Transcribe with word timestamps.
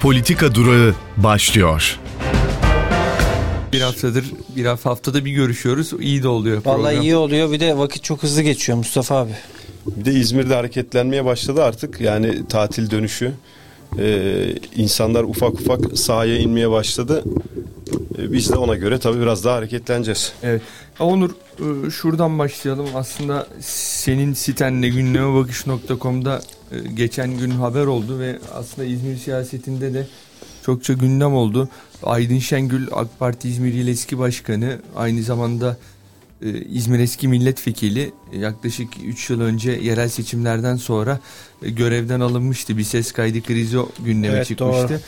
Politika 0.00 0.54
Durağı 0.54 0.94
başlıyor. 1.16 1.98
Bir 3.72 3.80
haftadır, 3.80 4.24
bir 4.56 4.64
haftada 4.64 5.24
bir 5.24 5.30
görüşüyoruz. 5.30 5.92
İyi 6.00 6.22
de 6.22 6.28
oluyor 6.28 6.62
Vallahi 6.64 6.82
program. 6.82 7.02
iyi 7.02 7.16
oluyor. 7.16 7.52
Bir 7.52 7.60
de 7.60 7.78
vakit 7.78 8.04
çok 8.04 8.22
hızlı 8.22 8.42
geçiyor 8.42 8.78
Mustafa 8.78 9.16
abi. 9.16 9.32
Bir 9.86 10.04
de 10.04 10.12
İzmir'de 10.12 10.54
hareketlenmeye 10.54 11.24
başladı 11.24 11.64
artık. 11.64 12.00
Yani 12.00 12.48
tatil 12.48 12.90
dönüşü. 12.90 13.32
Ee, 13.98 14.54
insanlar 14.76 15.22
ufak 15.22 15.54
ufak 15.54 15.98
sahaya 15.98 16.38
inmeye 16.38 16.70
başladı. 16.70 17.24
Ee, 18.18 18.32
biz 18.32 18.52
de 18.52 18.56
ona 18.56 18.74
göre 18.76 18.98
tabii 18.98 19.20
biraz 19.20 19.44
daha 19.44 19.56
hareketleneceğiz. 19.56 20.32
Evet. 20.42 20.62
Onur 21.00 21.30
e, 21.30 21.90
şuradan 21.90 22.38
başlayalım. 22.38 22.86
Aslında 22.94 23.46
senin 23.60 24.34
sitenle 24.34 24.88
günlemebakış.com'da 24.88 26.36
e, 26.36 26.59
geçen 26.94 27.38
gün 27.38 27.50
haber 27.50 27.86
oldu 27.86 28.18
ve 28.18 28.38
aslında 28.54 28.88
İzmir 28.88 29.16
siyasetinde 29.16 29.94
de 29.94 30.06
çokça 30.66 30.92
gündem 30.92 31.34
oldu. 31.34 31.68
Aydın 32.02 32.38
Şengül 32.38 32.86
AK 32.92 33.18
Parti 33.18 33.48
İzmir 33.48 33.74
İl 33.74 33.88
eski 33.88 34.18
başkanı 34.18 34.78
aynı 34.96 35.22
zamanda 35.22 35.76
e, 36.42 36.64
İzmir 36.64 36.98
eski 36.98 37.28
milletvekili 37.28 38.12
yaklaşık 38.32 38.88
3 39.04 39.30
yıl 39.30 39.40
önce 39.40 39.70
yerel 39.70 40.08
seçimlerden 40.08 40.76
sonra 40.76 41.20
e, 41.62 41.70
görevden 41.70 42.20
alınmıştı. 42.20 42.78
Bir 42.78 42.84
ses 42.84 43.12
kaydı 43.12 43.42
krizi 43.42 43.76
gündeme 44.04 44.34
Evet, 44.34 44.46
çıkmıştı. 44.46 45.00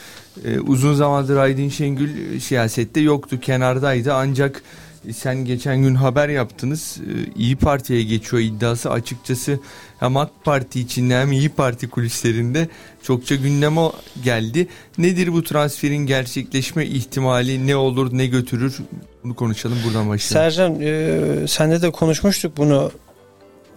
E, 0.45 0.59
uzun 0.59 0.93
zamandır 0.93 1.37
Aydın 1.37 1.69
Şengül 1.69 2.39
siyasette 2.39 2.99
yoktu, 2.99 3.39
kenardaydı 3.39 4.13
ancak 4.13 4.63
sen 5.11 5.45
geçen 5.45 5.81
gün 5.81 5.95
haber 5.95 6.29
yaptınız. 6.29 6.97
E, 6.97 7.39
İyi 7.39 7.55
Parti'ye 7.55 8.03
geçiyor 8.03 8.41
iddiası 8.41 8.91
açıkçası 8.91 9.59
hem 9.99 10.17
AK 10.17 10.29
Parti 10.43 10.79
içinde 10.79 11.17
hem 11.17 11.31
İyi 11.31 11.49
Parti 11.49 11.89
kulislerinde 11.89 12.67
çokça 13.03 13.35
gündeme 13.35 13.81
geldi. 14.23 14.67
Nedir 14.97 15.33
bu 15.33 15.43
transferin 15.43 16.05
gerçekleşme 16.05 16.85
ihtimali? 16.85 17.67
Ne 17.67 17.75
olur, 17.75 18.17
ne 18.17 18.27
götürür? 18.27 18.77
Bunu 19.23 19.35
konuşalım 19.35 19.77
buradan 19.85 20.09
başlayalım. 20.09 20.51
Sercan 20.51 20.81
e, 20.81 21.47
senle 21.47 21.81
de 21.81 21.91
konuşmuştuk 21.91 22.57
bunu. 22.57 22.91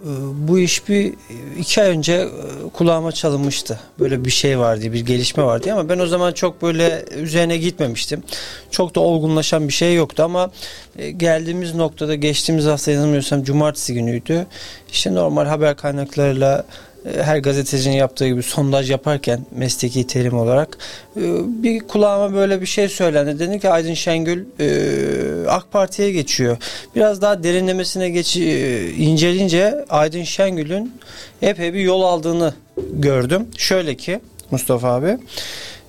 E, 0.01 0.09
bu 0.47 0.59
iş 0.59 0.89
bir 0.89 1.13
iki 1.59 1.81
ay 1.81 1.89
önce 1.89 2.13
e, 2.13 2.29
kulağıma 2.73 3.11
çalınmıştı. 3.11 3.79
Böyle 3.99 4.25
bir 4.25 4.29
şey 4.29 4.59
vardı, 4.59 4.93
bir 4.93 5.05
gelişme 5.05 5.43
vardı 5.43 5.73
ama 5.73 5.89
ben 5.89 5.99
o 5.99 6.07
zaman 6.07 6.31
çok 6.33 6.61
böyle 6.61 7.05
üzerine 7.15 7.57
gitmemiştim. 7.57 8.23
Çok 8.71 8.95
da 8.95 8.99
olgunlaşan 8.99 9.67
bir 9.67 9.73
şey 9.73 9.95
yoktu 9.95 10.23
ama 10.23 10.51
e, 10.97 11.11
geldiğimiz 11.11 11.75
noktada 11.75 12.15
geçtiğimiz 12.15 12.65
hafta 12.65 12.91
yanılmıyorsam 12.91 13.43
cumartesi 13.43 13.93
günüydü. 13.93 14.47
İşte 14.91 15.13
normal 15.13 15.45
haber 15.45 15.75
kaynaklarıyla 15.75 16.59
e, 16.59 16.86
her 17.21 17.37
gazetecinin 17.37 17.95
yaptığı 17.95 18.27
gibi 18.27 18.43
sondaj 18.43 18.91
yaparken 18.91 19.45
mesleki 19.51 20.07
terim 20.07 20.33
olarak 20.33 20.77
e, 21.17 21.21
bir 21.63 21.79
kulağıma 21.79 22.35
böyle 22.35 22.61
bir 22.61 22.65
şey 22.65 22.89
söylendi. 22.89 23.39
Dedi 23.39 23.59
ki 23.59 23.69
Aydın 23.69 23.93
Şengül 23.93 24.45
e, 24.59 25.49
AK 25.49 25.71
Parti'ye 25.71 26.11
geçiyor. 26.11 26.57
Biraz 26.95 27.21
daha 27.21 27.43
derinlemesine 27.43 28.09
geç 28.09 28.37
e, 28.37 28.91
inceleyince 28.91 29.85
Aydın 29.89 30.23
Şengül'ün 30.23 30.93
epey 31.41 31.73
bir 31.73 31.79
yol 31.79 32.01
aldığını 32.01 32.53
gördüm. 32.93 33.47
Şöyle 33.57 33.95
ki 33.95 34.19
Mustafa 34.51 34.87
abi. 34.87 35.17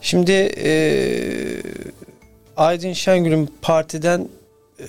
Şimdi 0.01 0.33
e, 0.63 0.73
Aydın 2.57 2.93
Şengül'ün 2.93 3.51
partiden 3.63 4.29
e, 4.81 4.85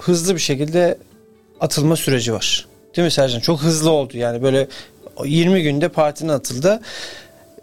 hızlı 0.00 0.34
bir 0.34 0.40
şekilde 0.40 0.98
atılma 1.60 1.96
süreci 1.96 2.32
var. 2.32 2.66
Değil 2.96 3.04
mi 3.04 3.12
Sercan? 3.12 3.40
Çok 3.40 3.60
hızlı 3.60 3.90
oldu 3.90 4.18
yani 4.18 4.42
böyle 4.42 4.68
20 5.24 5.62
günde 5.62 5.88
partinin 5.88 6.28
atıldı. 6.28 6.80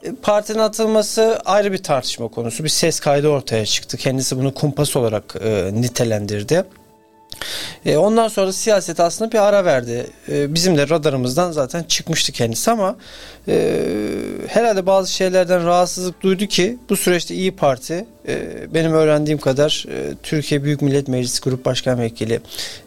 E, 0.03 0.11
Partinin 0.21 0.59
atılması 0.59 1.39
ayrı 1.45 1.71
bir 1.71 1.83
tartışma 1.83 2.27
konusu. 2.27 2.63
Bir 2.63 2.69
ses 2.69 2.99
kaydı 2.99 3.27
ortaya 3.27 3.65
çıktı. 3.65 3.97
Kendisi 3.97 4.37
bunu 4.37 4.53
kumpas 4.53 4.95
olarak 4.95 5.35
e, 5.43 5.69
nitelendirdi. 5.73 6.63
E, 7.85 7.97
ondan 7.97 8.27
sonra 8.27 8.53
siyaset 8.53 8.99
aslında 8.99 9.31
bir 9.31 9.37
ara 9.37 9.65
verdi. 9.65 10.07
E, 10.29 10.53
bizim 10.53 10.77
de 10.77 10.89
radarımızdan 10.89 11.51
zaten 11.51 11.83
çıkmıştı 11.83 12.31
kendisi 12.31 12.71
ama 12.71 12.95
e, 13.47 13.81
herhalde 14.47 14.85
bazı 14.85 15.11
şeylerden 15.11 15.65
rahatsızlık 15.65 16.21
duydu 16.21 16.45
ki 16.45 16.77
bu 16.89 16.95
süreçte 16.95 17.35
İyi 17.35 17.55
Parti 17.55 18.05
benim 18.73 18.93
öğrendiğim 18.93 19.39
kadar 19.39 19.85
e, 19.89 20.15
Türkiye 20.23 20.63
Büyük 20.63 20.81
Millet 20.81 21.07
Meclisi 21.07 21.41
Grup 21.41 21.65
Başkan 21.65 21.99
Vekili 21.99 22.39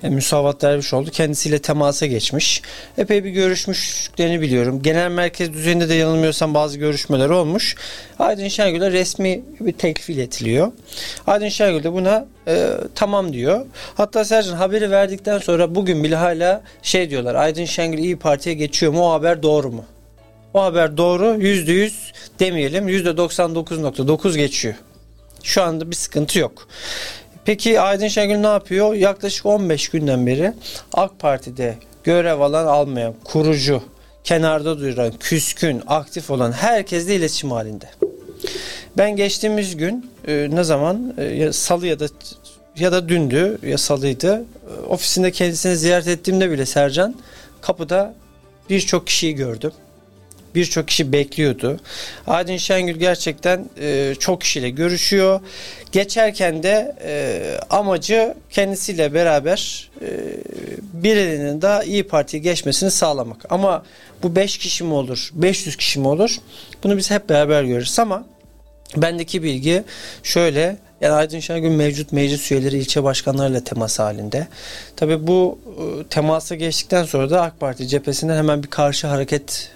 e, 0.03 0.09
Müsavat 0.09 0.63
Dervişoğlu 0.63 1.11
kendisiyle 1.11 1.59
temasa 1.59 2.07
geçmiş. 2.07 2.63
Epey 2.99 3.25
bir 3.25 3.31
görüşmüşlerini 3.31 4.41
biliyorum. 4.41 4.83
Genel 4.83 5.11
merkez 5.11 5.53
düzeyinde 5.53 5.89
de 5.89 5.95
yanılmıyorsam 5.95 6.55
bazı 6.55 6.79
görüşmeler 6.79 7.29
olmuş. 7.29 7.77
Aydın 8.19 8.49
Şengül'e 8.49 8.93
resmi 8.93 9.43
bir 9.61 9.73
teklif 9.73 10.11
iletiliyor. 10.11 10.73
Aydın 11.27 11.49
Şengül 11.49 11.85
de 11.85 11.93
buna 11.93 12.27
e, 12.49 12.71
tamam 12.95 13.33
diyor. 13.33 13.67
Hatta 13.95 14.25
Sercan 14.25 14.57
haberi 14.57 14.91
verdikten 14.91 15.39
sonra 15.39 15.75
bugün 15.75 16.05
bile 16.05 16.17
hala 16.17 16.63
şey 16.83 17.11
diyorlar. 17.11 17.35
Aydın 17.35 17.65
Şengül 17.65 17.99
İyi 17.99 18.17
Parti'ye 18.17 18.55
geçiyor 18.55 18.93
mu? 18.93 19.09
O 19.09 19.13
haber 19.13 19.43
doğru 19.43 19.71
mu? 19.71 19.85
O 20.55 20.63
haber 20.63 20.97
doğru. 20.97 21.37
Yüzde 21.39 21.73
yüz 21.73 22.13
demeyelim. 22.41 22.89
Yüzde 22.89 23.09
99.9 23.09 24.37
geçiyor. 24.37 24.75
Şu 25.45 25.63
anda 25.63 25.91
bir 25.91 25.97
sıkıntı 25.97 26.39
yok. 26.39 26.69
Peki 27.45 27.81
Aydın 27.81 28.09
Şengül 28.09 28.37
ne 28.37 28.47
yapıyor? 28.47 28.95
Yaklaşık 28.95 29.47
15 29.47 29.89
günden 29.89 30.27
beri 30.27 30.53
AK 30.93 31.19
Parti'de 31.19 31.75
görev 32.05 32.41
alan 32.41 32.67
almayan, 32.67 33.15
kurucu, 33.25 33.83
kenarda 34.25 34.79
duran, 34.81 35.13
küskün, 35.21 35.83
aktif 35.87 36.31
olan 36.31 36.53
herkesle 36.53 37.15
iletişim 37.17 37.51
halinde. 37.51 37.87
Ben 38.99 39.17
geçtiğimiz 39.17 39.77
gün 39.77 40.11
e, 40.29 40.49
ne 40.51 40.65
zaman 40.65 41.15
e, 41.19 41.25
ya 41.25 41.53
salı 41.53 41.87
ya 41.87 42.01
da 42.01 42.07
ya 42.79 42.93
da 42.93 43.09
dündü 43.09 43.59
ya 43.63 43.79
salıydı. 43.79 44.35
E, 44.35 44.87
ofisinde 44.89 45.31
kendisini 45.31 45.77
ziyaret 45.77 46.09
ettiğimde 46.09 46.51
bile 46.51 46.67
Sercan 46.67 47.15
kapıda 47.61 48.15
birçok 48.71 49.07
kişiyi 49.07 49.35
gördüm. 49.35 49.73
Birçok 50.55 50.89
kişi 50.89 51.13
bekliyordu. 51.13 51.81
Aydın 52.27 52.57
Şengül 52.57 52.97
gerçekten 52.97 53.69
e, 53.81 54.15
çok 54.19 54.41
kişiyle 54.41 54.71
görüşüyor. 54.71 55.41
Geçerken 55.93 56.63
de 56.63 56.97
e, 57.05 57.43
amacı 57.71 58.35
kendisiyle 58.51 59.15
beraber 59.15 59.91
e, 60.01 60.09
birinin 60.93 61.63
daha 61.63 61.85
iyi 61.85 62.03
Parti'ye 62.03 62.43
geçmesini 62.43 62.91
sağlamak. 62.91 63.53
Ama 63.53 63.85
bu 64.23 64.37
5 64.37 64.59
kişi 64.59 64.85
mi 64.85 64.95
olur, 64.95 65.31
500 65.35 65.77
kişi 65.77 66.01
mi 66.01 66.09
olur? 66.09 66.37
Bunu 66.85 66.97
biz 66.97 67.11
hep 67.11 67.29
beraber 67.29 67.65
görürüz 67.65 67.99
ama 67.99 68.25
Bendeki 68.97 69.43
bilgi 69.43 69.85
şöyle. 70.23 70.77
Yani 71.01 71.15
Aydın 71.15 71.41
Şengül 71.41 71.69
mevcut 71.69 72.13
meclis 72.13 72.53
üyeleri 72.53 72.79
ilçe 72.79 73.05
başkanlarıyla 73.05 73.65
temas 73.65 73.99
halinde. 73.99 74.47
Tabii 74.97 75.27
bu 75.27 75.59
e, 75.67 76.09
temasa 76.09 76.55
geçtikten 76.55 77.05
sonra 77.05 77.31
da 77.31 77.43
AK 77.43 77.61
Parti 77.61 77.89
cephesinden 77.89 78.37
hemen 78.37 78.63
bir 78.63 78.71
karşı 78.71 79.07
hareket 79.07 79.71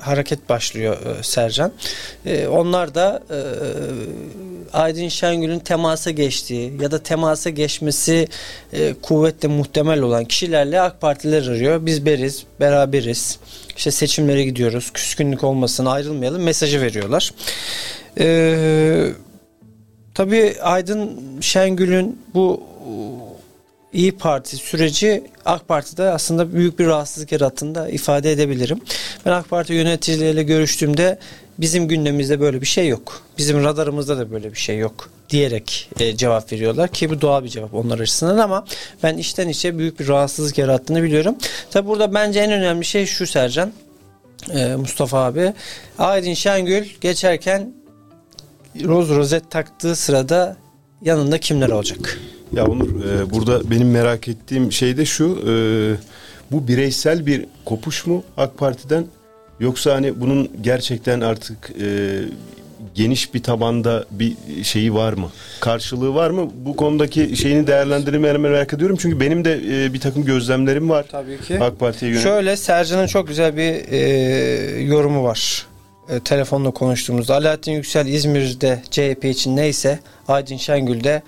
hareket 0.00 0.48
başlıyor 0.48 0.96
e, 1.06 1.22
Sercan. 1.22 1.72
E, 2.26 2.46
onlar 2.46 2.94
da 2.94 3.22
e, 3.30 3.38
Aydın 4.72 5.08
Şengül'ün 5.08 5.58
temasa 5.58 6.10
geçtiği 6.10 6.72
ya 6.82 6.90
da 6.90 7.02
temasa 7.02 7.50
geçmesi 7.50 8.28
e, 8.72 8.94
kuvvetle 9.02 9.48
muhtemel 9.48 10.00
olan 10.00 10.24
kişilerle 10.24 10.80
AK 10.80 11.00
Partiler 11.00 11.46
arıyor. 11.46 11.86
Biz 11.86 12.06
beriz, 12.06 12.44
beraberiz. 12.60 13.38
İşte 13.76 13.90
seçimlere 13.90 14.44
gidiyoruz. 14.44 14.90
Küskünlük 14.90 15.44
olmasın, 15.44 15.86
ayrılmayalım 15.86 16.42
mesajı 16.42 16.80
veriyorlar. 16.80 17.32
Ee, 18.18 19.08
tabii 20.14 20.54
Aydın 20.62 21.20
Şengül'ün 21.40 22.22
bu 22.34 22.62
İyi 23.92 24.12
Parti 24.12 24.56
süreci 24.56 25.24
AK 25.44 25.68
Parti'de 25.68 26.02
aslında 26.02 26.52
büyük 26.52 26.78
bir 26.78 26.86
rahatsızlık 26.86 27.32
yarattığını 27.32 27.90
ifade 27.90 28.32
edebilirim. 28.32 28.80
Ben 29.26 29.32
AK 29.32 29.50
Parti 29.50 29.72
yöneticileriyle 29.72 30.42
görüştüğümde 30.42 31.18
bizim 31.58 31.88
gündemimizde 31.88 32.40
böyle 32.40 32.60
bir 32.60 32.66
şey 32.66 32.88
yok. 32.88 33.22
Bizim 33.38 33.64
radarımızda 33.64 34.18
da 34.18 34.30
böyle 34.30 34.52
bir 34.52 34.58
şey 34.58 34.78
yok 34.78 35.10
diyerek 35.30 35.90
e, 36.00 36.16
cevap 36.16 36.52
veriyorlar 36.52 36.88
ki 36.88 37.10
bu 37.10 37.20
doğal 37.20 37.44
bir 37.44 37.48
cevap 37.48 37.74
onlar 37.74 37.98
açısından 37.98 38.38
ama 38.38 38.64
ben 39.02 39.18
içten 39.18 39.48
içe 39.48 39.78
büyük 39.78 40.00
bir 40.00 40.08
rahatsızlık 40.08 40.58
yarattığını 40.58 41.02
biliyorum. 41.02 41.36
Tabi 41.70 41.88
burada 41.88 42.14
bence 42.14 42.40
en 42.40 42.52
önemli 42.52 42.84
şey 42.84 43.06
şu 43.06 43.26
Sercan 43.26 43.72
e, 44.54 44.76
Mustafa 44.76 45.24
abi 45.24 45.52
Aydın 45.98 46.34
Şengül 46.34 46.86
geçerken 47.00 47.72
roz 48.84 49.08
rozet 49.08 49.50
taktığı 49.50 49.96
sırada 49.96 50.56
yanında 51.02 51.38
kimler 51.38 51.68
olacak? 51.68 52.18
Ya 52.52 52.66
Onur 52.66 52.88
e, 53.04 53.30
burada 53.30 53.70
benim 53.70 53.90
merak 53.90 54.28
ettiğim 54.28 54.72
şey 54.72 54.96
de 54.96 55.04
şu. 55.04 55.38
e, 55.48 55.52
bu 56.52 56.68
bireysel 56.68 57.26
bir 57.26 57.44
kopuş 57.64 58.06
mu 58.06 58.22
AK 58.36 58.58
Parti'den 58.58 59.04
yoksa 59.60 59.94
hani 59.94 60.20
bunun 60.20 60.48
gerçekten 60.62 61.20
artık 61.20 61.70
e, 61.80 62.18
geniş 62.94 63.34
bir 63.34 63.42
tabanda 63.42 64.04
bir 64.10 64.32
şeyi 64.62 64.94
var 64.94 65.12
mı? 65.12 65.30
Karşılığı 65.60 66.14
var 66.14 66.30
mı? 66.30 66.50
Bu 66.64 66.76
konudaki 66.76 67.36
şeyini 67.36 67.66
değerlendirmeyi 67.66 68.38
merak 68.38 68.74
ediyorum. 68.74 68.96
Çünkü 69.00 69.20
benim 69.20 69.44
de 69.44 69.84
e, 69.84 69.92
bir 69.92 70.00
takım 70.00 70.24
gözlemlerim 70.24 70.90
var. 70.90 71.06
Tabii 71.10 71.40
ki. 71.40 71.60
AK 71.60 71.78
Parti'ye 71.80 72.10
yönelik. 72.10 72.28
Şöyle 72.28 72.56
Sercan'ın 72.56 73.06
çok 73.06 73.28
güzel 73.28 73.56
bir 73.56 73.92
e, 73.92 74.80
yorumu 74.82 75.24
var. 75.24 75.66
E, 76.08 76.20
telefonla 76.20 76.70
konuştuğumuzda 76.70 77.34
Alaaddin 77.34 77.72
Yüksel 77.72 78.06
İzmir'de 78.06 78.82
CHP 78.90 79.24
için 79.24 79.56
neyse 79.56 79.98
Aydın 80.28 80.56
Şengül 80.56 81.04
de 81.04 81.22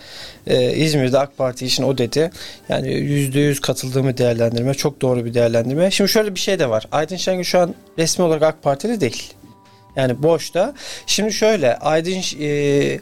e, 0.46 0.74
İzmir'de 0.74 1.18
AK 1.18 1.38
Parti 1.38 1.66
için 1.66 1.82
o 1.82 1.98
dedi. 1.98 2.30
Yani 2.68 2.88
%100 2.88 3.60
katıldığımı 3.60 4.18
değerlendirme 4.18 4.74
çok 4.74 5.00
doğru 5.00 5.24
bir 5.24 5.34
değerlendirme. 5.34 5.90
Şimdi 5.90 6.10
şöyle 6.10 6.34
bir 6.34 6.40
şey 6.40 6.58
de 6.58 6.70
var. 6.70 6.86
Aydın 6.92 7.16
Şengül 7.16 7.44
şu 7.44 7.58
an 7.58 7.74
resmi 7.98 8.24
olarak 8.24 8.42
AK 8.42 8.62
Partili 8.62 9.00
değil. 9.00 9.32
Yani 9.96 10.22
boşta. 10.22 10.74
Şimdi 11.06 11.32
şöyle 11.32 11.76
Aydın 11.76 12.22
e, 12.40 12.98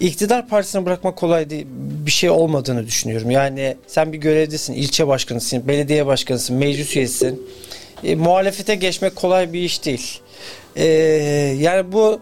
iktidar 0.00 0.48
partisini 0.48 0.86
bırakmak 0.86 1.16
kolay 1.16 1.50
değil, 1.50 1.66
bir 2.06 2.10
şey 2.10 2.30
olmadığını 2.30 2.86
düşünüyorum. 2.86 3.30
Yani 3.30 3.76
sen 3.86 4.12
bir 4.12 4.18
görevdesin, 4.18 4.74
ilçe 4.74 5.06
başkanısın, 5.06 5.68
belediye 5.68 6.06
başkanısın, 6.06 6.56
meclis 6.56 6.96
üyesisin. 6.96 7.42
E, 8.04 8.14
muhalefete 8.14 8.74
geçmek 8.74 9.16
kolay 9.16 9.52
bir 9.52 9.60
iş 9.60 9.84
değil. 9.84 10.20
E, 10.76 10.84
yani 11.58 11.92
bu 11.92 12.20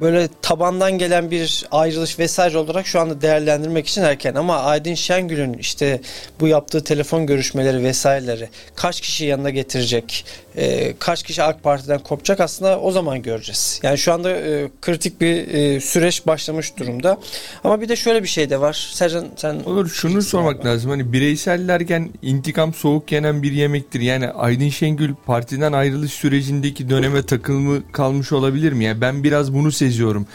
böyle 0.00 0.28
tabandan 0.42 0.98
gelen 0.98 1.30
bir 1.30 1.66
ayrılış 1.70 2.18
vesaire 2.18 2.58
olarak 2.58 2.86
şu 2.86 3.00
anda 3.00 3.20
değerlendirmek 3.22 3.86
için 3.86 4.02
erken 4.02 4.34
ama 4.34 4.58
Aydın 4.58 4.94
Şengül'ün 4.94 5.52
işte 5.52 6.00
bu 6.40 6.48
yaptığı 6.48 6.84
telefon 6.84 7.26
görüşmeleri 7.26 7.84
vesaireleri 7.84 8.48
kaç 8.74 9.00
kişi 9.00 9.24
yanına 9.24 9.50
getirecek 9.50 10.24
e, 10.56 10.94
kaç 10.98 11.22
kişi 11.22 11.42
AK 11.42 11.62
Parti'den 11.62 11.98
kopacak 11.98 12.40
aslında 12.40 12.80
o 12.80 12.92
zaman 12.92 13.22
göreceğiz. 13.22 13.80
Yani 13.82 13.98
şu 13.98 14.12
anda 14.12 14.30
e, 14.30 14.70
kritik 14.82 15.20
bir 15.20 15.48
e, 15.48 15.80
süreç 15.80 16.26
başlamış 16.26 16.76
durumda 16.76 17.20
ama 17.64 17.80
bir 17.80 17.88
de 17.88 17.96
şöyle 17.96 18.22
bir 18.22 18.28
şey 18.28 18.50
de 18.50 18.60
var 18.60 18.90
Sercan 18.92 19.26
sen 19.36 19.60
Olur 19.64 19.88
şunu 19.88 20.22
sormak 20.22 20.66
lazım. 20.66 20.90
Hani 20.90 21.12
bireysel 21.12 21.68
derken 21.68 22.10
intikam 22.22 22.74
soğuk 22.74 23.12
yenen 23.12 23.42
bir 23.42 23.52
yemektir. 23.52 24.00
Yani 24.00 24.28
Aydın 24.28 24.68
Şengül 24.68 25.14
partiden 25.26 25.72
ayrılış 25.72 26.12
sürecindeki 26.12 26.90
döneme 26.90 27.26
takılımı 27.26 27.92
kalmış 27.92 28.32
olabilir 28.32 28.72
mi? 28.72 28.84
Yani 28.84 29.00
ben 29.00 29.24
biraz 29.24 29.54
bunu 29.54 29.72
seziyorum. 29.88 30.26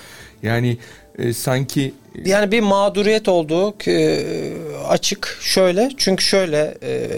Yani 0.43 0.77
e, 1.17 1.33
sanki 1.33 1.93
Yani 2.25 2.51
bir 2.51 2.59
mağduriyet 2.59 3.27
olduğu 3.27 3.75
e, 3.87 4.23
açık 4.87 5.37
şöyle 5.41 5.91
çünkü 5.97 6.23
şöyle 6.23 6.77
e, 6.83 7.09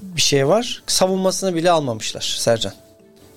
bir 0.00 0.20
şey 0.20 0.48
var 0.48 0.82
savunmasını 0.86 1.54
bile 1.54 1.70
almamışlar 1.70 2.36
Sercan. 2.38 2.72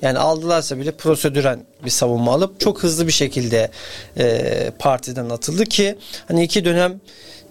Yani 0.02 0.20
aldılarsa 0.20 0.78
bile 0.78 0.92
prosedüren 0.92 1.60
bir 1.86 1.90
savunma 1.90 2.34
alıp 2.34 2.60
çok 2.60 2.84
hızlı 2.84 3.08
bir 3.08 3.12
şekilde 3.12 3.72
e, 4.18 4.72
partiden 4.80 5.30
atıldı 5.30 5.66
ki 5.66 5.98
hani 6.28 6.44
iki 6.44 6.66
dönem 6.66 7.02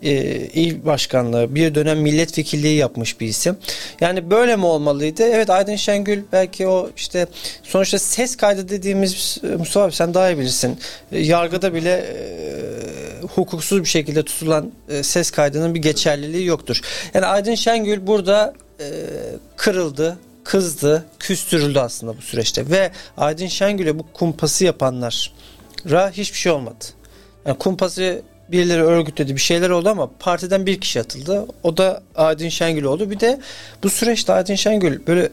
e, 0.03 0.13
il 0.37 0.87
başkanlığı 0.87 1.55
bir 1.55 1.75
dönem 1.75 1.99
milletvekilliği 1.99 2.77
yapmış 2.77 3.21
bir 3.21 3.27
isim. 3.27 3.57
Yani 4.01 4.31
böyle 4.31 4.57
mi 4.57 4.67
olmalıydı? 4.67 5.23
Evet 5.23 5.51
Aydın 5.51 5.77
Şengül 5.77 6.23
belki 6.33 6.67
o 6.67 6.91
işte 6.97 7.27
sonuçta 7.63 7.99
ses 7.99 8.37
kaydı 8.37 8.69
dediğimiz 8.69 9.39
Mustafa 9.59 9.87
abi 9.87 9.93
sen 9.93 10.15
daha 10.15 10.31
iyi 10.31 10.39
bilirsin. 10.39 10.79
E, 11.13 11.19
Yargıda 11.19 11.75
bile 11.75 11.91
e, 11.91 13.27
hukuksuz 13.27 13.81
bir 13.81 13.89
şekilde 13.89 14.23
tutulan 14.23 14.73
e, 14.89 15.03
ses 15.03 15.31
kaydının 15.31 15.75
bir 15.75 15.83
geçerliliği 15.83 16.47
yoktur. 16.47 16.81
Yani 17.15 17.27
Aydın 17.27 17.55
Şengül 17.55 18.07
burada 18.07 18.55
e, 18.81 18.87
kırıldı, 19.57 20.19
kızdı, 20.45 21.05
küstürüldü 21.19 21.79
aslında 21.79 22.17
bu 22.17 22.23
süreçte 22.23 22.71
ve 22.71 22.91
Aydın 23.17 23.47
Şengül'e 23.47 23.99
bu 23.99 24.05
kumpası 24.13 24.65
yapanlara 24.65 26.11
hiçbir 26.11 26.39
şey 26.39 26.53
olmadı. 26.53 26.85
Yani 27.47 27.59
kumpası 27.59 28.23
birileri 28.53 28.83
örgütledi 28.83 29.37
bir 29.37 29.41
şeyler 29.41 29.71
oldu 29.71 29.89
ama 29.89 30.11
partiden 30.19 30.67
bir 30.67 30.81
kişi 30.81 31.01
atıldı. 31.01 31.47
O 31.63 31.77
da 31.77 32.03
Aydın 32.15 32.49
Şengül 32.49 32.83
oldu. 32.85 33.11
Bir 33.11 33.21
de 33.21 33.41
bu 33.83 33.91
süreçte 33.91 34.33
Aydın 34.33 34.55
Şengül 34.55 35.07
böyle 35.07 35.29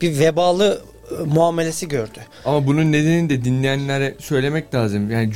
bir 0.00 0.18
vebalı 0.18 0.80
e, 1.10 1.22
muamelesi 1.24 1.88
gördü. 1.88 2.18
ama 2.44 2.66
bunun 2.66 2.92
nedenini 2.92 3.30
de 3.30 3.44
dinleyenlere 3.44 4.14
söylemek 4.18 4.74
lazım. 4.74 5.10
Yani 5.10 5.30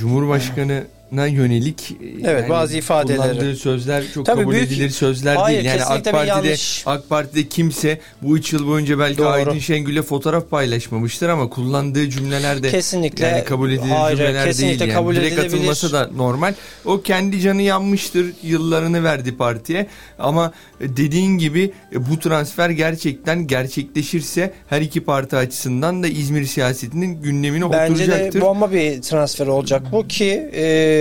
Cumhurbaşkanı'na 1.13 1.27
yönelik 1.27 1.91
e, 1.91 1.95
Evet, 2.31 2.41
yani 2.43 2.49
bazı 2.51 2.77
ifadeleri. 2.79 3.19
kullandığı 3.19 3.57
sözler 3.57 4.05
çok 4.15 4.27
Tabii 4.27 4.41
kabul 4.41 4.53
büyük- 4.53 4.67
edilir 4.73 4.91
sözler 4.91 5.37
Hayır, 5.37 5.59
değil. 5.65 5.69
Yani 5.71 5.85
AK 5.85 6.05
Parti'de 6.05 6.29
yanlış. 6.29 6.83
AK 6.87 7.09
Parti'de 7.09 7.49
kimse 7.49 8.01
bu 8.23 8.39
üç 8.39 8.53
yıl 8.53 8.67
boyunca 8.67 8.99
belki 8.99 9.19
Doğru. 9.19 9.29
Aydın 9.29 9.59
Şengül'le 9.59 10.03
fotoğraf 10.03 10.51
paylaşmamıştır 10.51 11.29
ama 11.29 11.49
kullandığı 11.49 12.11
cümleler 12.11 12.63
de 12.63 12.71
Kesinlikle 12.71 13.27
yani 13.27 13.45
kabul 13.45 13.71
edilir 13.71 13.89
hayır, 13.91 14.17
cümleler 14.17 14.47
kesinlikle 14.47 14.79
değil. 14.81 14.91
Yani. 14.91 14.99
kabul 14.99 15.15
Direkt 15.17 15.33
edilebilir. 15.33 15.55
atılması 15.57 15.93
da 15.93 16.11
normal. 16.17 16.55
O 16.85 17.01
kendi 17.03 17.41
canı 17.41 17.63
yanmıştır. 17.63 18.27
Yıllarını 18.43 19.05
verdi 19.05 19.37
partiye. 19.37 19.87
Ama 20.19 20.53
dediğin 20.81 21.39
gibi 21.39 21.73
e, 21.93 22.11
bu 22.11 22.19
transfer 22.19 22.71
gerçekten 22.71 23.47
gerçekleşirse 23.47 24.53
her 24.69 24.81
iki 24.81 25.01
parti 25.05 25.37
açısından 25.37 26.03
da 26.03 26.09
İzmir 26.09 26.45
siyasetinin 26.45 27.23
gündemine 27.23 27.73
Bence 27.73 27.93
oturacaktır. 27.93 28.41
de 28.41 28.45
bomba 28.45 28.73
bir 28.73 29.03
transfer 29.03 29.47
olacak 29.47 29.83
bu 29.93 30.09
ki 30.09 30.49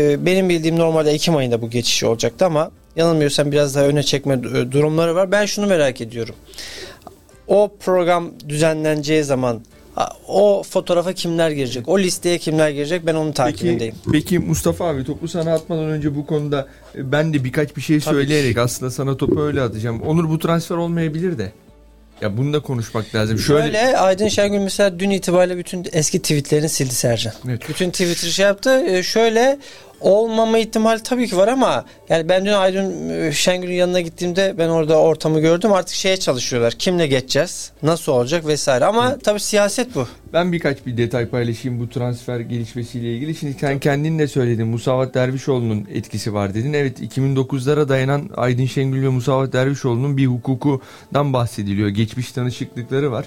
e, 0.02 0.26
benim 0.26 0.50
bildiğim 0.50 0.80
normalde 0.80 1.12
Ekim 1.12 1.36
ayında 1.36 1.62
bu 1.62 1.70
geçiş 1.70 2.04
olacaktı 2.04 2.46
ama 2.46 2.72
yanılmıyorsam 2.96 3.52
biraz 3.52 3.76
daha 3.76 3.86
öne 3.86 4.04
çekme 4.04 4.34
e, 4.34 4.72
durumları 4.72 5.16
var. 5.16 5.32
Ben 5.32 5.46
şunu 5.46 5.68
merak 5.68 6.02
ediyorum. 6.02 6.36
O 7.48 7.72
program 7.80 8.32
düzenleneceği 8.50 9.24
zaman 9.24 9.62
o 10.28 10.64
fotoğrafa 10.64 11.14
kimler 11.14 11.52
girecek? 11.52 11.90
O 11.90 12.00
listeye 12.00 12.38
kimler 12.38 12.70
girecek? 12.70 13.06
Ben 13.06 13.16
onun 13.16 13.32
Peki, 13.32 13.38
takibindeyim. 13.38 13.96
peki 14.12 14.40
Mustafa 14.40 14.86
abi 14.86 15.04
topu 15.04 15.28
sana 15.28 15.54
atmadan 15.54 15.86
önce 15.86 16.16
bu 16.16 16.26
konuda 16.26 16.68
e, 16.96 17.12
ben 17.12 17.34
de 17.34 17.44
birkaç 17.44 17.76
bir 17.78 17.82
şey 17.82 18.00
Tabii 18.00 18.16
söyleyerek 18.16 18.58
aslında 18.58 18.92
sana 18.92 19.18
topu 19.18 19.42
öyle 19.42 19.62
atacağım. 19.62 20.02
Onur 20.02 20.30
bu 20.30 20.40
transfer 20.40 20.76
olmayabilir 20.76 21.38
de. 21.38 21.52
Ya 22.22 22.38
bunu 22.38 22.54
da 22.54 22.60
konuşmak 22.60 23.16
lazım. 23.16 23.40
Şöyle, 23.40 23.64
Şöyle 23.64 23.98
Aydın 23.98 24.28
Şengül 24.28 24.60
mesela 24.60 25.00
dün 25.00 25.10
itibariyle 25.10 25.58
bütün 25.58 25.88
eski 25.92 26.22
tweetlerini 26.22 26.70
sildi 26.70 26.94
Sercan. 26.96 27.34
Evet. 27.50 27.70
Bütün 27.70 27.92
Twitter 27.92 28.30
şey 28.30 28.46
yaptı. 28.46 28.84
Ee, 28.88 29.04
şöyle 29.04 29.60
olmama 30.02 30.58
ihtimali 30.58 31.04
tabii 31.04 31.28
ki 31.28 31.38
var 31.38 31.48
ama 31.48 31.86
yani 32.10 32.30
ben 32.30 32.46
dün 32.46 32.52
Aydın 32.52 33.10
e, 33.10 33.32
Şengül'ün 33.32 33.74
yanına 33.74 34.02
gittiğimde 34.02 34.56
ben 34.58 34.70
orada 34.70 34.98
ortamı 34.98 35.40
gördüm. 35.40 35.74
Artık 35.74 35.96
şeye 35.96 36.18
çalışıyorlar. 36.18 36.74
Kimle 36.74 37.08
geçeceğiz? 37.08 37.72
Nasıl 37.84 38.12
olacak 38.12 38.48
vesaire. 38.48 38.86
Ama 38.86 39.18
tabii 39.18 39.40
siyaset 39.40 39.96
bu. 39.96 40.08
Ben 40.34 40.52
birkaç 40.52 40.86
bir 40.86 40.98
detay 40.98 41.26
paylaşayım 41.26 41.80
bu 41.80 41.90
transfer 41.90 42.40
gelişmesiyle 42.40 43.16
ilgili. 43.16 43.36
Şimdi 43.36 43.54
sen 43.60 43.80
kendin 43.80 44.20
de 44.20 44.28
söyledin. 44.28 44.68
Musavat 44.68 45.14
Dervişoğlu'nun 45.14 45.88
etkisi 45.94 46.34
var 46.34 46.54
dedin. 46.54 46.74
Evet 46.74 47.02
2009'lara 47.02 47.90
dayanan 47.90 48.30
Aydın 48.38 48.66
Şengül 48.66 49.04
ve 49.04 49.10
Musavat 49.10 49.54
Dervişoğlu'nun 49.54 50.18
bir 50.18 50.26
hukukundan 50.28 51.34
bahsediliyor. 51.34 51.90
Geçmiş 51.90 52.32
tanışıklıkları 52.32 53.12
var. 53.12 53.26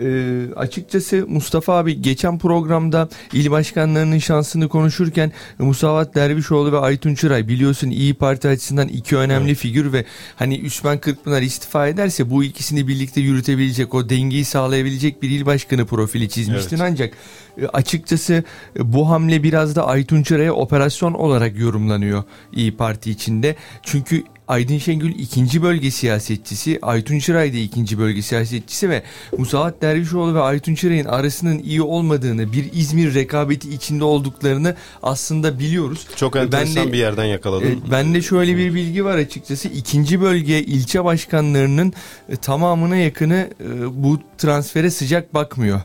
Ee, 0.00 0.46
açıkçası 0.56 1.26
Mustafa 1.28 1.76
abi 1.76 2.02
geçen 2.02 2.38
programda 2.38 3.08
il 3.32 3.50
başkanlarının 3.50 4.18
şansını 4.18 4.68
konuşurken 4.68 5.32
Musavat 5.58 6.14
Dervişoğlu 6.14 6.72
ve 6.72 6.78
Aytun 6.78 7.14
Çıray 7.14 7.48
biliyorsun 7.48 7.90
İyi 7.90 8.14
Parti 8.14 8.48
açısından 8.48 8.88
iki 8.88 9.16
önemli 9.16 9.54
figür 9.54 9.92
ve 9.92 10.04
hani 10.36 10.58
Üsmen 10.58 10.98
Kırkpınar 10.98 11.42
istifa 11.42 11.88
ederse 11.88 12.30
bu 12.30 12.44
ikisini 12.44 12.88
birlikte 12.88 13.20
yürütebilecek 13.20 13.94
o 13.94 14.08
dengeyi 14.08 14.44
sağlayabilecek 14.44 15.22
bir 15.22 15.30
il 15.30 15.46
başkanı 15.46 15.86
profili 15.86 16.28
çizmiştin 16.28 16.76
Evet. 16.76 16.90
ancak 16.90 17.14
e, 17.58 17.66
açıkçası 17.66 18.44
e, 18.78 18.92
bu 18.92 19.10
hamle 19.10 19.42
biraz 19.42 19.76
da 19.76 19.86
Aytun 19.86 20.22
Çıray'a 20.22 20.52
operasyon 20.52 21.14
olarak 21.14 21.58
yorumlanıyor 21.58 22.24
İyi 22.52 22.76
Parti 22.76 23.10
içinde. 23.10 23.56
Çünkü 23.82 24.22
Aydın 24.48 24.78
Şengül 24.78 25.18
ikinci 25.18 25.62
bölge 25.62 25.90
siyasetçisi, 25.90 26.78
Aytun 26.82 27.18
Çıray 27.18 27.52
da 27.52 27.56
ikinci 27.56 27.98
bölge 27.98 28.22
siyasetçisi 28.22 28.90
ve 28.90 29.02
Musavat 29.38 29.82
Dervişoğlu 29.82 30.34
ve 30.34 30.40
Aytun 30.40 30.74
Çıray'ın 30.74 31.04
arasının 31.04 31.58
iyi 31.58 31.82
olmadığını, 31.82 32.52
bir 32.52 32.72
İzmir 32.72 33.14
rekabeti 33.14 33.70
içinde 33.74 34.04
olduklarını 34.04 34.74
aslında 35.02 35.58
biliyoruz. 35.58 36.06
Çok 36.16 36.34
Ben 36.34 36.40
enteresan 36.40 36.88
de- 36.88 36.92
bir 36.92 36.98
yerden 36.98 37.24
yakaladım. 37.24 37.66
Evet, 37.68 37.78
bende 37.90 38.22
şöyle 38.22 38.56
bir 38.56 38.74
bilgi 38.74 39.04
var 39.04 39.16
açıkçası. 39.18 39.68
İkinci 39.68 40.20
bölge 40.20 40.62
ilçe 40.62 41.04
başkanlarının 41.04 41.92
e, 42.28 42.36
tamamına 42.36 42.96
yakını 42.96 43.50
e, 43.60 44.02
bu 44.04 44.20
transfere 44.38 44.90
sıcak 44.90 45.34
bakmıyor. 45.34 45.80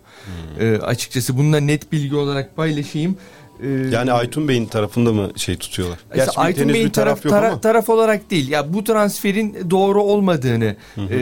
E, 0.59 0.71
açıkçası 0.71 1.37
bunu 1.37 1.53
da 1.53 1.59
net 1.59 1.91
bilgi 1.91 2.15
olarak 2.15 2.55
paylaşayım. 2.55 3.17
E, 3.63 3.67
Yani 3.91 4.11
Aytun 4.11 4.47
Bey'in 4.47 4.65
tarafında 4.65 5.13
mı 5.13 5.29
şey 5.35 5.55
tutuyorlar? 5.57 5.99
Gerçi 6.15 6.39
Aytun 6.39 6.69
Bey'in 6.73 6.85
bir 6.87 6.93
taraf 6.93 7.23
taraf, 7.23 7.25
yok 7.25 7.33
tara- 7.33 7.47
ama. 7.51 7.61
taraf 7.61 7.89
olarak 7.89 8.31
değil. 8.31 8.49
Ya 8.49 8.73
bu 8.73 8.83
transferin 8.83 9.57
doğru 9.69 10.03
olmadığını 10.03 10.75
e, 11.09 11.17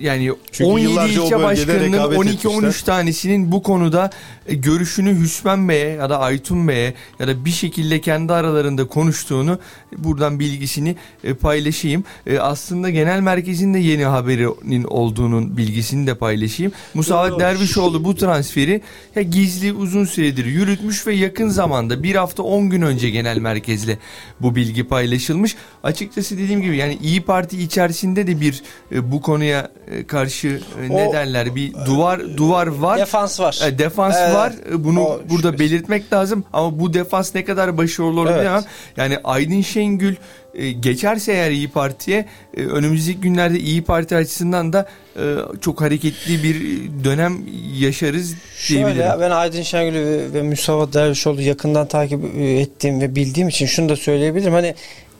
yani 0.00 0.30
Çünkü 0.52 0.70
17 0.70 0.90
yıllarca 0.90 1.22
o 1.22 1.24
ilçe 1.26 1.42
başkanının 1.42 1.92
rekabet 1.92 2.18
12-13 2.18 2.56
etmişler. 2.58 2.84
tanesinin 2.86 3.52
bu 3.52 3.62
konuda 3.62 4.10
e, 4.46 4.54
görüşünü 4.54 5.20
Hüsmen 5.20 5.68
Bey'e 5.68 5.88
ya 5.88 6.10
da 6.10 6.18
Aytun 6.20 6.68
Bey'e 6.68 6.94
ya 7.18 7.28
da 7.28 7.44
bir 7.44 7.50
şekilde 7.50 8.00
kendi 8.00 8.32
aralarında 8.32 8.86
konuştuğunu 8.86 9.58
buradan 9.96 10.40
bilgisini 10.40 10.96
e, 11.24 11.34
paylaşayım. 11.34 12.04
E, 12.26 12.38
aslında 12.38 12.90
genel 12.90 13.20
merkezin 13.20 13.74
de 13.74 13.78
yeni 13.78 14.04
haberinin 14.04 14.84
olduğunun 14.84 15.56
bilgisini 15.56 16.06
de 16.06 16.14
paylaşayım. 16.14 16.72
Doğru. 16.96 17.40
Dervişoğlu 17.40 18.04
bu 18.04 18.14
transferi 18.16 18.80
ya 19.16 19.22
gizli 19.22 19.72
uzun 19.72 20.04
süredir 20.04 20.44
yürütmüş 20.44 21.06
ve 21.06 21.14
yakın 21.28 21.48
zamanda 21.48 22.02
bir 22.02 22.14
hafta 22.14 22.42
10 22.42 22.70
gün 22.70 22.82
önce 22.82 23.10
genel 23.10 23.38
merkezle 23.38 23.98
bu 24.40 24.54
bilgi 24.54 24.84
paylaşılmış. 24.88 25.56
Açıkçası 25.82 26.38
dediğim 26.38 26.62
gibi 26.62 26.76
yani 26.76 26.98
İyi 27.02 27.20
Parti 27.20 27.62
içerisinde 27.62 28.26
de 28.26 28.40
bir 28.40 28.62
e, 28.92 29.12
bu 29.12 29.22
konuya 29.22 29.70
e, 29.90 30.06
karşı 30.06 30.60
e, 30.82 30.88
ne 30.88 31.08
O- 31.08 31.12
derler 31.12 31.54
bir 31.54 31.72
duvar 31.86 32.36
duvar 32.36 32.66
var. 32.66 32.98
Defans 32.98 33.40
var. 33.40 33.60
E, 33.66 33.78
Defans 33.78 34.16
Evet. 34.20 34.34
var. 34.34 34.52
E, 34.72 34.84
Bunu 34.84 35.00
O 35.00 35.20
burada 35.30 35.52
şüphesiz. 35.52 35.72
belirtmek 35.72 36.12
lazım. 36.12 36.44
Ama 36.52 36.80
bu 36.80 36.94
defans 36.94 37.34
ne 37.34 37.44
kadar 37.44 37.76
başarılı 37.78 38.20
olur 38.20 38.30
Evet. 38.30 38.40
bilemem. 38.40 38.64
Yani 38.96 39.18
Aydın 39.24 39.60
Şengül 39.60 40.14
e, 40.58 40.72
geçerse 40.72 41.32
eğer 41.32 41.50
İyi 41.50 41.68
Parti'ye 41.68 42.26
e, 42.56 42.60
önümüzdeki 42.60 43.20
günlerde 43.20 43.58
İyi 43.58 43.82
Parti 43.82 44.16
açısından 44.16 44.72
da 44.72 44.88
e, 45.16 45.22
çok 45.60 45.80
hareketli 45.80 46.42
bir 46.42 46.56
dönem 47.04 47.38
yaşarız 47.78 48.34
diyebilirim. 48.68 48.96
Şöyle 48.96 49.20
ben 49.20 49.30
Aydın 49.30 49.62
Şengül'ü 49.62 50.04
ve, 50.04 50.32
ve 50.32 50.42
Mustafa 50.42 50.92
Dervişoğlu 50.92 51.42
yakından 51.42 51.88
takip 51.88 52.20
ettiğim 52.36 53.00
ve 53.00 53.14
bildiğim 53.14 53.48
için 53.48 53.66
şunu 53.66 53.88
da 53.88 53.96
söyleyebilirim. 53.96 54.52
Hani 54.52 54.74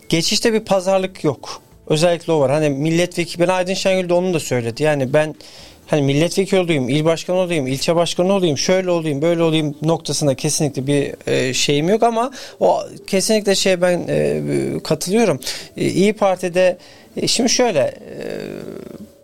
geçişte 0.09 0.52
bir 0.52 0.61
pazarlık 0.61 1.25
yok. 1.25 1.62
Özellikle 1.87 2.33
o 2.33 2.40
var. 2.40 2.50
Hani 2.50 2.71
milletvekili 2.71 3.42
ben 3.42 3.49
Aydın 3.49 3.75
Şengül 3.75 4.09
de 4.09 4.14
onu 4.14 4.35
da 4.35 4.40
söyledi. 4.40 4.83
Yani 4.83 5.12
ben 5.12 5.35
hani 5.88 6.02
milletvekili 6.02 6.61
olayım, 6.61 6.88
il 6.88 7.04
başkanı 7.04 7.37
olayım, 7.37 7.66
ilçe 7.66 7.97
başkanı 7.97 8.33
olayım, 8.33 8.59
şöyle 8.59 8.90
olayım, 8.90 9.23
böyle 9.23 9.42
olayım 9.42 9.75
noktasında 9.83 10.35
kesinlikle 10.35 10.87
bir 10.87 11.14
e, 11.26 11.54
şeyim 11.54 11.88
yok 11.88 12.02
ama 12.02 12.30
o 12.61 12.83
kesinlikle 13.07 13.54
şey 13.54 13.80
ben 13.80 14.04
e, 14.09 14.42
katılıyorum. 14.85 15.40
E, 15.76 15.85
İyi 15.87 16.12
Parti'de 16.12 16.78
e, 17.16 17.26
şimdi 17.26 17.50
şöyle 17.50 17.80
e, 17.80 17.95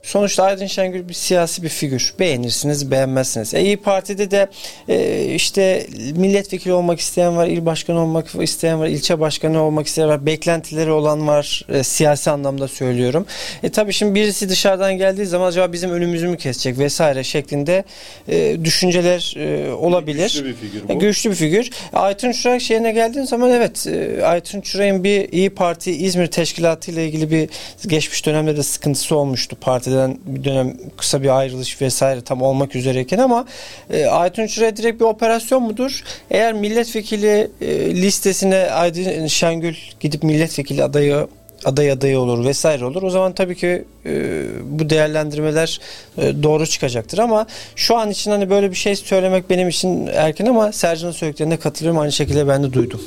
Sonuçta 0.04 0.42
Aydın 0.44 0.66
Şengül 0.66 1.08
bir 1.08 1.14
siyasi 1.14 1.62
bir 1.62 1.68
figür. 1.68 2.14
Beğenirsiniz, 2.18 2.90
beğenmezsiniz. 2.90 3.54
E, 3.54 3.62
İyi 3.62 3.76
Parti'de 3.76 4.30
de 4.30 4.48
e, 4.88 5.24
işte 5.34 5.86
milletvekili 6.16 6.72
olmak 6.72 7.00
isteyen 7.00 7.36
var, 7.36 7.46
il 7.46 7.66
başkanı 7.66 8.00
olmak 8.00 8.26
isteyen 8.42 8.80
var, 8.80 8.86
ilçe 8.86 9.20
başkanı 9.20 9.62
olmak 9.62 9.86
isteyen 9.86 10.08
var, 10.08 10.26
beklentileri 10.26 10.90
olan 10.90 11.28
var 11.28 11.66
e, 11.68 11.82
siyasi 11.82 12.30
anlamda 12.30 12.68
söylüyorum. 12.68 13.26
E 13.62 13.68
tabii 13.68 13.92
şimdi 13.92 14.14
birisi 14.14 14.48
dışarıdan 14.48 14.94
geldiği 14.98 15.26
zaman 15.26 15.48
acaba 15.48 15.72
bizim 15.72 15.90
önümüzü 15.90 16.28
mü 16.28 16.36
kesecek 16.36 16.78
vesaire 16.78 17.24
şeklinde 17.24 17.84
e, 18.28 18.64
düşünceler 18.64 19.34
e, 19.36 19.72
olabilir. 19.72 20.22
Güçlü 20.22 20.44
bir 20.44 20.54
figür 20.54 20.84
E, 20.88 20.94
bu. 20.94 20.98
Güçlü 20.98 21.30
bir 21.30 21.34
figür. 21.34 21.70
Aytun 21.92 22.32
Çırak 22.32 22.60
şeyine 22.60 22.92
geldiğin 22.92 23.24
zaman 23.26 23.50
evet 23.50 23.86
e, 23.86 24.24
Aytun 24.24 24.60
Çırak'ın 24.60 25.04
bir 25.04 25.32
İyi 25.32 25.50
Parti 25.50 25.92
İzmir 25.92 26.26
Teşkilatı 26.26 26.90
ile 26.90 27.06
ilgili 27.06 27.30
bir 27.30 27.48
geçmiş 27.88 28.26
dönemde 28.26 28.56
de 28.56 28.62
sıkıntısı 28.62 29.16
olmuştu. 29.16 29.56
Partiden 29.94 30.18
bir 30.26 30.44
dönem 30.44 30.76
kısa 30.96 31.22
bir 31.22 31.38
ayrılış 31.38 31.82
vesaire 31.82 32.20
tam 32.20 32.42
olmak 32.42 32.76
üzereyken 32.76 33.18
ama 33.18 33.44
e, 33.90 34.06
Aytun 34.06 34.46
Çırak'a 34.46 34.76
direkt 34.76 35.00
bir 35.00 35.04
operasyon 35.04 35.62
mudur? 35.62 36.02
Eğer 36.30 36.52
milletvekili 36.52 37.50
e, 37.60 37.94
listesine 37.94 38.56
Aydın 38.56 39.26
Şengül 39.26 39.74
gidip 40.00 40.22
milletvekili 40.22 40.84
adayı 40.84 41.26
aday 41.64 41.90
adayı 41.90 42.18
olur 42.18 42.44
vesaire 42.44 42.84
olur. 42.84 43.02
O 43.02 43.10
zaman 43.10 43.32
tabii 43.32 43.56
ki 43.56 43.84
e, 44.06 44.42
bu 44.64 44.90
değerlendirmeler 44.90 45.80
e, 46.18 46.42
doğru 46.42 46.66
çıkacaktır 46.66 47.18
ama 47.18 47.46
şu 47.76 47.96
an 47.96 48.10
için 48.10 48.30
hani 48.30 48.50
böyle 48.50 48.70
bir 48.70 48.76
şey 48.76 48.96
söylemek 48.96 49.50
benim 49.50 49.68
için 49.68 50.06
erken 50.06 50.46
ama 50.46 50.72
Sercan'ın 50.72 51.12
söylediklerine 51.12 51.56
katılıyorum. 51.56 52.00
Aynı 52.00 52.12
şekilde 52.12 52.48
ben 52.48 52.62
de 52.62 52.72
duydum. 52.72 53.00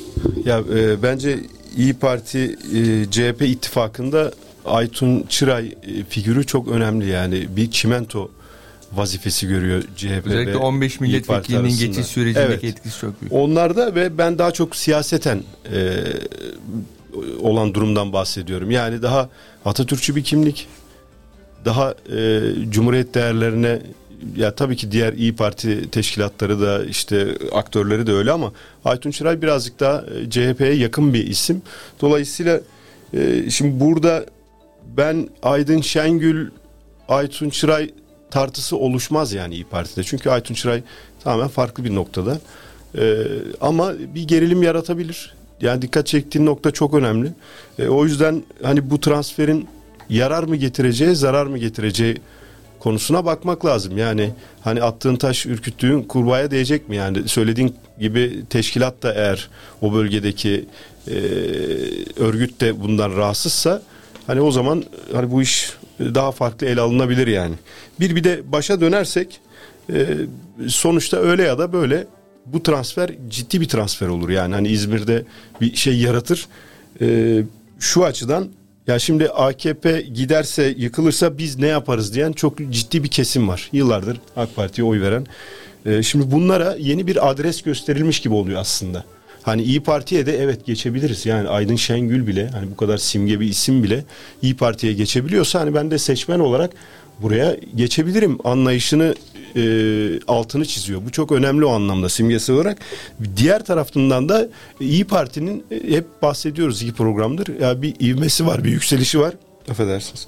Ya 0.44 0.58
e, 0.58 1.02
bence 1.02 1.38
İyi 1.76 1.94
Parti 1.94 2.38
e, 2.38 3.10
CHP 3.10 3.42
ittifakında 3.42 4.32
Aytun 4.68 5.24
Çıray 5.28 5.66
e, 5.66 6.04
figürü 6.08 6.46
çok 6.46 6.68
önemli 6.68 7.06
yani 7.06 7.56
bir 7.56 7.70
çimento 7.70 8.30
vazifesi 8.92 9.48
görüyor 9.48 9.82
CHP 9.96 10.26
Özellikle 10.26 10.52
ve 10.52 10.56
15 10.56 11.00
İYİ 11.00 11.22
Parti 11.22 11.52
milletvekilinin 11.52 11.78
geçiş 11.78 12.06
sürecindeki 12.06 12.52
Evet. 12.52 12.64
etkisi 12.64 13.00
çok 13.00 13.20
büyük. 13.20 13.32
Onlarda 13.32 13.94
ve 13.94 14.18
ben 14.18 14.38
daha 14.38 14.50
çok 14.50 14.76
siyaseten 14.76 15.42
e, 15.72 15.96
olan 17.40 17.74
durumdan 17.74 18.12
bahsediyorum. 18.12 18.70
Yani 18.70 19.02
daha 19.02 19.28
Atatürkçü 19.64 20.16
bir 20.16 20.24
kimlik, 20.24 20.66
daha 21.64 21.94
e, 22.16 22.40
Cumhuriyet 22.70 23.14
değerlerine 23.14 23.82
ya 24.36 24.54
tabii 24.54 24.76
ki 24.76 24.92
diğer 24.92 25.12
İyi 25.12 25.36
Parti 25.36 25.90
teşkilatları 25.90 26.60
da 26.60 26.84
işte 26.84 27.38
aktörleri 27.52 28.06
de 28.06 28.12
öyle 28.12 28.32
ama 28.32 28.52
Aytun 28.84 29.10
Çıray 29.10 29.42
birazcık 29.42 29.80
daha 29.80 30.04
e, 30.20 30.30
CHP'ye 30.30 30.74
yakın 30.74 31.14
bir 31.14 31.26
isim. 31.26 31.62
Dolayısıyla 32.00 32.60
e, 33.14 33.50
şimdi 33.50 33.80
burada 33.80 34.26
ben 34.96 35.28
Aydın 35.42 35.80
Şengül, 35.80 36.50
Aytun 37.08 37.50
Çıray 37.50 37.90
tartısı 38.30 38.76
oluşmaz 38.76 39.32
yani 39.32 39.54
İyi 39.54 39.64
Parti'de. 39.64 40.04
Çünkü 40.04 40.30
Aytun 40.30 40.54
Çıray 40.54 40.82
tamamen 41.24 41.48
farklı 41.48 41.84
bir 41.84 41.94
noktada. 41.94 42.38
Ee, 42.98 43.22
ama 43.60 43.92
bir 44.14 44.28
gerilim 44.28 44.62
yaratabilir. 44.62 45.34
Yani 45.60 45.82
dikkat 45.82 46.06
çektiğin 46.06 46.46
nokta 46.46 46.70
çok 46.70 46.94
önemli. 46.94 47.32
Ee, 47.78 47.88
o 47.88 48.04
yüzden 48.04 48.42
hani 48.62 48.90
bu 48.90 49.00
transferin 49.00 49.68
yarar 50.08 50.42
mı 50.42 50.56
getireceği, 50.56 51.16
zarar 51.16 51.46
mı 51.46 51.58
getireceği 51.58 52.16
konusuna 52.80 53.24
bakmak 53.24 53.64
lazım. 53.64 53.98
Yani 53.98 54.30
hani 54.60 54.82
attığın 54.82 55.16
taş 55.16 55.46
ürküttüğün 55.46 56.02
kurbağaya 56.02 56.50
değecek 56.50 56.88
mi? 56.88 56.96
Yani 56.96 57.28
söylediğin 57.28 57.74
gibi 58.00 58.44
teşkilat 58.50 59.02
da 59.02 59.14
eğer 59.14 59.48
o 59.82 59.92
bölgedeki 59.92 60.64
e, 61.08 61.14
örgüt 62.16 62.60
de 62.60 62.80
bundan 62.80 63.16
rahatsızsa 63.16 63.82
hani 64.28 64.40
o 64.40 64.50
zaman 64.50 64.84
hani 65.12 65.30
bu 65.30 65.42
iş 65.42 65.72
daha 66.00 66.32
farklı 66.32 66.66
ele 66.66 66.80
alınabilir 66.80 67.26
yani. 67.26 67.54
Bir 68.00 68.16
bir 68.16 68.24
de 68.24 68.52
başa 68.52 68.80
dönersek 68.80 69.40
e, 69.92 70.06
sonuçta 70.68 71.16
öyle 71.16 71.42
ya 71.42 71.58
da 71.58 71.72
böyle 71.72 72.06
bu 72.46 72.62
transfer 72.62 73.10
ciddi 73.28 73.60
bir 73.60 73.68
transfer 73.68 74.08
olur 74.08 74.28
yani 74.28 74.54
hani 74.54 74.68
İzmir'de 74.68 75.24
bir 75.60 75.76
şey 75.76 75.98
yaratır. 75.98 76.46
E, 77.00 77.38
şu 77.78 78.04
açıdan 78.04 78.48
ya 78.86 78.98
şimdi 78.98 79.28
AKP 79.28 80.00
giderse 80.00 80.74
yıkılırsa 80.76 81.38
biz 81.38 81.58
ne 81.58 81.66
yaparız 81.66 82.14
diyen 82.14 82.32
çok 82.32 82.58
ciddi 82.70 83.04
bir 83.04 83.08
kesim 83.08 83.48
var. 83.48 83.68
Yıllardır 83.72 84.20
AK 84.36 84.56
Parti'ye 84.56 84.88
oy 84.88 85.00
veren. 85.00 85.26
E, 85.86 86.02
şimdi 86.02 86.30
bunlara 86.30 86.76
yeni 86.78 87.06
bir 87.06 87.30
adres 87.30 87.62
gösterilmiş 87.62 88.20
gibi 88.20 88.34
oluyor 88.34 88.60
aslında. 88.60 89.04
Hani 89.48 89.62
İyi 89.62 89.80
Parti'ye 89.80 90.26
de 90.26 90.38
evet 90.38 90.66
geçebiliriz. 90.66 91.26
Yani 91.26 91.48
Aydın 91.48 91.76
Şengül 91.76 92.26
bile 92.26 92.48
hani 92.48 92.70
bu 92.70 92.76
kadar 92.76 92.98
simge 92.98 93.40
bir 93.40 93.46
isim 93.46 93.82
bile 93.82 94.04
İyi 94.42 94.56
Parti'ye 94.56 94.92
geçebiliyorsa 94.92 95.60
hani 95.60 95.74
ben 95.74 95.90
de 95.90 95.98
seçmen 95.98 96.40
olarak 96.40 96.70
buraya 97.22 97.56
geçebilirim 97.74 98.38
anlayışını 98.44 99.14
e, 99.56 99.62
altını 100.28 100.66
çiziyor. 100.66 101.00
Bu 101.06 101.12
çok 101.12 101.32
önemli 101.32 101.64
o 101.64 101.70
anlamda 101.70 102.08
simgesi 102.08 102.52
olarak. 102.52 102.78
Diğer 103.36 103.64
tarafından 103.64 104.28
da 104.28 104.48
İyi 104.80 105.04
Parti'nin 105.04 105.64
e, 105.70 105.96
hep 105.96 106.22
bahsediyoruz 106.22 106.82
iki 106.82 106.92
programdır. 106.92 107.60
Ya 107.60 107.82
bir 107.82 107.94
ivmesi 108.00 108.46
var, 108.46 108.64
bir 108.64 108.70
yükselişi 108.70 109.20
var. 109.20 109.34
Affedersiniz. 109.70 110.26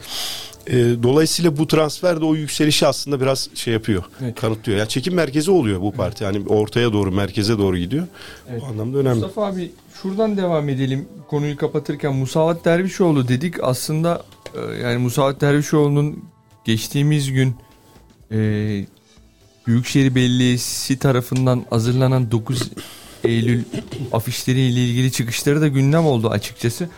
E, 0.67 1.03
dolayısıyla 1.03 1.57
bu 1.57 1.67
transfer 1.67 2.21
de 2.21 2.25
o 2.25 2.35
yükselişi 2.35 2.87
aslında 2.87 3.21
biraz 3.21 3.49
şey 3.55 3.73
yapıyor, 3.73 4.05
Evet. 4.23 4.41
kanıtlıyor. 4.41 4.79
Ya 4.79 4.87
çekim 4.87 5.15
merkezi 5.15 5.51
oluyor 5.51 5.81
bu 5.81 5.93
parti. 5.93 6.25
Yani 6.25 6.49
ortaya 6.49 6.93
doğru, 6.93 7.13
merkeze 7.13 7.59
doğru 7.59 7.77
gidiyor. 7.79 8.07
Evet. 8.51 8.63
O 8.63 8.67
anlamda 8.67 8.99
önemli. 8.99 9.15
Mustafa 9.15 9.47
abi 9.47 9.71
şuradan 10.03 10.37
devam 10.37 10.69
edelim. 10.69 11.09
Konuyu 11.29 11.57
kapatırken 11.57 12.15
Musavat 12.15 12.65
Dervişoğlu 12.65 13.29
dedik. 13.29 13.55
Aslında 13.63 14.23
e, 14.55 14.75
yani 14.77 14.99
Musavat 14.99 15.41
Dervişoğlu'nun 15.41 16.25
geçtiğimiz 16.65 17.33
gün 17.33 17.55
e, 18.33 18.39
Büyükşehir 19.67 20.15
Belediyesi 20.15 20.99
tarafından 20.99 21.65
hazırlanan 21.71 22.31
9 22.31 22.71
Eylül 23.25 23.65
afişleriyle 24.13 24.85
ilgili 24.85 25.13
çıkışları 25.13 25.61
da 25.61 25.69
gündem 25.69 26.07
oldu 26.07 26.31
açıkçası. 26.31 26.89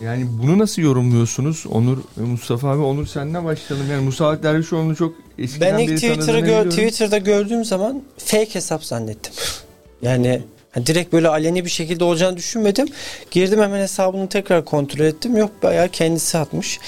Yani 0.00 0.26
bunu 0.42 0.58
nasıl 0.58 0.82
yorumluyorsunuz 0.82 1.64
Onur 1.70 1.98
Mustafa 2.16 2.70
abi? 2.70 2.82
Onur 2.82 3.06
senden 3.06 3.44
başlayalım. 3.44 3.90
Yani 3.90 4.04
Musavat 4.04 4.42
Dervişoğlu'nu 4.42 4.96
çok 4.96 5.14
eskiden 5.38 5.78
Ben 5.78 5.82
ilk 5.82 6.00
tanıdığını 6.00 6.40
gör. 6.40 6.70
Twitter'da 6.70 7.18
gördüğüm 7.18 7.64
zaman 7.64 8.02
fake 8.18 8.54
hesap 8.54 8.84
zannettim. 8.84 9.32
Yani 10.02 10.42
hani 10.70 10.86
direkt 10.86 11.12
böyle 11.12 11.28
aleni 11.28 11.64
bir 11.64 11.70
şekilde 11.70 12.04
olacağını 12.04 12.36
düşünmedim. 12.36 12.88
Girdim 13.30 13.60
hemen 13.62 13.80
hesabını 13.80 14.28
tekrar 14.28 14.64
kontrol 14.64 15.04
ettim. 15.04 15.36
Yok 15.36 15.50
bayağı 15.62 15.88
kendisi 15.88 16.38
atmış. 16.38 16.80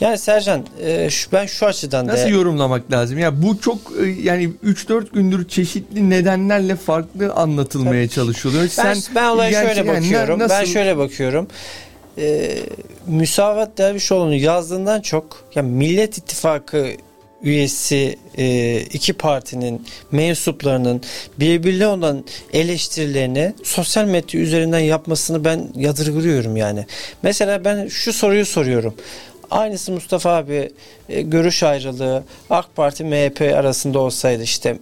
Yani 0.00 0.18
Sercan 0.18 0.66
e, 0.80 1.10
şu, 1.10 1.32
ben 1.32 1.46
şu 1.46 1.66
açıdan 1.66 2.06
Nasıl 2.06 2.24
da 2.24 2.28
yorumlamak 2.28 2.92
lazım? 2.92 3.18
Ya 3.18 3.42
bu 3.42 3.60
çok 3.60 3.78
e, 4.02 4.06
yani 4.06 4.50
3-4 4.66 5.12
gündür 5.12 5.48
çeşitli 5.48 6.10
nedenlerle 6.10 6.76
farklı 6.76 7.32
anlatılmaya 7.32 8.08
çalışılıyor. 8.08 8.62
ben, 8.62 8.68
Sen 8.68 8.96
ben 9.14 9.28
olaya 9.28 9.66
şöyle 9.66 9.90
yani 9.90 10.00
bakıyorum. 10.00 10.40
Ben 10.40 10.48
nasıl- 10.48 10.72
şöyle 10.72 10.96
bakıyorum. 10.96 11.48
Ee, 12.18 12.58
Müsavat 13.06 13.78
Dervişoğlu'nu 13.78 14.34
yazdığından 14.34 15.00
çok 15.00 15.44
ya 15.54 15.62
Millet 15.62 16.18
İttifakı 16.18 16.86
üyesi 17.42 18.18
e, 18.38 18.76
iki 18.80 19.12
partinin 19.12 19.86
mensuplarının 20.12 21.02
birbirine 21.40 21.86
olan 21.86 22.24
eleştirilerini 22.52 23.54
sosyal 23.62 24.04
medya 24.04 24.40
üzerinden 24.40 24.78
yapmasını 24.78 25.44
ben 25.44 25.68
yadırgıyorum 25.74 26.56
yani. 26.56 26.86
Mesela 27.22 27.64
ben 27.64 27.88
şu 27.88 28.12
soruyu 28.12 28.46
soruyorum. 28.46 28.94
Aynısı 29.50 29.92
Mustafa 29.92 30.36
abi 30.36 30.70
e, 31.08 31.22
görüş 31.22 31.62
ayrılığı 31.62 32.24
AK 32.50 32.76
Parti 32.76 33.04
MHP 33.04 33.40
arasında 33.40 33.98
olsaydı 33.98 34.42
işte 34.42 34.76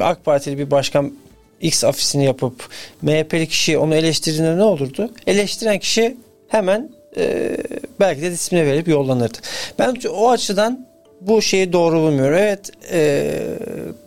AK 0.00 0.24
Partili 0.24 0.58
bir 0.58 0.70
başkan 0.70 1.12
X 1.60 1.84
afisini 1.84 2.24
yapıp 2.24 2.68
MHP'li 3.02 3.48
kişi 3.48 3.78
onu 3.78 3.94
eleştirdiğinde 3.94 4.56
ne 4.56 4.62
olurdu? 4.62 5.10
Eleştiren 5.26 5.78
kişi 5.78 6.16
hemen 6.48 6.90
e, 7.16 7.56
belki 8.00 8.22
de 8.22 8.30
disipline 8.30 8.66
verip 8.66 8.88
yollanırdı. 8.88 9.38
Ben 9.78 9.94
o 10.10 10.30
açıdan 10.30 10.86
bu 11.20 11.42
şeyi 11.42 11.72
doğru 11.72 11.96
bulmuyorum. 11.96 12.38
Evet 12.38 12.70
e, 12.92 13.32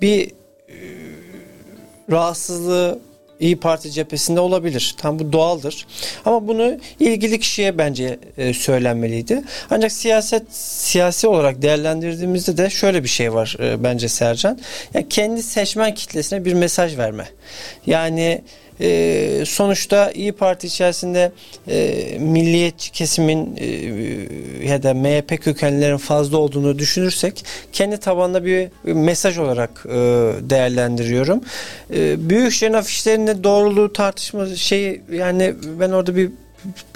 bir 0.01 0.27
e, 0.27 0.75
rahatsızlığı 2.11 2.99
İyi 3.39 3.59
Parti 3.59 3.91
cephesinde 3.91 4.39
olabilir. 4.39 4.95
Tam 4.97 5.19
bu 5.19 5.33
doğaldır. 5.33 5.87
Ama 6.25 6.47
bunu 6.47 6.77
ilgili 6.99 7.39
kişiye 7.39 7.77
bence 7.77 8.19
e, 8.37 8.53
söylenmeliydi. 8.53 9.43
Ancak 9.69 9.91
siyaset 9.91 10.43
siyasi 10.55 11.27
olarak 11.27 11.61
değerlendirdiğimizde 11.61 12.57
de 12.57 12.69
şöyle 12.69 13.03
bir 13.03 13.09
şey 13.09 13.33
var 13.33 13.57
e, 13.59 13.83
bence 13.83 14.09
Sercan. 14.09 14.59
Yani 14.93 15.09
kendi 15.09 15.43
seçmen 15.43 15.93
kitlesine 15.93 16.45
bir 16.45 16.53
mesaj 16.53 16.97
verme. 16.97 17.29
Yani 17.85 18.41
e, 18.81 19.43
sonuçta 19.45 20.11
İyi 20.11 20.31
Parti 20.31 20.67
içerisinde 20.67 21.31
e, 21.67 22.17
milliyetçi 22.19 22.91
kesimin 22.91 23.57
e, 23.57 23.65
ya 24.67 24.83
da 24.83 24.93
MHP 24.93 25.43
kökenlilerin 25.43 25.97
fazla 25.97 26.37
olduğunu 26.37 26.79
düşünürsek 26.79 27.45
kendi 27.73 27.97
tabanında 27.97 28.45
bir 28.45 28.69
mesaj 28.83 29.37
olarak 29.37 29.85
e, 29.85 29.91
değerlendiriyorum. 30.49 31.41
E, 31.93 32.29
Büyükşehir'in 32.29 32.73
afişlerinde 32.73 33.43
doğruluğu 33.43 33.93
tartışma 33.93 34.55
şey 34.55 35.01
yani 35.11 35.55
ben 35.79 35.91
orada 35.91 36.15
bir 36.15 36.31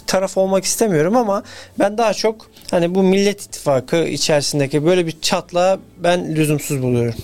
taraf 0.07 0.37
olmak 0.37 0.63
istemiyorum 0.63 1.15
ama 1.15 1.43
ben 1.79 1.97
daha 1.97 2.13
çok 2.13 2.49
hani 2.71 2.95
bu 2.95 3.03
Millet 3.03 3.41
İttifakı 3.41 3.97
içerisindeki 3.97 4.85
böyle 4.85 5.07
bir 5.07 5.21
çatla 5.21 5.79
ben 5.97 6.35
lüzumsuz 6.35 6.81
buluyorum. 6.81 7.15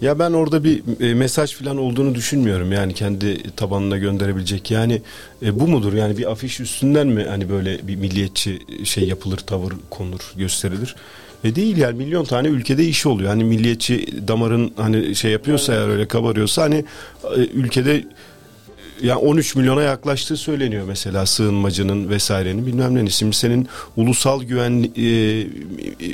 Ya 0.00 0.18
ben 0.18 0.32
orada 0.32 0.64
bir 0.64 0.82
e, 1.00 1.14
mesaj 1.14 1.54
falan 1.54 1.78
olduğunu 1.78 2.14
düşünmüyorum 2.14 2.72
yani 2.72 2.94
kendi 2.94 3.50
tabanına 3.50 3.98
gönderebilecek. 3.98 4.70
Yani 4.70 5.02
e, 5.42 5.60
bu 5.60 5.68
mudur 5.68 5.92
yani 5.92 6.18
bir 6.18 6.30
afiş 6.30 6.60
üstünden 6.60 7.06
mi 7.06 7.24
hani 7.28 7.48
böyle 7.50 7.88
bir 7.88 7.96
milliyetçi 7.96 8.62
şey 8.84 9.08
yapılır, 9.08 9.38
tavır 9.38 9.72
konur, 9.90 10.32
gösterilir? 10.36 10.96
E 11.44 11.54
değil 11.54 11.76
yani 11.76 11.96
milyon 11.96 12.24
tane 12.24 12.48
ülkede 12.48 12.84
iş 12.84 13.06
oluyor. 13.06 13.30
Hani 13.30 13.44
milliyetçi 13.44 14.28
damarın 14.28 14.72
hani 14.76 15.14
şey 15.14 15.32
yapıyorsa 15.32 15.74
eğer 15.74 15.88
öyle 15.88 16.08
kabarıyorsa 16.08 16.62
hani 16.62 16.84
e, 17.36 17.40
ülkede 17.40 18.04
yani 19.02 19.18
13 19.18 19.56
milyona 19.56 19.82
yaklaştığı 19.82 20.36
söyleniyor 20.36 20.84
mesela 20.88 21.26
sığınmacının 21.26 22.08
vesairenin 22.08 22.66
bilmem 22.66 22.94
ne. 22.94 23.10
Şimdi 23.10 23.36
senin 23.36 23.68
ulusal 23.96 24.42
güven 24.42 24.90
e, 24.96 25.46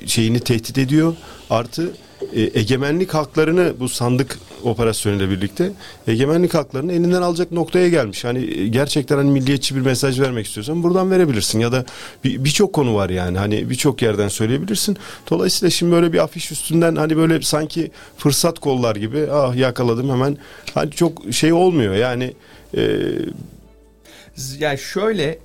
şeyini 0.07 0.41
tehdit 0.41 0.79
ediyor. 0.79 1.15
Artı 1.51 1.93
e, 2.35 2.61
egemenlik 2.61 3.15
haklarını 3.15 3.73
bu 3.81 3.89
sandık 3.89 4.39
operasyonuyla 4.65 5.31
birlikte 5.31 5.73
egemenlik 6.07 6.55
haklarını 6.55 6.93
elinden 6.93 7.23
alacak 7.23 7.53
noktaya 7.53 7.89
gelmiş. 7.89 8.25
Hani 8.25 8.61
e, 8.61 8.69
gerçekten 8.69 9.17
hani 9.17 9.31
milliyetçi 9.31 9.77
bir 9.77 9.81
mesaj 9.81 10.21
vermek 10.21 10.47
istiyorsan 10.47 10.83
buradan 10.83 11.11
verebilirsin 11.11 11.61
ya 11.61 11.73
da 11.73 11.85
birçok 12.25 12.69
bir 12.69 12.73
konu 12.73 12.95
var 12.95 13.11
yani 13.11 13.39
hani 13.39 13.71
birçok 13.71 14.03
yerden 14.03 14.29
söyleyebilirsin. 14.29 14.97
Dolayısıyla 15.31 15.71
şimdi 15.71 15.93
böyle 15.93 16.13
bir 16.13 16.19
afiş 16.19 16.53
üstünden 16.53 16.97
hani 16.97 17.17
böyle 17.17 17.43
sanki 17.43 17.91
fırsat 18.17 18.59
kollar 18.59 18.97
gibi 18.97 19.29
ah 19.33 19.55
yakaladım 19.55 20.11
hemen 20.11 20.37
hani 20.75 20.91
çok 20.91 21.33
şey 21.33 21.53
olmuyor 21.53 21.95
yani 21.95 22.35
e, 22.77 22.99
yani 24.59 24.79
şöyle 24.79 25.39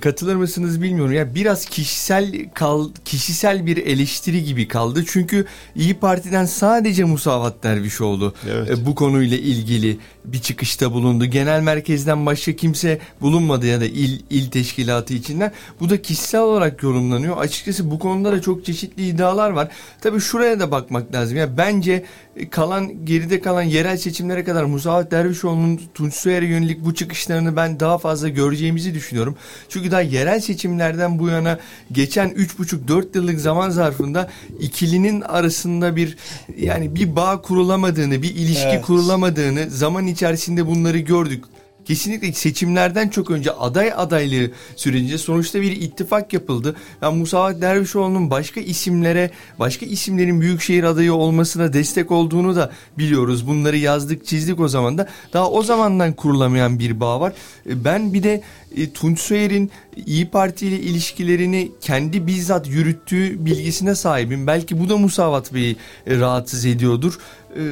katılır 0.00 0.36
mısınız 0.36 0.82
bilmiyorum. 0.82 1.12
Ya 1.12 1.34
biraz 1.34 1.64
kişisel 1.64 2.32
kal 2.54 2.88
kişisel 3.04 3.66
bir 3.66 3.76
eleştiri 3.76 4.44
gibi 4.44 4.68
kaldı. 4.68 5.04
Çünkü 5.06 5.46
İyi 5.76 5.94
Parti'den 5.94 6.44
sadece 6.44 7.04
Musavat 7.04 7.62
Dervişoğlu 7.62 8.34
evet. 8.50 8.70
e, 8.70 8.86
bu 8.86 8.94
konuyla 8.94 9.36
ilgili 9.36 9.98
bir 10.24 10.38
çıkışta 10.38 10.92
bulundu. 10.92 11.24
Genel 11.24 11.60
merkezden 11.60 12.26
başka 12.26 12.56
kimse 12.56 12.98
bulunmadı 13.20 13.66
ya 13.66 13.80
da 13.80 13.84
il 13.84 14.20
il 14.30 14.50
teşkilatı 14.50 15.14
içinden. 15.14 15.52
Bu 15.80 15.90
da 15.90 16.02
kişisel 16.02 16.40
olarak 16.40 16.82
yorumlanıyor. 16.82 17.36
Açıkçası 17.36 17.90
bu 17.90 17.98
konuda 17.98 18.32
da 18.32 18.40
çok 18.40 18.64
çeşitli 18.64 19.08
iddialar 19.08 19.50
var. 19.50 19.68
Tabii 20.00 20.20
şuraya 20.20 20.60
da 20.60 20.70
bakmak 20.70 21.14
lazım. 21.14 21.36
Ya 21.36 21.56
bence 21.56 22.04
kalan 22.50 23.04
geride 23.06 23.40
kalan 23.40 23.62
yerel 23.62 23.96
seçimlere 23.96 24.44
kadar 24.44 24.64
Musavat 24.64 25.10
Dervişoğlu'nun 25.10 25.80
Tunç 25.94 26.14
Soyer'e 26.14 26.46
yönelik 26.46 26.84
bu 26.84 26.94
çıkışlarını 26.94 27.56
ben 27.56 27.80
daha 27.80 27.98
fazla 27.98 28.28
göreceğimizi 28.28 28.94
düşünüyorum. 28.94 29.36
Çünkü 29.68 29.90
daha 29.90 30.00
yerel 30.00 30.40
seçimlerden 30.40 31.18
bu 31.18 31.28
yana 31.28 31.58
geçen 31.92 32.30
3,5-4 32.30 33.06
yıllık 33.14 33.40
zaman 33.40 33.70
zarfında 33.70 34.30
ikilinin 34.60 35.20
arasında 35.20 35.96
bir 35.96 36.16
yani 36.58 36.94
bir 36.94 37.16
bağ 37.16 37.42
kurulamadığını, 37.42 38.22
bir 38.22 38.30
ilişki 38.34 38.68
evet. 38.68 38.84
kurulamadığını 38.84 39.70
zaman 39.70 40.06
içerisinde 40.14 40.66
bunları 40.66 40.98
gördük 40.98 41.44
kesinlikle 41.84 42.32
seçimlerden 42.32 43.08
çok 43.08 43.30
önce 43.30 43.52
aday 43.52 43.92
adaylığı 43.96 44.50
sürecince 44.76 45.18
sonuçta 45.18 45.62
bir 45.62 45.72
ittifak 45.72 46.32
yapıldı. 46.32 46.76
Yani 47.02 47.18
Musavat 47.18 47.60
Dervişoğlu'nun 47.60 48.30
başka 48.30 48.60
isimlere, 48.60 49.30
başka 49.58 49.86
isimlerin 49.86 50.40
büyükşehir 50.40 50.84
adayı 50.84 51.14
olmasına 51.14 51.72
destek 51.72 52.10
olduğunu 52.10 52.56
da 52.56 52.72
biliyoruz. 52.98 53.46
Bunları 53.46 53.76
yazdık, 53.76 54.26
çizdik 54.26 54.60
o 54.60 54.68
zaman 54.68 54.98
da. 54.98 55.08
Daha 55.32 55.50
o 55.50 55.62
zamandan 55.62 56.12
kurulamayan 56.12 56.78
bir 56.78 57.00
bağ 57.00 57.20
var. 57.20 57.32
E, 57.66 57.84
ben 57.84 58.14
bir 58.14 58.22
de 58.22 58.42
e, 58.76 58.90
Tunç 58.90 59.20
Soyer'in 59.20 59.70
İyi 60.06 60.28
Parti 60.28 60.66
ile 60.66 60.80
ilişkilerini 60.80 61.70
kendi 61.80 62.26
bizzat 62.26 62.68
yürüttüğü 62.68 63.46
bilgisine 63.46 63.94
sahibim. 63.94 64.46
Belki 64.46 64.80
bu 64.80 64.88
da 64.88 64.96
Musavat 64.96 65.54
Bey'i 65.54 65.76
e, 66.06 66.18
rahatsız 66.18 66.66
ediyordur. 66.66 67.18
E, 67.54 67.62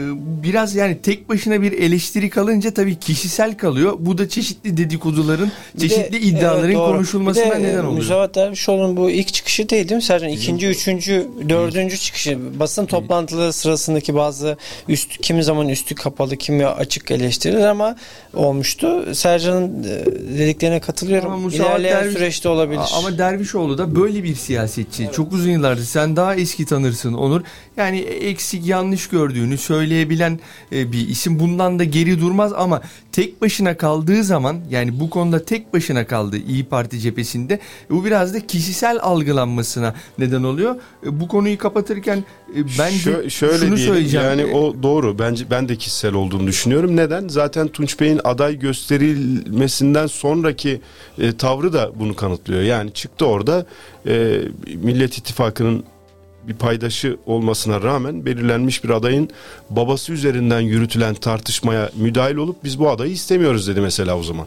biraz 0.43 0.75
yani 0.75 0.99
tek 1.03 1.29
başına 1.29 1.63
bir 1.63 1.73
eleştiri 1.73 2.31
kalınca 2.31 2.75
tabii 2.75 2.95
kişisel 2.95 3.57
kalıyor. 3.57 3.97
Bu 3.99 4.19
da 4.19 4.29
çeşitli 4.29 4.77
dedikoduların, 4.77 5.53
bir 5.75 5.81
çeşitli 5.81 6.13
de, 6.13 6.21
iddiaların 6.21 6.65
evet, 6.65 6.77
konuşulmasına 6.77 7.51
de, 7.51 7.63
neden 7.63 7.79
oluyor. 7.79 7.93
Musavat 7.93 8.35
Dervişoğlu'nun 8.35 8.97
bu 8.97 9.11
ilk 9.11 9.35
çıkışı 9.35 9.69
değil 9.69 9.89
değil 9.89 9.97
mi 9.97 10.03
Sercan? 10.03 10.29
İkinci, 10.29 10.67
üçüncü, 10.67 11.29
dördüncü 11.49 11.99
çıkışı. 11.99 12.39
Basın 12.61 12.87
toplantıları 12.87 13.53
sırasındaki 13.53 14.15
bazı 14.15 14.57
üst, 14.89 15.19
kimi 15.23 15.45
zaman 15.45 15.69
üstü 15.69 15.95
kapalı, 15.95 16.37
kimi 16.37 16.67
açık 16.67 17.11
eleştiriler 17.11 17.69
ama 17.69 17.97
olmuştu. 18.35 19.15
Sercan'ın 19.15 19.85
dediklerine 20.39 20.81
katılıyorum. 20.81 21.33
Ama 21.33 21.49
İlerleyen 21.49 21.97
Derviş, 21.97 22.13
süreçte 22.13 22.49
olabilir. 22.49 22.81
Ama 22.99 23.19
Dervişoğlu 23.19 23.79
da 23.79 23.97
böyle 23.97 24.25
bir 24.25 24.35
siyasetçi. 24.35 25.03
Evet. 25.05 25.15
Çok 25.15 25.33
uzun 25.33 25.51
yıllardır. 25.51 25.85
Sen 25.85 26.17
daha 26.17 26.35
eski 26.37 26.67
tanırsın 26.67 27.13
Onur. 27.13 27.43
Yani 27.77 27.99
eksik 28.01 28.67
yanlış 28.67 29.09
gördüğünü 29.09 29.59
söyleyebilen 29.73 30.41
e, 30.73 30.93
bir 30.93 31.09
isim. 31.09 31.39
Bundan 31.39 31.79
da 31.79 31.85
geri 31.85 32.21
durmaz 32.21 32.53
ama 32.53 32.81
tek 33.13 33.43
başına 33.43 33.77
kaldığı 33.77 34.25
zaman 34.25 34.57
yani 34.71 35.01
bu 35.01 35.11
konuda 35.11 35.45
tek 35.45 35.75
başına 35.75 36.07
kaldı 36.07 36.37
İyi 36.49 36.65
Parti 36.65 37.01
cephesinde. 37.01 37.59
Bu 37.91 38.05
biraz 38.05 38.35
da 38.35 38.47
kişisel 38.47 38.99
algılanmasına 39.01 39.95
neden 40.19 40.43
oluyor. 40.43 40.77
E, 41.07 41.21
bu 41.21 41.29
konuyu 41.29 41.59
kapatırken 41.59 42.25
e, 42.57 42.57
ben 42.79 42.93
Şö- 42.93 43.31
şöyle 43.31 43.59
şunu 43.59 43.77
diyelim, 43.77 43.95
söyleyeceğim. 43.95 44.27
Yani 44.27 44.45
o 44.55 44.83
doğru. 44.83 45.19
Bence 45.19 45.45
ben 45.51 45.69
de 45.69 45.77
kişisel 45.77 46.15
olduğunu 46.15 46.47
düşünüyorum. 46.47 46.97
Neden? 46.97 47.29
Zaten 47.29 47.69
Tunç 47.69 48.01
Bey'in 48.01 48.21
aday 48.25 48.59
gösterilmesinden 48.59 50.07
sonraki 50.07 50.81
e, 51.19 51.37
tavrı 51.37 51.73
da 51.73 51.93
bunu 51.99 52.17
kanıtlıyor. 52.17 52.63
Yani 52.63 52.93
çıktı 52.93 53.27
orada 53.27 53.67
e, 54.07 54.41
Millet 54.83 55.19
İttifakı'nın 55.19 55.85
bir 56.49 56.55
paydaşı 56.55 57.17
olmasına 57.27 57.83
rağmen 57.83 58.27
belirlenmiş 58.27 58.85
bir 58.85 58.91
adayın 58.91 59.31
babası 59.71 60.13
üzerinden 60.13 60.61
yürütülen 60.61 61.15
tartışmaya 61.15 61.91
müdahil 61.97 62.37
olup 62.37 62.65
biz 62.65 62.79
bu 62.79 62.91
adayı 62.91 63.13
istemiyoruz 63.13 63.69
dedi 63.69 63.81
mesela 63.81 64.19
o 64.19 64.23
zaman. 64.23 64.47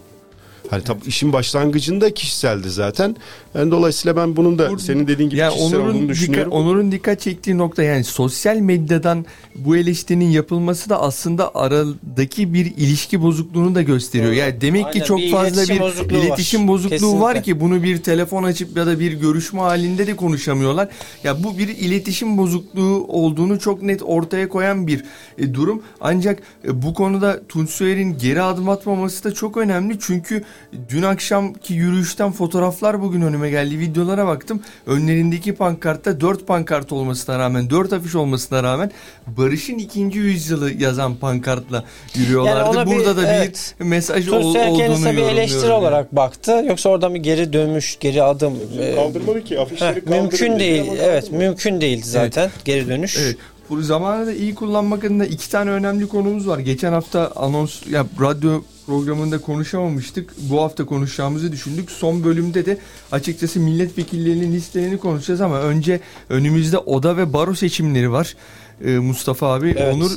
Hani 0.69 0.83
tabii 0.83 1.05
işin 1.07 1.33
başlangıcında 1.33 2.13
kişiseldi 2.13 2.69
zaten. 2.69 3.15
Yani 3.55 3.71
dolayısıyla 3.71 4.15
ben 4.15 4.35
bunun 4.35 4.59
da 4.59 4.79
senin 4.79 5.07
dediğin 5.07 5.29
gibi 5.29 5.39
yani 5.39 5.53
kişisel 5.53 5.79
Onur'un 5.79 5.95
olduğunu 5.95 6.09
düşünüyorum. 6.09 6.51
Dikkat, 6.51 6.65
Onur'un 6.65 6.91
dikkat 6.91 7.21
çektiği 7.21 7.57
nokta 7.57 7.83
yani 7.83 8.03
sosyal 8.03 8.55
medyadan 8.57 9.25
bu 9.55 9.77
eleştirinin 9.77 10.29
yapılması 10.29 10.89
da 10.89 11.01
aslında 11.01 11.55
aradaki 11.55 12.53
bir 12.53 12.65
ilişki 12.65 13.21
bozukluğunu 13.21 13.75
da 13.75 13.81
gösteriyor. 13.81 14.31
Yani 14.31 14.61
demek 14.61 14.85
Aynen, 14.85 14.99
ki 14.99 15.07
çok 15.07 15.17
bir 15.17 15.31
fazla 15.31 15.73
bir 15.73 15.79
bozukluğu 15.79 16.17
iletişim 16.17 16.61
var. 16.61 16.67
bozukluğu 16.67 16.89
Kesinlikle. 16.89 17.19
var 17.19 17.43
ki 17.43 17.59
bunu 17.59 17.83
bir 17.83 17.97
telefon 17.97 18.43
açıp 18.43 18.77
ya 18.77 18.85
da 18.85 18.99
bir 18.99 19.11
görüşme 19.11 19.59
halinde 19.59 20.07
de 20.07 20.15
konuşamıyorlar. 20.15 20.89
Ya 21.23 21.43
bu 21.43 21.57
bir 21.57 21.67
iletişim 21.67 22.37
bozukluğu 22.37 23.05
olduğunu 23.07 23.59
çok 23.59 23.81
net 23.81 24.01
ortaya 24.03 24.49
koyan 24.49 24.87
bir 24.87 25.03
e, 25.37 25.53
durum. 25.53 25.81
Ancak 26.01 26.39
e, 26.67 26.81
bu 26.81 26.93
konuda 26.93 27.41
Tunç 27.49 27.69
Soyer'in 27.69 28.17
geri 28.17 28.41
adım 28.41 28.69
atmaması 28.69 29.23
da 29.23 29.33
çok 29.33 29.57
önemli. 29.57 29.97
Çünkü 29.99 30.43
dün 30.89 31.03
akşamki 31.03 31.73
yürüyüşten 31.73 32.31
fotoğraflar 32.31 33.01
bugün 33.01 33.21
önüme 33.21 33.49
geldi. 33.49 33.79
Videolara 33.79 34.27
baktım. 34.27 34.61
Önlerindeki 34.87 35.55
pankartta 35.55 36.21
dört 36.21 36.47
pankart 36.47 36.91
olmasına 36.91 37.39
rağmen, 37.39 37.69
dört 37.69 37.93
afiş 37.93 38.15
olmasına 38.15 38.63
rağmen 38.63 38.91
Barış'ın 39.27 39.77
ikinci 39.77 40.19
yüzyılı 40.19 40.71
yazan 40.71 41.15
pankartla 41.15 41.83
yürüyorlardı. 42.15 42.77
Yani 42.77 42.91
Burada 42.91 43.15
bir, 43.15 43.17
da 43.23 43.35
evet, 43.35 43.75
bir 43.79 43.85
mesaj 43.85 44.27
ol, 44.27 44.33
olduğunu 44.33 44.77
kendisine 44.77 45.17
bir 45.17 45.21
eleştiri 45.21 45.63
yani. 45.63 45.73
olarak 45.73 46.15
baktı. 46.15 46.63
Yoksa 46.67 46.89
oradan 46.89 47.15
bir 47.15 47.19
geri 47.19 47.53
dönmüş, 47.53 47.97
geri 47.99 48.23
adım. 48.23 48.53
Kaldırmadı 48.95 49.43
ki 49.43 49.59
afişleri 49.59 49.95
Heh, 49.95 50.09
Mümkün 50.09 50.59
değil. 50.59 50.91
Evet, 51.01 51.31
mümkün 51.31 51.81
değil 51.81 52.01
zaten 52.05 52.41
evet. 52.41 52.65
geri 52.65 52.87
dönüş. 52.87 53.17
Evet. 53.21 53.37
Bu 53.69 53.81
zamanı 53.81 54.25
da 54.27 54.33
iyi 54.33 54.55
kullanmak 54.55 55.03
adına 55.03 55.25
iki 55.25 55.51
tane 55.51 55.69
önemli 55.69 56.07
konumuz 56.07 56.47
var. 56.47 56.59
Geçen 56.59 56.91
hafta 56.91 57.31
anons 57.35 57.87
ya 57.87 58.05
radyo 58.21 58.61
programında 58.85 59.41
konuşamamıştık. 59.41 60.33
Bu 60.49 60.61
hafta 60.61 60.85
konuşacağımızı 60.85 61.51
düşündük. 61.51 61.91
Son 61.91 62.23
bölümde 62.23 62.65
de 62.65 62.77
açıkçası 63.11 63.59
milletvekillerinin 63.59 64.53
listelerini 64.53 64.97
konuşacağız 64.97 65.41
ama 65.41 65.59
önce 65.59 65.99
önümüzde 66.29 66.77
oda 66.77 67.17
ve 67.17 67.33
baro 67.33 67.55
seçimleri 67.55 68.11
var. 68.11 68.35
Ee, 68.83 68.97
Mustafa 68.97 69.53
abi 69.53 69.75
Evet. 69.77 69.93
Onur 69.95 70.11
e, 70.11 70.13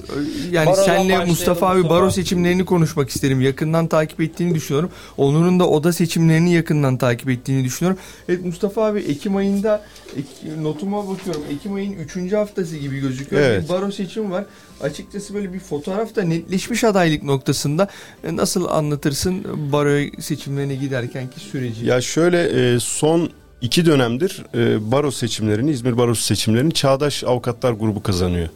yani 0.52 0.66
Barodan 0.66 0.84
senle 0.84 1.24
Mustafa 1.24 1.66
abi 1.70 1.76
Mustafa. 1.78 1.94
baro 1.94 2.10
seçimlerini 2.10 2.64
konuşmak 2.64 3.10
isterim. 3.10 3.40
Yakından 3.40 3.86
takip 3.86 4.20
ettiğini 4.20 4.54
düşünüyorum. 4.54 4.90
Onur'un 5.16 5.60
da 5.60 5.68
oda 5.68 5.92
seçimlerini 5.92 6.54
yakından 6.54 6.96
takip 6.96 7.30
ettiğini 7.30 7.64
düşünüyorum. 7.64 8.00
Evet 8.28 8.44
Mustafa 8.44 8.84
abi 8.86 9.00
Ekim 9.00 9.36
ayında 9.36 9.84
ek- 10.16 10.62
notuma 10.62 11.08
bakıyorum. 11.08 11.42
Ekim 11.50 11.74
ayın 11.74 11.92
3. 11.92 12.32
haftası 12.32 12.76
gibi 12.76 13.00
gözüküyor. 13.00 13.42
Evet. 13.42 13.64
Bir 13.64 13.68
baro 13.68 13.90
seçim 13.92 14.30
var. 14.30 14.44
Açıkçası 14.80 15.34
böyle 15.34 15.52
bir 15.52 15.60
fotoğrafta 15.60 16.22
netleşmiş 16.22 16.84
adaylık 16.84 17.22
noktasında 17.22 17.88
e, 18.24 18.36
nasıl 18.36 18.68
anlatırsın 18.68 19.44
baro 19.72 20.20
seçimlerine 20.20 20.74
giderkenki 20.74 21.40
süreci? 21.40 21.86
Ya 21.86 22.00
şöyle 22.00 22.42
e, 22.74 22.80
son 22.80 23.30
iki 23.62 23.86
dönemdir 23.86 24.44
e, 24.54 24.92
baro 24.92 25.10
seçimlerini, 25.10 25.70
İzmir 25.70 25.98
Barosu 25.98 26.22
seçimlerini 26.22 26.74
Çağdaş 26.74 27.24
Avukatlar 27.24 27.72
Grubu 27.72 28.02
kazanıyor. 28.02 28.48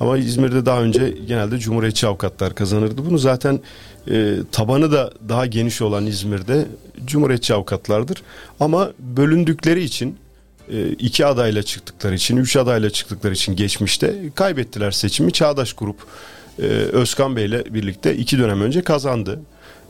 Ama 0.00 0.18
İzmir'de 0.18 0.66
daha 0.66 0.82
önce 0.82 1.14
genelde 1.28 1.58
Cumhuriyetçi 1.58 2.06
avukatlar 2.06 2.54
kazanırdı. 2.54 3.06
Bunu 3.06 3.18
zaten 3.18 3.60
e, 4.10 4.36
tabanı 4.52 4.92
da 4.92 5.12
daha 5.28 5.46
geniş 5.46 5.82
olan 5.82 6.06
İzmir'de 6.06 6.66
Cumhuriyetçi 7.06 7.54
avukatlardır. 7.54 8.22
Ama 8.60 8.92
bölündükleri 8.98 9.82
için 9.82 10.16
e, 10.72 10.88
iki 10.88 11.26
adayla 11.26 11.62
çıktıkları 11.62 12.14
için, 12.14 12.36
üç 12.36 12.56
adayla 12.56 12.90
çıktıkları 12.90 13.34
için 13.34 13.56
geçmişte 13.56 14.14
kaybettiler 14.34 14.90
seçimi. 14.90 15.32
Çağdaş 15.32 15.72
Grup 15.72 15.96
e, 16.58 16.62
Özkan 16.66 17.36
Bey'le 17.36 17.64
birlikte 17.74 18.16
iki 18.16 18.38
dönem 18.38 18.60
önce 18.60 18.82
kazandı. 18.82 19.40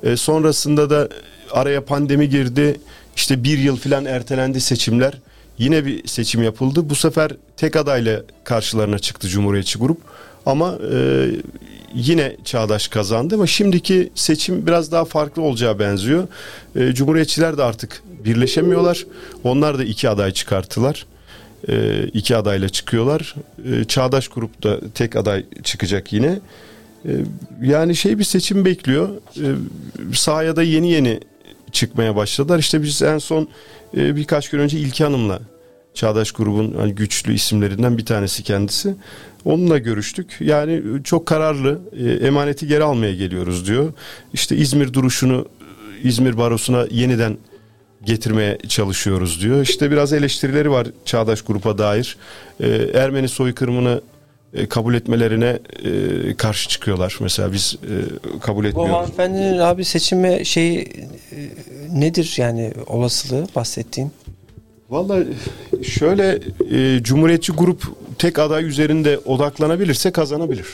E, 0.03 0.17
sonrasında 0.17 0.91
da 0.91 1.09
araya 1.53 1.85
pandemi 1.85 2.29
girdi. 2.29 2.81
İşte 3.19 3.45
bir 3.45 3.59
yıl 3.59 3.77
filan 3.77 4.05
ertelendi 4.05 4.61
seçimler. 4.61 5.15
Yine 5.59 5.87
bir 5.87 6.07
seçim 6.09 6.43
yapıldı. 6.43 6.91
Bu 6.91 6.95
sefer 6.95 7.31
tek 7.57 7.77
adayla 7.77 8.23
karşılarına 8.45 8.99
çıktı 8.99 9.29
Cumhuriyetçi 9.29 9.79
Grup. 9.79 9.99
Ama 10.47 10.79
e, 10.93 11.27
yine 11.95 12.37
Çağdaş 12.45 12.89
kazandı 12.89 13.35
ama 13.35 13.47
şimdiki 13.47 14.11
seçim 14.15 14.67
biraz 14.67 14.93
daha 14.93 15.05
farklı 15.05 15.43
olacağı 15.43 15.79
benziyor. 15.79 16.29
E, 16.77 16.93
Cumhuriyetçiler 16.93 17.59
de 17.59 17.63
artık 17.63 18.03
birleşemiyorlar. 18.25 19.07
Onlar 19.45 19.79
da 19.79 19.85
iki 19.85 20.09
aday 20.09 20.33
çıkarttılar. 20.33 21.07
E, 21.69 22.05
iki 22.05 22.37
adayla 22.37 22.69
çıkıyorlar. 22.69 23.35
E, 23.73 23.85
Çağdaş 23.85 24.29
Grup 24.29 24.63
da 24.63 24.81
tek 24.95 25.17
aday 25.17 25.45
çıkacak 25.63 26.13
yine. 26.13 26.41
E, 27.05 27.11
yani 27.63 27.97
şey 27.97 28.19
bir 28.19 28.25
seçim 28.25 28.65
bekliyor. 28.65 29.09
E, 29.37 29.47
sahaya 30.15 30.57
da 30.57 30.63
yeni 30.63 30.91
yeni 30.91 31.21
çıkmaya 31.73 32.17
başladılar. 32.17 32.59
İşte 32.59 32.83
biz 32.83 33.03
en 33.03 33.19
son 33.19 33.49
e, 33.97 34.17
birkaç 34.17 34.51
gün 34.51 34.59
önce 34.59 34.79
İlki 34.79 35.05
Hanım'la 35.05 35.41
Çağdaş 35.95 36.33
grubun 36.33 36.75
hani 36.79 36.95
güçlü 36.95 37.35
isimlerinden 37.35 37.99
bir 37.99 38.05
tanesi 38.05 38.43
kendisi. 38.43 38.95
Onunla 39.45 39.79
görüştük. 39.79 40.37
Yani 40.41 40.83
çok 41.05 41.27
kararlı 41.27 41.81
e, 41.99 42.27
emaneti 42.27 42.67
geri 42.67 42.85
almaya 42.85 43.15
geliyoruz 43.15 43.67
diyor. 43.67 43.93
İşte 44.33 44.57
İzmir 44.57 44.93
duruşunu 44.93 45.47
e, 46.05 46.09
İzmir 46.09 46.39
barosuna 46.39 46.87
yeniden 46.91 47.39
getirmeye 48.05 48.59
çalışıyoruz 48.69 49.43
diyor. 49.43 49.63
İşte 49.63 49.91
biraz 49.91 50.13
eleştirileri 50.13 50.71
var 50.71 50.87
Çağdaş 51.05 51.43
grupa 51.43 51.79
dair. 51.79 52.17
E, 52.61 52.69
Ermeni 52.95 53.29
soykırımını 53.29 54.01
e, 54.01 54.18
kabul 54.71 54.95
etmelerine 54.95 55.59
e, 55.85 56.35
karşı 56.35 56.69
çıkıyorlar. 56.69 57.17
Mesela 57.21 57.53
biz 57.53 57.77
e, 57.83 57.95
kabul 58.41 58.65
Bu 58.65 58.69
etmiyoruz. 58.69 58.95
hanımefendinin 58.95 59.59
abi 59.59 59.85
seçime 59.85 60.45
şey 60.45 60.77
e, 60.79 60.85
nedir 61.93 62.35
yani 62.37 62.73
olasılığı 62.87 63.47
bahsettiğin? 63.57 64.11
Vallahi 64.91 65.27
şöyle 65.83 66.39
e, 66.71 67.03
Cumhuriyetçi 67.03 67.53
grup 67.53 67.83
tek 68.19 68.39
aday 68.39 68.65
üzerinde 68.65 69.19
odaklanabilirse 69.19 70.11
kazanabilir. 70.11 70.67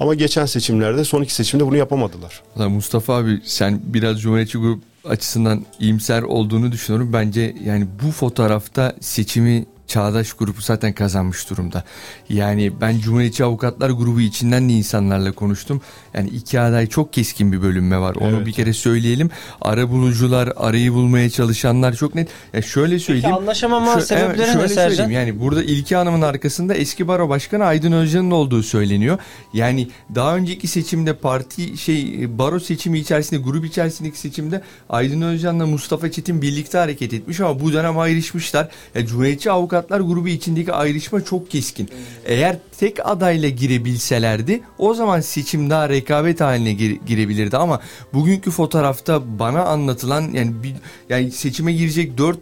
Ama 0.00 0.14
geçen 0.14 0.46
seçimlerde 0.46 1.04
son 1.04 1.22
iki 1.22 1.34
seçimde 1.34 1.66
bunu 1.66 1.76
yapamadılar. 1.76 2.42
Valla 2.56 2.68
Mustafa 2.68 3.14
abi 3.16 3.40
sen 3.44 3.80
biraz 3.84 4.20
Cumhuriyetçi 4.20 4.58
Grup 4.58 4.82
açısından 5.04 5.64
iyimser 5.80 6.22
olduğunu 6.22 6.72
düşünüyorum. 6.72 7.12
Bence 7.12 7.54
yani 7.64 7.86
bu 8.02 8.10
fotoğrafta 8.10 8.94
seçimi 9.00 9.66
Çağdaş 9.86 10.32
grubu 10.32 10.60
zaten 10.60 10.92
kazanmış 10.92 11.50
durumda. 11.50 11.84
Yani 12.28 12.72
ben 12.80 12.98
Cumhuriyetçi 12.98 13.44
Avukatlar 13.44 13.90
grubu 13.90 14.20
içinden 14.20 14.68
de 14.68 14.72
insanlarla 14.72 15.32
konuştum. 15.32 15.80
Yani 16.14 16.28
iki 16.28 16.60
aday 16.60 16.86
çok 16.86 17.12
keskin 17.12 17.52
bir 17.52 17.62
bölünme 17.62 17.98
var. 17.98 18.14
Onu 18.16 18.36
Evet. 18.36 18.46
bir 18.46 18.52
kere 18.52 18.72
söyleyelim. 18.72 19.30
Ara 19.62 19.90
bulucular, 19.90 20.52
arayı 20.56 20.92
bulmaya 20.92 21.30
çalışanlar 21.30 21.92
çok 21.94 22.14
net. 22.14 22.28
Ya 22.52 22.62
şöyle 22.62 22.92
Peki 22.92 23.04
söyleyeyim. 23.04 23.36
anlaşamama 23.36 23.92
Şö- 23.94 24.00
sebepleri 24.02 24.26
evet, 24.36 24.38
ne 24.38 24.52
şöyle 24.52 24.68
Sercan? 24.68 24.88
söyleyeyim 24.88 25.10
yani 25.10 25.40
burada 25.40 25.62
İlki 25.62 25.96
Hanım'ın 25.96 26.22
arkasında 26.22 26.74
eski 26.74 27.08
baro 27.08 27.28
başkanı 27.28 27.64
Aydın 27.64 27.92
Özcan'ın 27.92 28.30
olduğu 28.30 28.62
söyleniyor. 28.62 29.18
Yani 29.52 29.88
daha 30.14 30.36
önceki 30.36 30.68
seçimde 30.68 31.14
parti 31.14 31.78
şey 31.78 32.26
baro 32.38 32.60
seçimi 32.60 32.98
içerisinde 32.98 33.40
grup 33.40 33.64
içerisindeki 33.64 34.18
seçimde 34.18 34.62
Aydın 34.90 35.22
Özcan'la 35.22 35.66
Mustafa 35.66 36.10
Çetin 36.10 36.42
birlikte 36.42 36.78
hareket 36.78 37.12
etmiş 37.12 37.40
ama 37.40 37.60
bu 37.60 37.72
dönem 37.72 37.98
ayrışmışlar. 37.98 38.68
Ya, 38.94 39.06
Cumhuriyetçi 39.06 39.50
Avukatlar 39.76 40.00
grubu 40.00 40.28
içindeki 40.28 40.72
ayrışma 40.72 41.24
çok 41.24 41.50
keskin. 41.50 41.88
Eğer 42.24 42.58
tek 42.78 43.06
adayla 43.06 43.48
girebilselerdi 43.48 44.60
o 44.78 44.94
zaman 44.94 45.20
seçim 45.20 45.70
daha 45.70 45.88
rekabet 45.88 46.40
haline 46.40 46.72
gire- 46.72 46.98
girebilirdi 47.06 47.56
ama 47.56 47.80
bugünkü 48.14 48.50
fotoğrafta 48.50 49.38
bana 49.38 49.62
anlatılan 49.62 50.22
yani 50.32 50.62
bir, 50.62 50.74
yani 51.08 51.30
seçime 51.30 51.72
girecek 51.72 52.18
4 52.18 52.38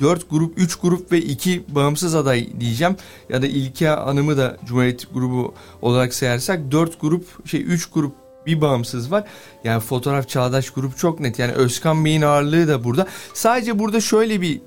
4 0.00 0.30
grup, 0.30 0.58
3 0.58 0.76
grup 0.76 1.12
ve 1.12 1.18
2 1.18 1.64
bağımsız 1.68 2.14
aday 2.14 2.48
diyeceğim. 2.60 2.96
Ya 3.28 3.42
da 3.42 3.46
İlke 3.46 3.88
Hanım'ı 3.88 4.36
da 4.36 4.56
Cumhuriyet 4.66 5.14
grubu 5.14 5.54
olarak 5.82 6.14
sayarsak 6.14 6.72
4 6.72 7.00
grup, 7.00 7.48
şey 7.48 7.60
3 7.62 7.86
grup 7.86 8.23
bir 8.46 8.60
bağımsız 8.60 9.12
var. 9.12 9.24
Yani 9.64 9.80
fotoğraf 9.80 10.28
Çağdaş 10.28 10.70
grup 10.70 10.98
çok 10.98 11.20
net. 11.20 11.38
Yani 11.38 11.52
Özkan 11.52 12.04
Bey'in 12.04 12.22
ağırlığı 12.22 12.68
da 12.68 12.84
burada. 12.84 13.06
Sadece 13.34 13.78
burada 13.78 14.00
şöyle 14.00 14.40
bir 14.40 14.60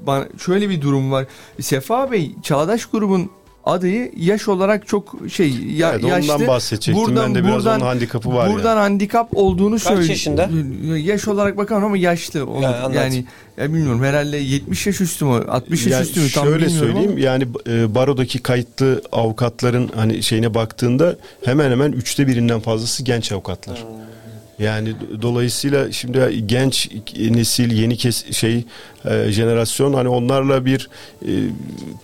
şöyle 0.46 0.70
bir 0.70 0.82
durum 0.82 1.12
var. 1.12 1.26
Sefa 1.62 2.12
Bey 2.12 2.36
Çağdaş 2.44 2.86
grubun 2.86 3.30
adayı 3.66 4.12
yaş 4.18 4.48
olarak 4.48 4.88
çok 4.88 5.16
şey 5.30 5.50
ya, 5.50 5.92
Evet, 5.92 6.04
yaşlı. 6.04 6.34
ondan 6.34 6.48
bahsedecektim. 6.48 7.16
ben 7.16 7.36
de 7.36 7.44
biraz 7.46 7.68
onun 7.68 7.80
handikapı 7.80 8.34
var 8.34 8.54
Buradan 8.54 8.70
yani. 8.70 8.80
handikap 8.80 9.38
olduğunu 9.38 9.80
söylüyor. 9.80 10.10
yaşında? 10.10 10.50
Yaş 10.98 11.28
olarak 11.28 11.58
bakamam 11.58 11.84
ama 11.86 11.98
yaşlı. 11.98 12.46
Onu, 12.46 12.64
Yani 12.64 12.96
yani 12.96 13.26
ya 13.58 13.74
bilmiyorum 13.74 14.04
herhalde 14.04 14.38
70 14.38 14.88
yaş 14.88 15.02
üstü 15.02 15.26
mü 15.26 15.32
60 15.32 15.86
yaş 15.86 15.92
Yani 15.94 16.04
üstü 16.04 16.20
mü 16.22 16.30
tam 16.34 16.46
şöyle 16.48 16.70
söyleyeyim 16.70 17.12
ama. 17.12 17.20
yani 17.20 17.48
e, 17.70 17.96
barodaki 17.96 18.40
kayıtlı 18.40 19.02
avukatların 19.12 19.90
hani 19.96 20.24
şeyine 20.24 20.54
baktığında 20.54 21.16
hemen 21.46 21.72
hemen 21.72 21.92
üçte 21.92 22.28
birinden 22.28 22.60
fazlası 22.60 23.04
genç 23.04 23.32
avukatlar. 23.32 23.84
Yani 24.60 24.90
do- 24.90 25.22
dolayısıyla 25.22 25.92
şimdi 25.92 26.44
genç 26.46 26.90
nesil 27.30 27.72
yeni 27.72 27.98
kes 27.98 28.32
şey 28.32 28.66
e, 29.06 29.32
jenerasyon 29.32 29.94
hani 29.94 30.10
onlarla 30.10 30.66
bir 30.66 30.90
e, 31.22 31.32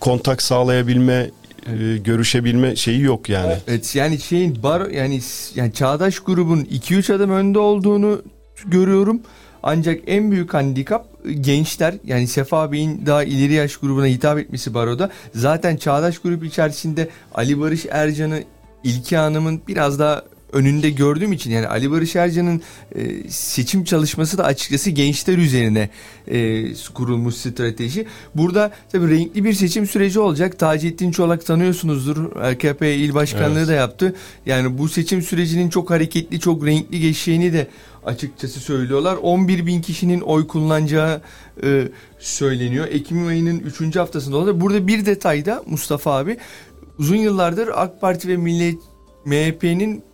kontak 0.00 0.42
sağlayabilme 0.42 1.30
e, 1.66 1.96
görüşebilme 1.96 2.76
şeyi 2.76 3.00
yok 3.00 3.28
yani. 3.28 3.56
Evet 3.68 3.94
yani 3.96 4.18
şeyin 4.20 4.62
bar 4.62 4.90
yani 4.90 5.20
yani 5.54 5.72
Çağdaş 5.72 6.18
grubun 6.20 6.60
2-3 6.64 7.14
adım 7.14 7.30
önde 7.30 7.58
olduğunu 7.58 8.22
görüyorum. 8.66 9.20
Ancak 9.62 10.00
en 10.06 10.30
büyük 10.30 10.54
handikap 10.54 11.13
gençler 11.40 11.94
yani 12.04 12.26
Sefa 12.26 12.72
Bey'in 12.72 13.06
daha 13.06 13.24
ileri 13.24 13.52
yaş 13.52 13.76
grubuna 13.76 14.06
hitap 14.06 14.38
etmesi 14.38 14.74
baroda. 14.74 15.10
Zaten 15.34 15.76
Çağdaş 15.76 16.18
grup 16.18 16.44
içerisinde 16.44 17.08
Ali 17.34 17.60
Barış 17.60 17.86
Ercan'ı 17.90 18.42
İlki 18.84 19.16
Hanım'ın 19.16 19.60
biraz 19.68 19.98
daha 19.98 20.22
önünde 20.54 20.90
gördüğüm 20.90 21.32
için 21.32 21.50
yani 21.50 21.68
Ali 21.68 21.90
Barış 21.90 22.16
Ercan'ın 22.16 22.62
e, 22.94 23.30
seçim 23.30 23.84
çalışması 23.84 24.38
da 24.38 24.44
açıkçası 24.44 24.90
gençler 24.90 25.38
üzerine 25.38 25.90
e, 26.28 26.64
kurulmuş 26.94 27.34
strateji. 27.34 28.06
Burada 28.34 28.72
tabii 28.92 29.10
renkli 29.10 29.44
bir 29.44 29.52
seçim 29.52 29.86
süreci 29.86 30.20
olacak. 30.20 30.58
Taceddin 30.58 31.10
Çolak 31.10 31.46
tanıyorsunuzdur. 31.46 32.36
AKP 32.36 32.94
il 32.94 33.14
başkanlığı 33.14 33.58
Evet. 33.58 33.68
da 33.68 33.72
yaptı. 33.72 34.14
Yani 34.46 34.78
bu 34.78 34.88
seçim 34.88 35.22
sürecinin 35.22 35.70
çok 35.70 35.90
hareketli, 35.90 36.40
çok 36.40 36.66
renkli 36.66 37.00
geçeceğini 37.00 37.52
de 37.52 37.66
açıkçası 38.06 38.60
söylüyorlar. 38.60 39.16
11 39.16 39.66
bin 39.66 39.80
kişinin 39.80 40.20
oy 40.20 40.46
kullanacağı 40.46 41.22
e, 41.62 41.88
söyleniyor. 42.18 42.86
Ekim 42.90 43.26
ayının 43.26 43.58
3. 43.58 43.96
haftasında 43.96 44.36
olacak. 44.36 44.60
Burada 44.60 44.86
bir 44.86 45.06
detayda 45.06 45.62
Mustafa 45.66 46.16
abi 46.18 46.36
uzun 46.98 47.16
yıllardır 47.16 47.70
AK 47.74 48.00
Parti 48.00 48.28
ve 48.28 48.36
Millet 48.36 48.78
MHP'nin 49.24 50.04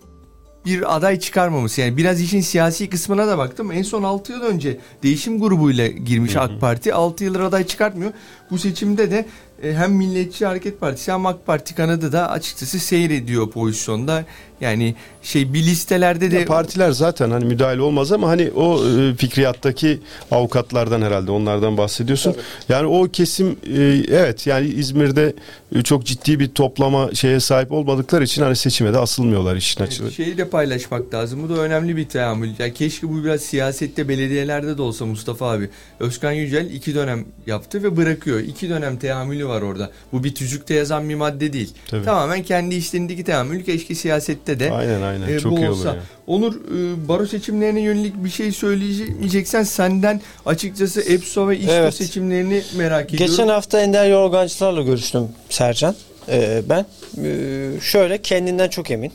bir 0.65 0.97
aday 0.97 1.21
çıkarmaması. 1.21 1.81
Yani 1.81 1.97
biraz 1.97 2.21
işin 2.21 2.41
siyasi 2.41 2.91
kısmına 2.91 3.27
da 3.27 3.39
baktım. 3.39 3.73
En 3.73 3.83
son 3.83 4.03
6 4.03 4.33
yıl 4.33 4.43
önce 4.43 4.79
değişim 5.03 5.41
grubuyla 5.41 5.87
girmiş 5.87 6.35
Hı 6.35 6.39
hı. 6.39 6.43
AK 6.43 6.61
Parti. 6.61 6.95
6 6.95 7.25
yıldır 7.25 7.41
aday 7.41 7.67
çıkartmıyor. 7.67 8.13
Bu 8.51 8.59
seçimde 8.59 9.11
de 9.11 9.27
e, 9.63 9.75
hem 9.75 9.93
Milliyetçi 9.93 10.47
Hareket 10.47 10.81
Partisi 10.81 11.13
hem 11.13 11.27
AK 11.27 11.47
Parti 11.47 11.75
kanadı 11.75 12.13
da 12.13 12.31
açıkçası 12.31 12.79
seyrediyor 12.79 13.51
pozisyonda. 13.51 14.25
Yani 14.61 14.95
şey 15.23 15.53
bir 15.53 15.63
listelerde 15.63 16.31
de 16.31 16.39
Ya 16.39 16.45
partiler 16.45 16.91
zaten 16.91 17.31
hani 17.31 17.45
müdahale 17.45 17.81
olmaz 17.81 18.13
ama 18.13 18.29
hani 18.29 18.51
o 18.51 18.89
e, 18.89 19.15
fikriyattaki 19.15 20.01
avukatlardan 20.31 21.03
herhalde 21.03 21.31
onlardan 21.31 21.77
bahsediyorsun. 21.77 22.37
Yani 22.69 22.87
o 22.87 23.09
kesim 23.09 23.57
e, 23.77 23.83
evet 24.09 24.47
yani 24.47 24.67
İzmir'de 24.67 25.35
e, 25.75 25.83
çok 25.83 26.07
ciddi 26.07 26.41
bir 26.41 26.49
toplama 26.49 27.15
şeye 27.15 27.41
sahip 27.41 27.73
olmadıkları 27.73 28.25
için 28.25 28.43
hani 28.43 28.57
seçime 28.57 28.93
de 28.93 28.99
asılmıyorlar 28.99 29.57
işin 29.57 29.83
açığı. 29.83 30.03
Evet, 30.03 30.13
şeyi 30.13 30.39
de 30.39 30.49
paylaşmak 30.49 31.15
lazım. 31.15 31.43
Bu 31.43 31.57
da 31.57 31.61
önemli 31.61 31.97
bir 31.97 32.09
teamül. 32.09 32.51
Ya 32.59 32.73
keşke 32.73 33.09
bu 33.09 33.25
biraz 33.25 33.41
siyasette 33.41 34.09
belediyelerde 34.09 34.79
de 34.79 34.83
olsa 34.83 35.07
Mustafa 35.07 35.51
abi. 35.51 35.71
Özkan 36.01 36.33
Yücel 36.33 36.71
iki 36.71 36.95
dönem 36.95 37.25
yaptı 37.47 37.83
ve 37.83 37.97
bırakıyor. 37.97 38.41
İki 38.41 38.69
dönem 38.69 38.99
teamülü 38.99 39.47
var 39.47 39.63
orada. 39.63 39.91
Bu 40.13 40.25
bir 40.25 40.35
tüzükte 40.35 40.75
yazan 40.75 41.09
bir 41.09 41.15
madde 41.15 41.53
değil. 41.53 41.75
Tabii. 41.89 42.05
Tamamen 42.05 42.43
kendi 42.43 42.75
işlerindeki 42.75 43.25
teamül. 43.25 43.65
Keşke 43.65 43.95
siyasette 43.95 44.50
de 44.59 44.73
Aynen 44.73 45.03
aynen 45.03 45.29
e, 45.29 45.39
çok 45.41 45.59
iyi 45.59 45.69
olur 45.69 45.87
yani. 45.87 45.99
Onur 46.27 46.55
e, 46.55 47.09
baro 47.09 47.27
seçimlerine 47.27 47.81
yönelik 47.81 48.25
bir 48.25 48.31
şey 48.31 48.53
söyleyeceksen 48.53 49.63
senden 49.63 50.21
açıkçası 50.47 51.01
EPSO 51.01 51.49
ve 51.49 51.59
İSTO 51.59 51.73
Evet. 51.73 51.95
seçimlerini 51.95 52.63
merak 52.77 53.15
ediyorum. 53.15 53.27
Geçen 53.27 53.49
hafta 53.49 53.81
Ender 53.81 54.11
Yorgancılarla 54.11 54.83
görüştüm 54.83 55.29
Sercan. 55.49 55.95
Ee, 56.29 56.63
ben 56.69 56.87
Ee, 57.25 57.71
şöyle 57.81 58.23
kendinden 58.23 58.69
çok 58.69 58.91
emin. 58.91 59.13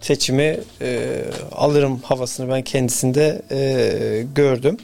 Seçimi 0.00 0.60
e, 0.82 1.20
alırım 1.52 2.00
havasını 2.02 2.48
ben 2.48 2.62
kendisinde 2.62 3.42
e, 3.50 4.24
gördüm. 4.34 4.76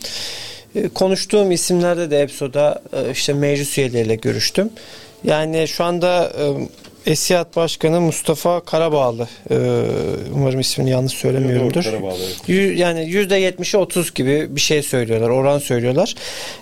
E, 0.74 0.88
konuştuğum 0.88 1.52
isimlerde 1.52 2.10
de 2.10 2.20
EPSO'da 2.20 2.82
e, 2.92 3.10
işte 3.10 3.32
meclis 3.32 3.78
üyeleriyle 3.78 4.14
görüştüm. 4.14 4.70
Yani 5.24 5.68
şu 5.68 5.84
anda 5.84 6.32
e, 6.38 6.44
Esiyat 7.07 7.57
Başkanı 7.57 8.01
Mustafa 8.01 8.61
Karabağlı. 8.61 9.29
E, 9.51 9.55
umarım 10.35 10.61
ismini 10.61 10.90
yanlış 10.90 11.12
söylemiyorumdur. 11.12 11.85
Yü- 12.49 12.75
Yani 12.77 13.01
%70'i 13.01 13.79
30 13.79 14.14
gibi 14.14 14.57
bir 14.57 14.61
şey 14.61 14.83
söylüyorlar, 14.83 15.29
oran 15.29 15.59
söylüyorlar. 15.59 16.14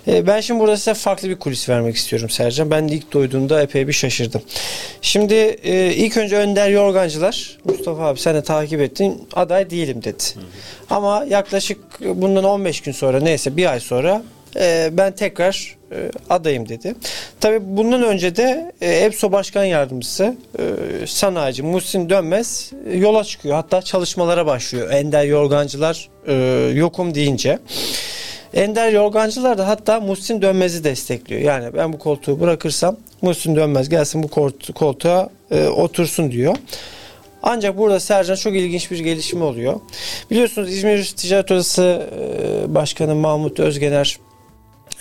E, 0.07 0.27
ben 0.27 0.41
şimdi 0.41 0.59
burada 0.59 0.77
size 0.77 0.93
farklı 0.93 1.29
bir 1.29 1.35
kulis 1.35 1.69
vermek 1.69 1.95
istiyorum 1.95 2.29
Sercan. 2.29 2.71
Ben 2.71 2.89
de 2.89 2.93
ilk 2.93 3.11
duyduğumda 3.11 3.61
epey 3.61 3.87
bir 3.87 3.93
şaşırdım. 3.93 4.41
Şimdi 5.01 5.33
e, 5.63 5.93
ilk 5.93 6.17
önce 6.17 6.35
Önder 6.37 6.69
Yorgancılar, 6.69 7.57
Mustafa 7.65 8.03
abi 8.07 8.19
sen 8.19 8.35
de 8.35 8.43
takip 8.43 8.81
ettin, 8.81 9.27
aday 9.33 9.69
değilim 9.69 10.03
dedi. 10.03 10.23
Ama 10.89 11.25
yaklaşık 11.29 11.77
bundan 12.01 12.43
15 12.43 12.81
gün 12.81 12.91
sonra 12.91 13.19
neyse 13.19 13.57
bir 13.57 13.71
ay 13.71 13.79
sonra 13.79 14.23
e, 14.55 14.89
ben 14.91 15.11
tekrar 15.11 15.75
e, 15.91 16.11
adayım 16.29 16.69
dedi. 16.69 16.95
Tabii 17.39 17.59
bundan 17.61 18.03
önce 18.03 18.35
de 18.35 18.71
e, 18.81 18.91
EPSO 18.91 19.31
Başkan 19.31 19.63
Yardımcısı 19.63 20.35
e, 20.59 20.63
sanayici 21.07 21.63
Muhsin 21.63 22.09
Dönmez 22.09 22.71
e, 22.89 22.97
yola 22.97 23.23
çıkıyor. 23.23 23.55
Hatta 23.55 23.81
çalışmalara 23.81 24.45
başlıyor. 24.45 24.91
Ender 24.91 25.25
Yorgancılar 25.25 26.09
e, 26.27 26.33
yokum 26.75 27.15
deyince. 27.15 27.59
Ender 28.53 28.91
Yorgancılar 28.91 29.57
da 29.57 29.67
hatta 29.67 29.99
Muhsin 29.99 30.41
Dönmez'i 30.41 30.83
destekliyor. 30.83 31.41
Yani 31.41 31.73
ben 31.73 31.93
bu 31.93 31.99
koltuğu 31.99 32.39
bırakırsam 32.39 32.97
Muhsin 33.21 33.55
Dönmez 33.55 33.89
gelsin 33.89 34.23
bu 34.23 34.27
koltuğa 34.73 35.29
otursun 35.75 36.31
diyor. 36.31 36.55
Ancak 37.43 37.77
burada 37.77 37.99
Sercan 37.99 38.35
çok 38.35 38.55
ilginç 38.55 38.91
bir 38.91 38.99
gelişme 38.99 39.43
oluyor. 39.43 39.79
Biliyorsunuz 40.31 40.71
İzmir 40.73 41.13
Ticaret 41.17 41.51
Odası 41.51 42.09
Başkanı 42.67 43.15
Mahmut 43.15 43.59
Özgener 43.59 44.17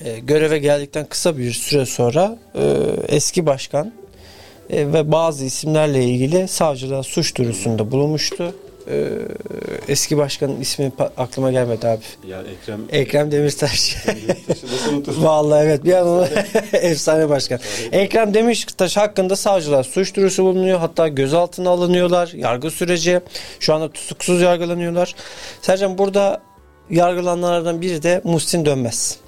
e, 0.01 0.18
göreve 0.18 0.59
geldikten 0.59 1.07
kısa 1.07 1.38
bir 1.38 1.53
süre 1.53 1.87
sonra 1.87 2.38
e, 2.55 2.62
eski 3.09 3.47
başkan 3.47 3.92
e, 4.70 4.92
ve 4.92 5.12
bazı 5.12 5.44
isimlerle 5.44 6.05
ilgili 6.05 6.49
savcılığa 6.49 7.03
suç 7.03 7.37
duyurusunda 7.37 7.90
bulunmuştu. 7.90 8.55
E, 8.90 9.09
eski 9.88 10.16
başkanın 10.16 10.61
ismi 10.61 10.92
aklıma 11.16 11.53
gelmedi 11.53 11.88
abi. 11.88 12.03
Ya 12.29 12.42
Ekrem 12.42 12.81
Ekrem 12.92 13.33
Demirtaş. 13.33 13.97
Vallahi 15.07 15.64
evet 15.64 15.85
bir 15.85 15.92
an 15.92 16.07
onu 16.09 16.27
efsane 16.73 17.29
başkan. 17.29 17.61
Ekrem 17.92 18.35
Demirtaş 18.35 18.97
hakkında 18.97 19.37
savcılar 19.37 19.85
suç 19.85 20.16
duyurusu 20.16 20.44
bulunuyor. 20.44 20.79
Hatta 20.79 21.09
gözaltına 21.09 21.70
alınıyorlar. 21.70 22.33
Yargı 22.35 22.70
süreci. 22.70 23.20
Şu 23.61 23.75
anda 23.75 23.92
tutuksuz 23.92 24.40
yargılanıyorlar. 24.40 25.14
Sercan 25.62 25.99
burada 25.99 26.42
yargılananlardan 26.90 27.81
biri 27.83 28.03
de 28.03 28.20
Muhsin 28.25 28.64
Dönmez. 28.64 29.24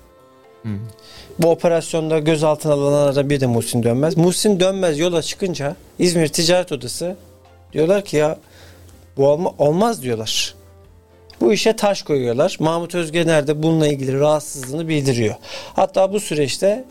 Bu 1.39 1.51
operasyonda 1.51 2.19
gözaltına 2.19 2.73
alınanlardan 2.73 3.31
biri 3.31 3.41
de 3.41 3.47
Muhsin 3.47 3.83
Dönmez. 3.83 4.17
Muhsin 4.17 4.61
Dönmez 4.61 4.99
yola 4.99 5.23
çıkınca 5.23 5.77
İzmir 5.99 6.29
Ticaret 6.29 6.73
Odası 6.73 7.17
diyorlar 7.73 8.05
ki 8.05 8.17
ya 8.17 8.39
bu 9.17 9.29
olma, 9.29 9.55
olmaz 9.59 10.03
diyorlar. 10.03 10.55
Bu 11.41 11.53
işe 11.53 11.77
taş 11.77 12.03
koyuyorlar. 12.03 12.57
Mahmut 12.61 12.95
Özgener 12.95 13.47
de 13.47 13.63
bununla 13.63 13.87
ilgili 13.87 14.21
rahatsızlığını 14.21 14.89
bildiriyor. 14.89 15.35
Hatta 15.75 16.13
bu 16.13 16.21
süreçte 16.21 16.85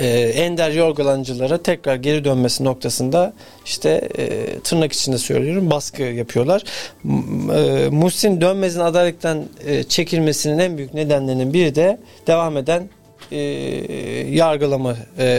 e, 0.00 0.06
ender 0.20 0.70
yorgalancılara 0.70 1.62
tekrar 1.62 1.96
geri 1.96 2.24
dönmesi 2.24 2.64
noktasında 2.64 3.32
işte 3.64 4.08
e, 4.18 4.58
tırnak 4.60 4.92
içinde 4.92 5.18
söylüyorum 5.18 5.70
baskı 5.70 6.02
yapıyorlar. 6.02 6.62
E, 7.04 7.88
Muhsin 7.88 8.40
Dönmez'in 8.40 8.80
adaylıktan 8.80 9.44
e, 9.66 9.82
çekilmesinin 9.82 10.58
en 10.58 10.78
büyük 10.78 10.94
nedenlerinin 10.94 11.52
biri 11.52 11.74
de 11.74 11.98
devam 12.26 12.56
eden 12.56 12.88
e, 13.32 13.38
yargılama 14.30 14.96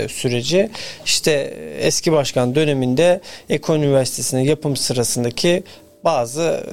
süreci. 0.07 0.69
İşte 1.05 1.53
eski 1.79 2.11
başkan 2.11 2.55
döneminde 2.55 3.21
Eko 3.49 3.75
Üniversitesi'nin 3.75 4.41
yapım 4.41 4.75
sırasındaki 4.75 5.63
bazı 6.03 6.63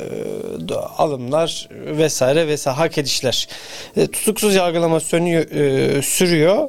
e, 0.71 0.75
alımlar 0.75 1.69
vesaire 1.73 2.49
vesaire 2.49 2.77
hak 2.77 2.99
edişler. 2.99 3.49
E, 3.97 4.07
tutuksuz 4.07 4.55
yargılama 4.55 5.01
sönüyor, 5.01 5.51
e, 5.51 6.03
sürüyor. 6.03 6.69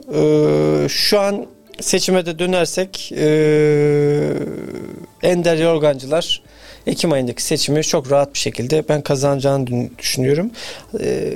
E, 0.86 0.90
şu 0.90 1.20
an 1.20 1.46
seçime 1.80 2.26
de 2.26 2.40
dönersek 2.40 3.12
e, 3.12 3.28
Ender 5.24 5.58
Yorgancılar 5.58 6.42
Ekim 6.88 7.12
ayındaki 7.12 7.44
seçimi 7.44 7.84
çok 7.84 8.12
rahat 8.12 8.34
bir 8.34 8.40
şekilde 8.40 8.90
ben 8.90 9.02
kazanacağını 9.02 9.90
düşünüyorum. 9.98 10.52
E, 11.00 11.34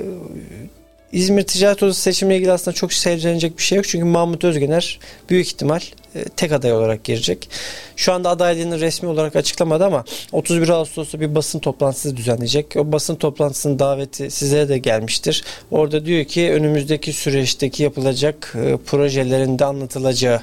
İzmir 1.14 1.42
Ticaret 1.42 1.82
Odası 1.82 2.00
seçimiyle 2.00 2.36
ilgili 2.36 2.52
aslında 2.52 2.74
çok 2.74 2.92
sevcenecek 2.92 3.58
bir 3.58 3.62
şey 3.62 3.76
yok. 3.76 3.88
Çünkü 3.88 4.04
Mahmut 4.04 4.44
Özgener 4.44 4.98
büyük 5.30 5.46
ihtimal 5.46 5.80
e, 6.14 6.24
tek 6.24 6.52
aday 6.52 6.72
olarak 6.72 7.04
girecek. 7.04 7.48
Şu 7.96 8.12
anda 8.12 8.30
adaylığını 8.30 8.80
resmi 8.80 9.08
olarak 9.08 9.36
açıklamadı 9.36 9.84
ama 9.84 10.04
31 10.32 10.68
Ağustos'ta 10.68 11.20
bir 11.20 11.34
basın 11.34 11.58
toplantısı 11.58 12.16
düzenleyecek. 12.16 12.76
O 12.76 12.92
basın 12.92 13.14
toplantısının 13.14 13.78
daveti 13.78 14.30
size 14.30 14.68
de 14.68 14.78
gelmiştir. 14.78 15.44
Orada 15.70 16.06
diyor 16.06 16.24
ki 16.24 16.52
önümüzdeki 16.52 17.12
süreçteki 17.12 17.82
yapılacak 17.82 18.54
e, 18.64 18.76
projelerin 18.76 19.58
de 19.58 19.64
anlatılacağı. 19.64 20.40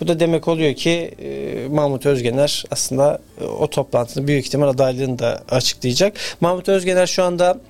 Bu 0.00 0.08
da 0.08 0.20
demek 0.20 0.48
oluyor 0.48 0.74
ki 0.74 1.10
e, 1.22 1.68
Mahmut 1.70 2.06
Özgener 2.06 2.64
aslında 2.70 3.18
o 3.58 3.70
toplantının 3.70 4.28
büyük 4.28 4.46
ihtimal 4.46 4.68
adaylığını 4.68 5.18
da 5.18 5.42
açıklayacak. 5.50 6.16
Mahmut 6.40 6.68
Özgener 6.68 7.06
şu 7.06 7.22
anda 7.24 7.60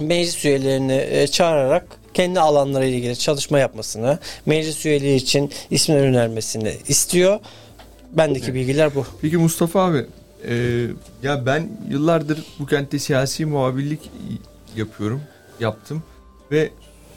meclis 0.00 0.44
üyelerini 0.44 1.06
e, 1.10 1.26
çağırarak 1.26 1.86
kendi 2.14 2.40
alanları 2.40 2.86
ile 2.86 2.96
ilgili 2.96 3.18
çalışma 3.18 3.58
yapmasını, 3.58 4.18
meclis 4.46 4.86
üyeliği 4.86 5.16
için 5.16 5.50
isimler 5.70 6.00
önermesini 6.00 6.76
istiyor. 6.88 7.40
Bendeki 8.12 8.54
bilgiler 8.54 8.94
bu. 8.94 9.06
Peki 9.22 9.36
Mustafa 9.36 9.84
abi 9.84 10.06
e, 10.48 10.86
ya 11.22 11.46
ben 11.46 11.68
yıllardır 11.88 12.44
bu 12.58 12.66
kentte 12.66 12.98
siyasi 12.98 13.46
muhabirlik 13.46 14.00
yapıyorum 14.76 15.22
yaptım 15.60 16.02
ve 16.50 16.70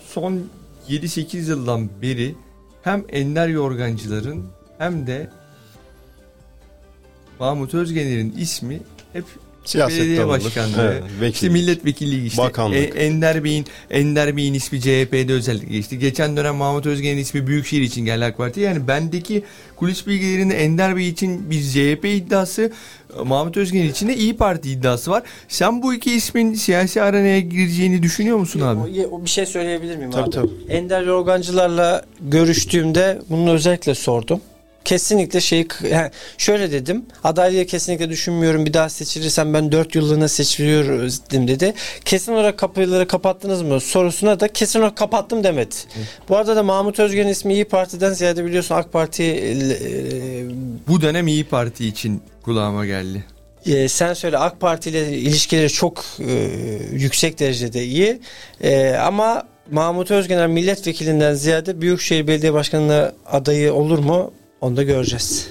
son 0.08 0.50
7-8 0.90 1.38
yıldan 1.50 1.90
beri 2.02 2.36
hem 2.84 3.06
Ender 3.10 3.48
Yorgancıların 3.48 4.46
hem 4.78 5.08
de 5.08 5.30
Mahmut 7.40 7.74
Özgener'in 7.74 8.36
ismi 8.38 8.82
hep 9.14 9.26
Siyaset 9.66 10.00
belediye 10.00 10.28
başkanlığı, 10.28 10.92
Evet, 10.94 11.04
vekil. 11.22 11.34
işte 11.34 11.50
milletvekilliği 11.50 12.26
işte 12.26 12.38
Bakanlık. 12.42 12.78
E, 12.78 12.82
Ender 13.06 13.44
Bey'in 13.44 13.66
Ender 13.90 14.38
Bey'in 14.38 14.54
ismi 14.54 14.82
CHP'de 14.82 15.34
özellikle 15.34 15.68
geçti. 15.78 16.00
Geçen 16.00 16.38
dönem 16.38 16.56
Mahmut 16.56 16.86
Özgener'in 16.86 17.18
ismi 17.18 17.48
Büyükşehir 17.48 17.82
için 17.82 18.06
geldi 18.06 18.26
AK 18.26 18.38
Parti. 18.38 18.60
Yani 18.60 18.88
bendeki 18.88 19.44
kulis 19.76 20.08
bilgilerinde 20.08 20.56
Ender 20.64 20.96
Bey 20.96 21.10
için 21.10 21.50
bir 21.52 21.62
CHP 21.62 22.06
iddiası, 22.06 22.72
Mahmut 23.26 23.58
Özgener 23.58 23.86
için 23.86 24.08
de 24.08 24.16
İyi 24.18 24.38
Parti 24.38 24.72
iddiası 24.72 25.12
var. 25.12 25.24
Sen 25.48 25.82
bu 25.84 25.94
iki 25.94 26.12
ismin 26.16 26.54
siyasi 26.54 27.02
aranaya 27.02 27.40
gireceğini 27.40 28.04
düşünüyor 28.04 28.38
musun 28.38 28.60
abi? 28.62 29.06
O- 29.12 29.24
Bir 29.26 29.30
şey 29.30 29.46
söyleyebilir 29.46 29.98
miyim 29.98 30.12
Tabii, 30.12 30.24
abi? 30.24 30.30
tabii. 30.30 30.50
Ender 30.70 31.02
Yorgancılarla 31.02 32.06
görüştüğümde 32.22 33.20
bunu 33.30 33.52
özellikle 33.52 33.96
sordum. 33.96 34.42
Kesinlikle 34.86 35.42
şeyi 35.42 35.68
yani 35.90 36.12
şöyle 36.38 36.72
dedim. 36.72 37.06
Adaylığı 37.24 37.66
kesinlikle 37.66 38.10
düşünmüyorum. 38.10 38.66
Bir 38.66 38.74
daha 38.74 38.90
seçilirsem 38.90 39.54
ben 39.54 39.72
4 39.72 39.96
yıllığına 39.96 40.28
seçiliyorum 40.28 41.48
dedi. 41.48 41.74
Kesin 42.06 42.32
olarak 42.34 42.58
kapıları 42.60 43.08
kapattınız 43.08 43.62
mı 43.62 43.80
sorusuna 43.80 44.40
da 44.40 44.48
kesin 44.48 44.80
olarak 44.80 44.98
kapattım 44.98 45.44
demedi. 45.44 45.76
Bu 46.30 46.38
arada 46.38 46.56
da 46.56 46.64
Mahmut 46.64 47.00
Özgen'in 47.00 47.28
ismi 47.30 47.54
İyi 47.54 47.66
Parti'den 47.66 48.14
ziyade 48.14 48.46
biliyorsun 48.46 48.76
AK 48.76 48.94
Parti 48.94 49.24
e, 49.24 49.54
Bu 50.88 51.02
dönem 51.02 51.28
İyi 51.28 51.44
Parti 51.44 51.88
için 51.88 52.22
kulağıma 52.44 52.86
geldi. 52.86 53.24
e, 53.66 53.88
sen 53.88 54.14
söyle 54.14 54.38
AK 54.38 54.60
Parti 54.60 54.90
ile 54.90 55.18
ilişkileri 55.18 55.70
çok 55.70 56.04
e, 56.20 56.50
yüksek 56.92 57.40
derecede 57.40 57.84
iyi. 57.84 58.20
E, 58.62 58.90
ama 58.94 59.44
Mahmut 59.72 60.12
Özgener 60.12 60.48
milletvekilinden 60.48 61.34
ziyade 61.34 61.82
Büyükşehir 61.82 62.28
Belediye 62.28 62.54
Başkanı'na 62.54 63.12
adayı 63.26 63.74
olur 63.74 64.00
mu? 64.00 64.32
Onu 64.64 64.78
da 64.78 64.84
göreceğiz. 64.84 65.48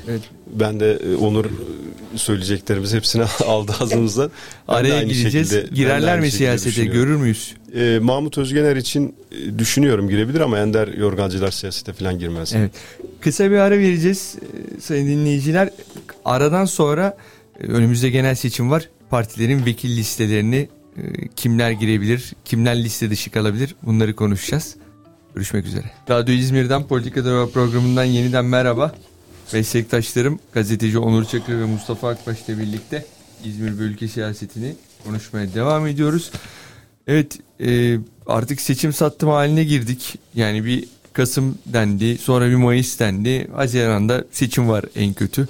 Ben 0.52 0.80
de 0.80 0.92
e, 0.92 1.16
Onur 1.16 1.44
söyleyeceklerimiz 2.16 2.94
hepsini 2.94 3.22
aldı 3.46 3.72
ağzımızdan. 3.80 4.30
Araya 4.68 4.94
aynı 4.94 5.12
gireceğiz. 5.12 5.50
şekilde- 5.50 5.74
Girerler 5.74 6.20
mi 6.20 6.30
siyasete 6.30 6.84
görür 6.84 7.16
müyüz? 7.16 7.54
E, 7.74 7.98
Mahmut 8.02 8.38
Özgener 8.38 8.76
için 8.76 9.14
e, 9.32 9.58
düşünüyorum 9.58 10.08
girebilir 10.08 10.40
ama 10.40 10.58
Ender 10.58 10.88
Yorgancılar 10.88 11.50
siyasete 11.50 11.92
falan 11.92 12.18
girmez. 12.18 12.52
Evet. 12.56 12.70
Kısa 13.20 13.50
bir 13.50 13.56
ara 13.56 13.78
vereceğiz 13.78 14.34
e, 14.76 14.80
sayın 14.80 15.06
dinleyiciler. 15.06 15.70
Aradan 16.24 16.64
sonra 16.64 17.16
önümüzde 17.60 18.10
genel 18.10 18.34
seçim 18.34 18.70
var. 18.70 18.88
Partilerin 19.10 19.66
vekil 19.66 19.96
listelerini 19.96 20.68
kimler 21.36 21.70
girebilir, 21.70 22.32
kimler 22.44 22.84
liste 22.84 23.10
dışı 23.10 23.30
kalabilir 23.30 23.74
bunları 23.82 24.16
konuşacağız. 24.16 24.76
Görüşmek 25.34 25.66
üzere. 25.66 25.84
Radyo 26.10 26.34
İzmir'den 26.34 26.86
Politika 26.86 27.24
Deva 27.24 27.48
programından 27.48 28.04
yeniden 28.04 28.44
merhaba. 28.44 28.94
Meslektaşlarım 29.52 30.38
gazeteci 30.52 30.98
Onur 30.98 31.24
Çakır 31.24 31.58
ve 31.60 31.64
Mustafa 31.64 32.08
Akbaş 32.08 32.48
ile 32.48 32.58
birlikte 32.58 33.06
İzmir 33.44 33.78
ve 33.78 34.08
siyasetini 34.08 34.74
konuşmaya 35.04 35.54
devam 35.54 35.86
ediyoruz. 35.86 36.30
Evet 37.06 37.38
e, 37.60 37.98
artık 38.26 38.60
seçim 38.60 38.92
sattım 38.92 39.28
haline 39.28 39.64
girdik. 39.64 40.18
Yani 40.34 40.64
bir 40.64 40.88
Kasım 41.12 41.58
dendi 41.66 42.18
sonra 42.18 42.48
bir 42.48 42.54
Mayıs 42.54 42.98
dendi. 42.98 43.48
Haziran'da 43.54 44.24
seçim 44.30 44.68
var 44.68 44.84
en 44.96 45.12
kötü. 45.12 45.48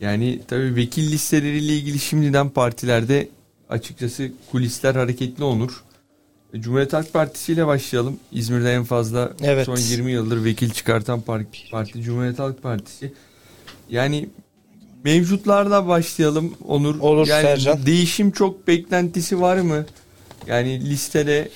Yani 0.00 0.40
tabii 0.48 0.76
vekil 0.76 1.12
listeleriyle 1.12 1.76
ilgili 1.76 1.98
şimdiden 1.98 2.50
partilerde 2.50 3.28
açıkçası 3.68 4.30
kulisler 4.50 4.94
hareketli 4.94 5.44
olur. 5.44 5.82
Cumhuriyet 6.56 6.92
Halk 6.92 7.12
Partisi 7.12 7.52
ile 7.52 7.66
başlayalım. 7.66 8.20
İzmir'de 8.32 8.72
en 8.72 8.84
fazla 8.84 9.32
Evet. 9.44 9.66
son 9.66 9.76
20 9.76 10.12
yıldır 10.12 10.44
vekil 10.44 10.70
çıkartan 10.70 11.20
par- 11.26 11.70
parti 11.70 12.02
Cumhuriyet 12.02 12.38
Halk 12.38 12.62
Partisi. 12.62 13.12
Yani 13.90 14.28
mevcutlarda 15.04 15.88
başlayalım 15.88 16.54
Onur. 16.68 17.00
Olur, 17.00 17.26
yani 17.26 17.42
Sercan. 17.42 17.86
değişim 17.86 18.30
çok 18.30 18.66
beklentisi 18.68 19.40
var 19.40 19.56
mı? 19.56 19.86
Yani 20.46 20.90
listede 20.90 21.48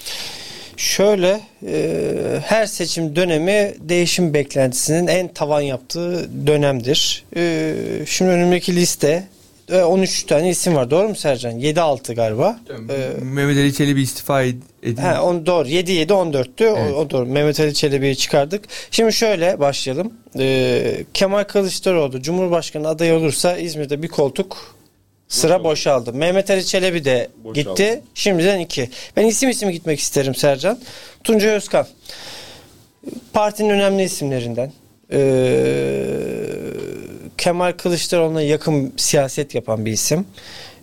Şöyle 0.77 1.41
e, 1.67 2.41
her 2.45 2.67
seçim 2.67 3.17
dönemi 3.17 3.75
değişim 3.81 4.35
beklentisinin 4.35 5.07
en 5.07 5.29
tavan 5.29 5.61
yaptığı 5.61 6.31
dönemdir. 6.47 7.25
E, 7.37 7.75
şimdi 8.07 8.31
önümdeki 8.31 8.77
liste 8.77 9.29
13 9.71 10.23
tane 10.23 10.51
isim 10.51 10.75
var 10.75 10.91
doğru 10.91 11.09
mu 11.09 11.15
Sercan? 11.15 11.53
7-6 11.61 12.15
galiba. 12.15 12.61
E, 12.71 13.25
Mehmet 13.25 13.57
Ali 13.59 13.75
Çelebi 13.75 14.03
istifa 14.03 14.45
ed- 14.45 14.57
edildi. 14.83 15.01
Ha, 15.01 15.23
on, 15.23 15.47
doğru 15.47 15.69
7 15.69 15.93
7 15.93 16.13
14'tü. 16.13 16.65
Evet. 16.65 16.93
O, 16.93 16.97
o 16.97 17.11
doğru. 17.11 17.27
Mehmet 17.27 17.61
Ali 17.61 17.75
Çelebi'yi 17.75 18.17
çıkardık. 18.17 18.65
Şimdi 18.91 19.13
şöyle 19.13 19.61
başlayalım. 19.61 20.13
Ee, 20.39 21.05
Kemal 21.15 21.45
Kılıçdaroğlu 21.45 22.23
Cumhurbaşkanı 22.23 22.89
adayı 22.89 23.15
olursa 23.15 23.57
İzmir'de 23.57 24.03
bir 24.03 24.09
koltuk 24.09 24.75
sıra 25.29 25.65
boşaldı. 25.65 26.13
Mehmet 26.13 26.51
Ali 26.51 26.67
Çelebi 26.67 27.05
de 27.05 27.29
Boşaldı. 27.45 27.71
gitti. 27.71 28.03
Şimdiden 28.15 28.61
iki. 28.61 28.91
Ben 29.17 29.27
isim 29.27 29.51
isim 29.51 29.71
gitmek 29.71 30.01
isterim 30.01 30.35
Sercan. 30.35 30.79
Tuncay 31.25 31.51
Özkan. 31.51 31.87
Partinin 33.33 33.71
önemli 33.71 34.03
isimlerinden. 34.03 34.73
Ee, 35.13 35.19
Kemal 37.43 37.73
Kılıçdaroğlu'na 37.73 38.43
yakın 38.43 38.93
siyaset 38.97 39.55
yapan 39.55 39.87
bir 39.87 39.93
isim. 39.93 40.27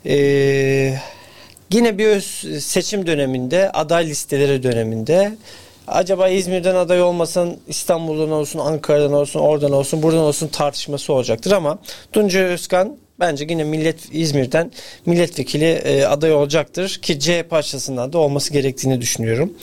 Ee, 0.06 0.94
Yine 1.74 1.98
bir 1.98 2.06
öz 2.06 2.26
seçim 2.64 3.08
döneminde, 3.08 3.72
aday 3.72 4.08
listeleri 4.10 4.64
döneminde 4.64 5.38
acaba 5.88 6.30
İzmir'den 6.30 6.76
aday 6.76 7.02
olmasın, 7.02 7.60
İstanbul'dan 7.68 8.32
olsun, 8.32 8.60
Ankara'dan 8.60 9.14
olsun, 9.14 9.40
oradan 9.40 9.72
olsun, 9.72 10.04
buradan 10.04 10.20
olsun 10.20 10.48
tartışması 10.48 11.14
olacaktır 11.14 11.52
ama 11.52 11.80
Tuncay 12.12 12.44
Özkan 12.44 12.98
bence 13.20 13.46
yine 13.50 13.64
millet 13.64 13.98
İzmir'den 14.12 14.72
milletvekili 15.06 15.66
e, 15.66 16.06
aday 16.06 16.34
olacaktır 16.34 17.00
ki 17.02 17.20
CHP 17.20 17.54
açısından 17.54 18.14
da 18.14 18.18
olması 18.18 18.54
gerektiğini 18.54 19.02
düşünüyorum. 19.02 19.54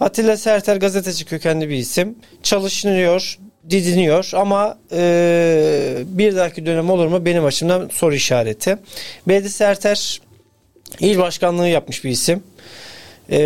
Atilla 0.00 0.36
Serter 0.36 0.76
gazeteci 0.76 1.24
kökenli 1.24 1.68
bir 1.68 1.76
isim. 1.76 2.18
Çalışılıyor, 2.42 3.38
didiniyor 3.70 4.30
ama 4.34 4.78
e, 4.92 5.96
bir 6.04 6.36
dahaki 6.36 6.66
dönem 6.66 6.90
olur 6.90 7.06
mu 7.06 7.24
benim 7.24 7.44
açımdan 7.44 7.88
soru 7.92 8.14
işareti. 8.14 8.78
Bedi 9.28 9.50
Serter 9.50 10.20
İl 11.00 11.18
başkanlığı 11.18 11.68
yapmış 11.68 12.04
bir 12.04 12.10
isim. 12.10 12.42
Ee, 13.30 13.38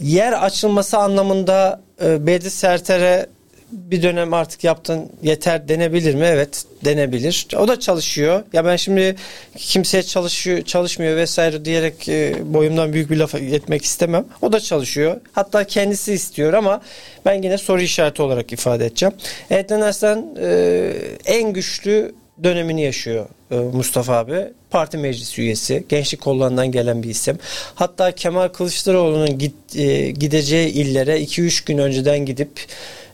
yer 0.00 0.44
açılması 0.44 0.98
anlamında 0.98 1.80
e, 2.04 2.26
Bedi 2.26 2.50
Serter'e 2.50 3.26
bir 3.74 4.02
dönem 4.02 4.34
artık 4.34 4.64
yaptın 4.64 5.10
yeter 5.22 5.68
denebilir 5.68 6.14
mi? 6.14 6.24
Evet 6.24 6.64
denebilir. 6.84 7.46
O 7.58 7.68
da 7.68 7.80
çalışıyor. 7.80 8.42
Ya 8.52 8.64
ben 8.64 8.76
şimdi 8.76 9.16
kimseye 9.56 10.02
çalışıyor, 10.02 10.62
çalışmıyor 10.62 11.16
vesaire 11.16 11.64
diyerek 11.64 12.08
e, 12.08 12.34
boyumdan 12.44 12.92
büyük 12.92 13.10
bir 13.10 13.16
laf 13.16 13.34
etmek 13.34 13.84
istemem. 13.84 14.24
O 14.42 14.52
da 14.52 14.60
çalışıyor. 14.60 15.20
Hatta 15.32 15.64
kendisi 15.64 16.12
istiyor 16.12 16.52
ama 16.52 16.80
ben 17.24 17.42
yine 17.42 17.58
soru 17.58 17.80
işareti 17.80 18.22
olarak 18.22 18.52
ifade 18.52 18.86
edeceğim. 18.86 19.14
Ednan 19.50 19.80
Arslan 19.80 20.36
e, 20.40 20.92
en 21.24 21.52
güçlü 21.52 22.14
dönemini 22.42 22.82
yaşıyor 22.82 23.26
e, 23.50 23.54
Mustafa 23.54 24.16
abi. 24.16 24.52
Parti 24.70 24.98
meclis 24.98 25.38
üyesi. 25.38 25.84
Gençlik 25.88 26.20
kollarından 26.20 26.72
gelen 26.72 27.02
bir 27.02 27.08
isim. 27.08 27.38
Hatta 27.74 28.12
Kemal 28.12 28.48
Kılıçdaroğlu'nun 28.48 29.38
git, 29.38 29.76
e, 29.76 30.10
gideceği 30.10 30.68
illere 30.68 31.20
2-3 31.22 31.66
gün 31.66 31.78
önceden 31.78 32.26
gidip 32.26 32.50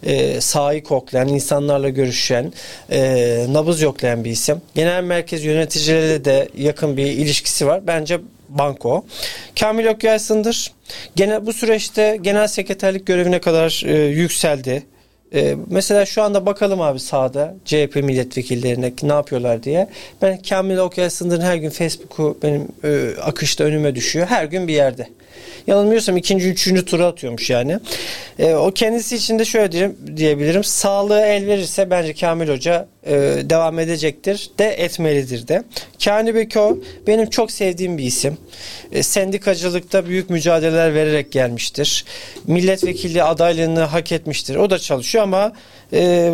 e, 0.03 0.41
sahayı 0.41 0.83
koklayan, 0.83 1.29
insanlarla 1.29 1.89
görüşen, 1.89 2.53
e, 2.91 3.47
nabız 3.49 3.83
yoklayan 3.83 4.25
bir 4.25 4.31
isim. 4.31 4.63
Genel 4.75 5.03
merkez 5.03 5.45
yöneticileriyle 5.45 6.25
de 6.25 6.49
yakın 6.59 6.97
bir 6.97 7.07
ilişkisi 7.07 7.67
var. 7.67 7.87
Bence 7.87 8.21
banko. 8.49 9.05
Kamil 9.61 9.87
Ökyaysın'dır. 9.87 10.73
Gene 11.17 11.47
bu 11.47 11.53
süreçte 11.53 12.19
genel 12.23 12.47
sekreterlik 12.47 13.07
görevine 13.07 13.41
kadar 13.41 13.83
e, 13.87 13.97
yükseldi. 14.07 14.83
Ee, 15.35 15.57
mesela 15.71 16.07
şu 16.07 16.23
anda 16.23 16.47
bakalım 16.47 16.81
abi 16.81 17.01
sahada 17.01 17.55
CHP 17.65 17.97
milletvekillerine 17.97 18.93
ne 19.03 19.13
yapıyorlar 19.13 19.63
diye. 19.63 19.89
Ben 20.23 20.43
Kamil 20.43 20.77
Okyay 20.77 21.11
Sındır'ın 21.11 21.41
her 21.41 21.57
gün 21.57 21.71
Facebook'u 21.71 22.39
benim 22.43 22.69
e, 22.85 23.21
akışta 23.23 23.65
önüme 23.65 23.95
düşüyor. 23.95 24.27
Her 24.27 24.45
gün 24.45 24.69
bir 24.69 24.73
yerde. 24.73 25.09
Yanılmıyorsam 25.67 26.17
ikinci, 26.17 26.49
üçüncü 26.49 26.85
tura 26.85 27.07
atıyormuş 27.07 27.51
yani. 27.51 27.79
E, 28.39 28.55
o 28.55 28.71
kendisi 28.71 29.17
için 29.17 29.39
de 29.39 29.45
şöyle 29.45 29.73
diyeyim, 29.73 29.97
diyebilirim. 30.17 30.65
Sağlığı 30.65 31.21
el 31.21 31.47
verirse 31.47 31.91
bence 31.91 32.15
Kamil 32.15 32.49
Hoca 32.49 32.87
e, 33.07 33.13
devam 33.45 33.79
edecektir 33.79 34.51
de 34.59 34.67
etmelidir 34.67 35.49
de. 35.49 35.65
Kani 36.05 36.35
Beko 36.35 36.79
benim 37.07 37.31
çok 37.31 37.51
sevdiğim 37.51 37.99
bir 37.99 38.05
isim. 38.05 38.37
E, 38.93 39.03
sendikacılıkta 39.03 40.07
büyük 40.07 40.31
mücadeleler 40.31 40.95
vererek 40.95 41.33
gelmiştir. 41.33 42.05
Milletvekili 42.47 43.23
adaylığını 43.23 43.81
hak 43.81 44.13
etmiştir. 44.13 44.57
O 44.57 44.71
da 44.71 44.79
çalışıyor 44.79 45.25
ama 45.25 45.53
e, 45.93 46.33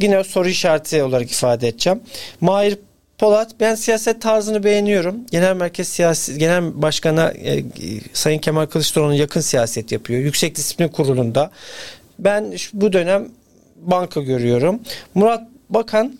yine 0.00 0.24
soru 0.24 0.48
işareti 0.48 1.02
olarak 1.02 1.32
ifade 1.32 1.68
edeceğim. 1.68 2.00
Mahir 2.40 2.78
Polat 3.18 3.50
ben 3.60 3.74
siyaset 3.74 4.22
tarzını 4.22 4.64
beğeniyorum. 4.64 5.16
Genel 5.30 5.56
Merkez 5.56 5.88
Siyasi 5.88 6.38
Genel 6.38 6.82
Başkan'a 6.82 7.30
e, 7.30 7.64
Sayın 8.12 8.38
Kemal 8.38 8.66
Kılıçdaroğlu'na 8.66 9.14
yakın 9.14 9.40
siyaset 9.40 9.92
yapıyor. 9.92 10.20
Yüksek 10.20 10.56
Disiplin 10.56 10.88
Kurulu'nda. 10.88 11.50
Ben 12.18 12.54
bu 12.72 12.92
dönem 12.92 13.28
banka 13.82 14.20
görüyorum. 14.20 14.80
Murat 15.14 15.42
Bakan 15.70 16.18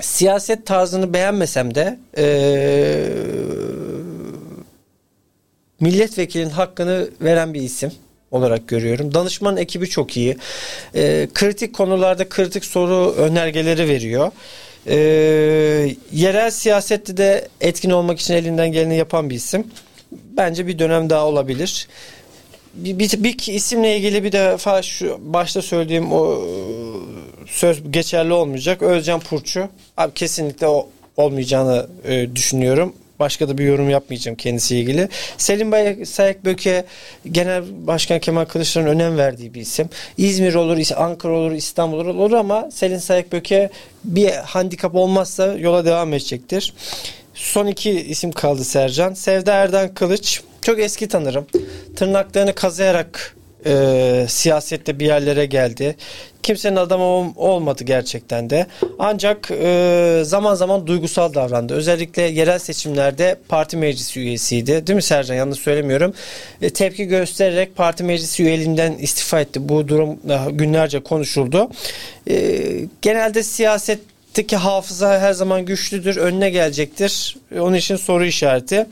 siyaset 0.00 0.66
tarzını 0.66 1.12
beğenmesem 1.12 1.74
de 1.74 1.98
e, 2.18 2.26
milletvekilinin 5.80 6.50
hakkını 6.50 7.08
veren 7.20 7.54
bir 7.54 7.60
isim 7.60 7.92
olarak 8.30 8.68
görüyorum. 8.68 9.14
Danışman 9.14 9.56
ekibi 9.56 9.88
çok 9.88 10.16
iyi. 10.16 10.36
E, 10.94 11.28
kritik 11.34 11.74
konularda 11.74 12.28
kritik 12.28 12.64
soru 12.64 13.14
önergeleri 13.18 13.88
veriyor. 13.88 14.30
E, 14.86 14.96
yerel 16.12 16.50
siyasette 16.50 17.16
de 17.16 17.48
etkin 17.60 17.90
olmak 17.90 18.20
için 18.20 18.34
elinden 18.34 18.72
geleni 18.72 18.96
yapan 18.96 19.30
bir 19.30 19.34
isim. 19.34 19.66
Bence 20.12 20.66
bir 20.66 20.78
dönem 20.78 21.10
daha 21.10 21.26
olabilir. 21.26 21.88
Bir, 22.74 22.98
bir, 22.98 23.24
bir 23.24 23.52
isimle 23.52 23.96
ilgili 23.96 24.24
bir 24.24 24.32
defa 24.32 24.82
şu 24.82 25.18
başta 25.22 25.62
söylediğim 25.62 26.12
o 26.12 26.42
söz 27.46 27.92
geçerli 27.92 28.32
olmayacak. 28.32 28.82
Özcan 28.82 29.20
Purçu. 29.20 29.68
Abi 29.96 30.14
kesinlikle 30.14 30.66
o 30.66 30.88
olmayacağını 31.16 31.86
e, 32.04 32.36
düşünüyorum. 32.36 32.94
Başka 33.18 33.48
da 33.48 33.58
bir 33.58 33.64
yorum 33.64 33.90
yapmayacağım 33.90 34.36
kendisiyle 34.36 34.80
ilgili. 34.80 35.08
Selim 35.36 35.72
Bay 35.72 36.04
Sayık 36.04 36.44
Böke 36.44 36.84
Genel 37.30 37.62
Başkan 37.86 38.18
Kemal 38.18 38.44
Kılıçdaroğlu'nun 38.44 38.94
önem 38.94 39.16
verdiği 39.16 39.54
bir 39.54 39.60
isim. 39.60 39.88
İzmir 40.18 40.54
olur, 40.54 40.78
Ankara 40.96 41.32
olur, 41.32 41.52
İstanbul 41.52 41.98
olur, 41.98 42.14
olur 42.14 42.32
ama 42.32 42.70
Selim 42.70 43.00
Sayık 43.00 43.32
Böke 43.32 43.70
bir 44.04 44.30
handikap 44.30 44.94
olmazsa 44.94 45.46
yola 45.58 45.84
devam 45.84 46.12
edecektir. 46.12 46.74
Son 47.34 47.66
iki 47.66 47.90
isim 47.90 48.32
kaldı 48.32 48.64
Sercan. 48.64 49.14
Sevda 49.14 49.52
Erdan 49.52 49.94
Kılıç. 49.94 50.42
Çok 50.62 50.78
eski 50.80 51.08
tanırım. 51.08 51.46
Tırnaklarını 51.96 52.54
kazıyarak 52.54 53.36
e, 53.66 54.26
siyasette 54.28 54.98
bir 55.00 55.06
yerlere 55.06 55.46
geldi. 55.46 55.96
Kimsenin 56.42 56.76
adamı 56.76 57.04
ol- 57.04 57.32
olmadı 57.36 57.84
gerçekten 57.84 58.50
de. 58.50 58.66
Ancak 58.98 59.50
e, 59.50 60.22
zaman 60.24 60.54
zaman 60.54 60.86
duygusal 60.86 61.34
davrandı. 61.34 61.74
Özellikle 61.74 62.22
yerel 62.22 62.58
seçimlerde 62.58 63.36
parti 63.48 63.76
meclisi 63.76 64.20
üyesiydi. 64.20 64.86
Değil 64.86 64.94
mi 64.96 65.02
Sercan? 65.02 65.34
Yanlış 65.34 65.58
söylemiyorum. 65.58 66.14
E, 66.62 66.70
tepki 66.70 67.04
göstererek 67.04 67.76
parti 67.76 68.04
meclisi 68.04 68.42
üyeliğinden 68.42 68.92
istifa 68.92 69.40
etti. 69.40 69.68
Bu 69.68 69.88
durum 69.88 70.16
günlerce 70.50 71.00
konuşuldu. 71.00 71.70
E, 72.30 72.60
genelde 73.02 73.42
siyasetteki 73.42 74.56
hafıza 74.56 75.20
her 75.20 75.32
zaman 75.32 75.64
güçlüdür. 75.64 76.16
Önüne 76.16 76.50
gelecektir. 76.50 77.36
Onun 77.58 77.74
için 77.74 77.96
soru 77.96 78.24
işareti. 78.24 78.86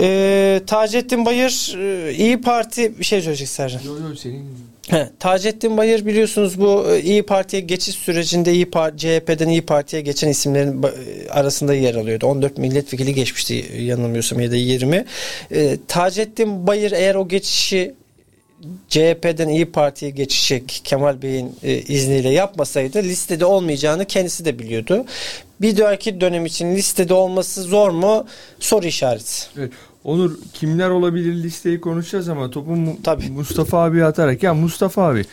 E, 0.00 0.60
Taceddin 0.66 1.26
Bayır 1.26 1.76
e, 1.78 2.14
İyi 2.14 2.40
Parti 2.40 2.98
bir 2.98 3.04
şey 3.04 3.20
söyleyecek 3.20 3.48
Sercan. 3.48 3.80
Yo 3.84 3.92
yo 3.92 4.16
senin 4.16 4.44
He, 4.88 5.10
Taceddin 5.18 5.76
Bayır 5.76 6.06
biliyorsunuz 6.06 6.60
bu 6.60 6.86
e, 6.90 7.02
İyi 7.02 7.22
Parti'ye 7.22 7.62
geçiş 7.62 7.94
sürecinde 7.94 8.52
İyi 8.52 8.70
Parti, 8.70 8.98
CHP'den 8.98 9.48
İyi 9.48 9.62
Parti'ye 9.62 10.02
geçen 10.02 10.28
isimlerin 10.28 10.82
e, 10.82 11.30
arasında 11.30 11.74
yer 11.74 11.94
alıyordu. 11.94 12.26
14 12.26 12.58
milletvekili 12.58 13.14
geçmişti 13.14 13.64
yanılmıyorsam 13.78 14.40
ya 14.40 14.50
da 14.50 14.56
20. 14.56 15.04
E, 15.50 15.78
Taceddin 15.88 16.66
Bayır 16.66 16.92
eğer 16.92 17.14
o 17.14 17.28
geçişi 17.28 17.94
CHP'den 18.88 19.48
İyi 19.48 19.66
Parti'ye 19.66 20.10
geçişi 20.10 20.64
Kemal 20.66 21.22
Bey'in 21.22 21.52
e, 21.62 21.78
izniyle 21.78 22.28
yapmasaydı 22.28 22.98
listede 23.02 23.44
olmayacağını 23.44 24.04
kendisi 24.04 24.44
de 24.44 24.58
biliyordu. 24.58 25.04
Bir 25.60 25.76
dahaki 25.76 26.20
dönem 26.20 26.46
için 26.46 26.76
listede 26.76 27.14
olması 27.14 27.62
zor 27.62 27.90
mu? 27.90 28.26
Soru 28.60 28.86
işareti. 28.86 29.32
Evet. 29.58 29.72
Onur 30.04 30.38
kimler 30.52 30.88
olabilir 30.90 31.32
listeyi 31.42 31.80
konuşacağız 31.80 32.28
ama 32.28 32.50
topu 32.50 32.70
Mu- 32.76 32.96
Tabii. 33.04 33.30
Mustafa 33.30 33.84
abi 33.84 34.04
atarak 34.04 34.42
ya 34.42 34.54
Mustafa 34.54 35.02
abi 35.02 35.24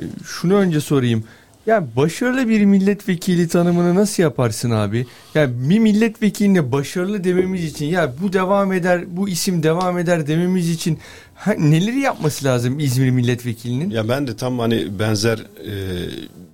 e, 0.00 0.02
şunu 0.24 0.54
önce 0.54 0.80
sorayım. 0.80 1.24
Ya 1.68 1.86
başarılı 1.96 2.48
bir 2.48 2.64
milletvekili 2.64 3.48
tanımını 3.48 3.94
nasıl 3.94 4.22
yaparsın 4.22 4.70
abi? 4.70 5.06
Ya 5.34 5.68
bir 5.70 5.78
milletvekiline 5.78 6.72
başarılı 6.72 7.24
dememiz 7.24 7.64
için 7.64 7.86
ya 7.86 8.12
bu 8.22 8.32
devam 8.32 8.72
eder, 8.72 9.04
bu 9.16 9.28
isim 9.28 9.62
devam 9.62 9.98
eder 9.98 10.26
dememiz 10.26 10.70
için 10.70 10.98
ha, 11.34 11.52
neleri 11.52 11.98
yapması 11.98 12.44
lazım 12.44 12.78
İzmir 12.78 13.10
milletvekilinin? 13.10 13.90
Ya 13.90 14.08
ben 14.08 14.26
de 14.26 14.36
tam 14.36 14.58
hani 14.58 14.98
benzer 14.98 15.38
e, 15.38 15.74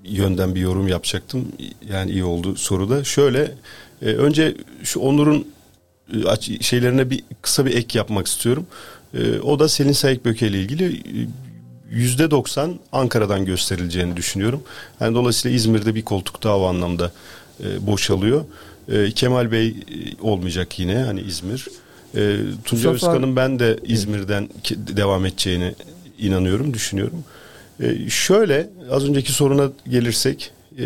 yönden 0.05 0.55
bir 0.55 0.61
yorum 0.61 0.89
yapacaktım. 0.89 1.49
Yani 1.91 2.11
iyi 2.11 2.25
oldu 2.25 2.57
soruda. 2.57 3.05
Şöyle 3.05 3.51
e, 4.03 4.07
önce 4.07 4.55
şu 4.83 5.01
Onur'un 5.01 5.49
e, 6.13 6.61
şeylerine 6.61 7.11
bir 7.11 7.25
kısa 7.43 7.67
bir 7.67 7.77
ek 7.77 7.99
yapmak 7.99 8.27
istiyorum. 8.27 8.67
E, 9.15 9.41
o 9.41 9.59
da 9.59 9.69
Selin 9.69 9.93
Sayık 9.93 10.25
Böke 10.25 10.49
ile 10.49 10.61
ilgili 10.61 10.97
e, 10.97 11.27
%90 11.95 12.71
Ankara'dan 12.93 13.45
gösterileceğini 13.45 14.17
düşünüyorum. 14.17 14.63
Yani 15.01 15.15
dolayısıyla 15.15 15.57
İzmir'de 15.57 15.95
bir 15.95 16.03
koltuk 16.03 16.43
daha 16.43 16.59
o 16.59 16.65
anlamda 16.67 17.13
e, 17.65 17.87
boşalıyor. 17.87 18.45
E, 18.89 19.11
Kemal 19.11 19.53
Bey 19.53 19.67
e, 19.69 19.75
olmayacak 20.21 20.79
yine 20.79 20.99
hani 20.99 21.21
İzmir. 21.21 21.69
E, 22.17 22.37
Tuncay 22.65 22.93
Özkan'ın 22.95 23.37
ben 23.37 23.59
de 23.59 23.79
İzmir'den 23.85 24.49
ki- 24.63 24.97
devam 24.97 25.27
edeceğini 25.27 25.75
inanıyorum, 26.19 26.75
düşünüyorum. 26.75 27.25
E, 27.81 28.11
şöyle 28.11 28.71
az 28.91 29.09
önceki 29.09 29.33
soruna 29.33 29.69
gelirsek 29.89 30.51
e, 30.79 30.85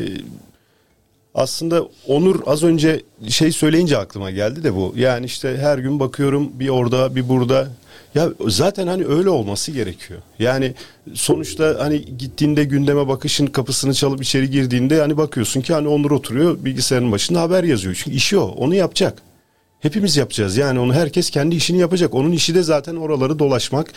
aslında 1.35 1.83
Onur 2.07 2.41
az 2.47 2.63
önce 2.63 3.03
şey 3.29 3.53
söyleyince 3.53 3.99
aklıma 3.99 4.31
geldi 4.31 4.65
de 4.65 4.75
bu. 4.75 4.95
Yani 4.97 5.27
işte 5.27 5.57
her 5.57 5.79
gün 5.79 6.01
bakıyorum 6.01 6.51
bir 6.61 6.69
orada 6.69 7.17
bir 7.17 7.29
burada. 7.29 7.69
Ya 8.15 8.29
zaten 8.49 8.87
hani 8.87 9.07
öyle 9.07 9.31
olması 9.31 9.73
gerekiyor. 9.73 10.21
Yani 10.39 10.75
sonuçta 11.15 11.77
hani 11.79 12.05
gittiğinde 12.19 12.65
gündeme 12.65 13.09
bakışın 13.09 13.47
kapısını 13.47 13.95
çalıp 13.95 14.23
içeri 14.23 14.51
girdiğinde 14.51 15.01
hani 15.01 15.17
bakıyorsun 15.17 15.61
ki 15.61 15.73
hani 15.75 15.89
Onur 15.89 16.11
oturuyor 16.11 16.65
bilgisayarın 16.65 17.13
başında 17.13 17.41
haber 17.41 17.65
yazıyor. 17.65 18.01
Çünkü 18.05 18.17
işi 18.17 18.39
o. 18.39 18.45
Onu 18.45 18.75
yapacak. 18.75 19.23
Hepimiz 19.81 20.17
yapacağız. 20.17 20.57
Yani 20.57 20.79
onu 20.81 20.95
herkes 20.95 21.31
kendi 21.31 21.57
işini 21.57 21.79
yapacak. 21.79 22.15
Onun 22.15 22.33
işi 22.33 22.55
de 22.55 22.63
zaten 22.63 22.97
oraları 22.97 23.39
dolaşmak, 23.39 23.93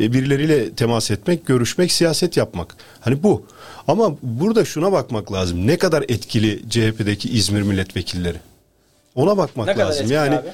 e, 0.00 0.12
birileriyle 0.12 0.70
temas 0.72 1.10
etmek, 1.10 1.46
görüşmek, 1.46 1.92
siyaset 1.92 2.36
yapmak. 2.36 2.76
Hani 3.00 3.22
bu. 3.22 3.46
Ama 3.88 4.16
burada 4.22 4.64
şuna 4.64 4.92
bakmak 4.92 5.32
lazım. 5.32 5.66
Ne 5.66 5.76
kadar 5.76 6.02
etkili 6.08 6.62
CHP'deki 6.70 7.28
İzmir 7.28 7.62
milletvekilleri? 7.62 8.38
Ona 9.14 9.36
bakmak 9.36 9.66
Ne 9.66 9.76
lazım. 9.78 10.10
yani 10.10 10.34
abi? 10.36 10.48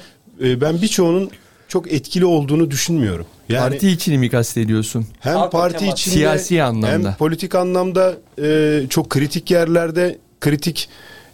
e, 0.49 0.61
ben 0.61 0.81
birçoğunun 0.81 1.29
çok 1.69 1.93
etkili 1.93 2.25
olduğunu 2.25 2.71
düşünmüyorum. 2.71 3.25
Yani 3.49 3.69
Parti 3.69 3.89
içini 3.89 4.17
mi 4.17 4.29
kastediyorsun? 4.29 5.05
hem 5.19 5.35
Halkla 5.35 5.49
parti 5.49 5.87
içinde 5.87 6.15
Siyasi 6.15 6.63
anlamda. 6.63 7.09
hem 7.09 7.15
politik 7.15 7.55
anlamda 7.55 8.17
e, 8.41 8.81
çok 8.89 9.09
kritik 9.09 9.51
yerlerde 9.51 10.17
kritik 10.41 10.89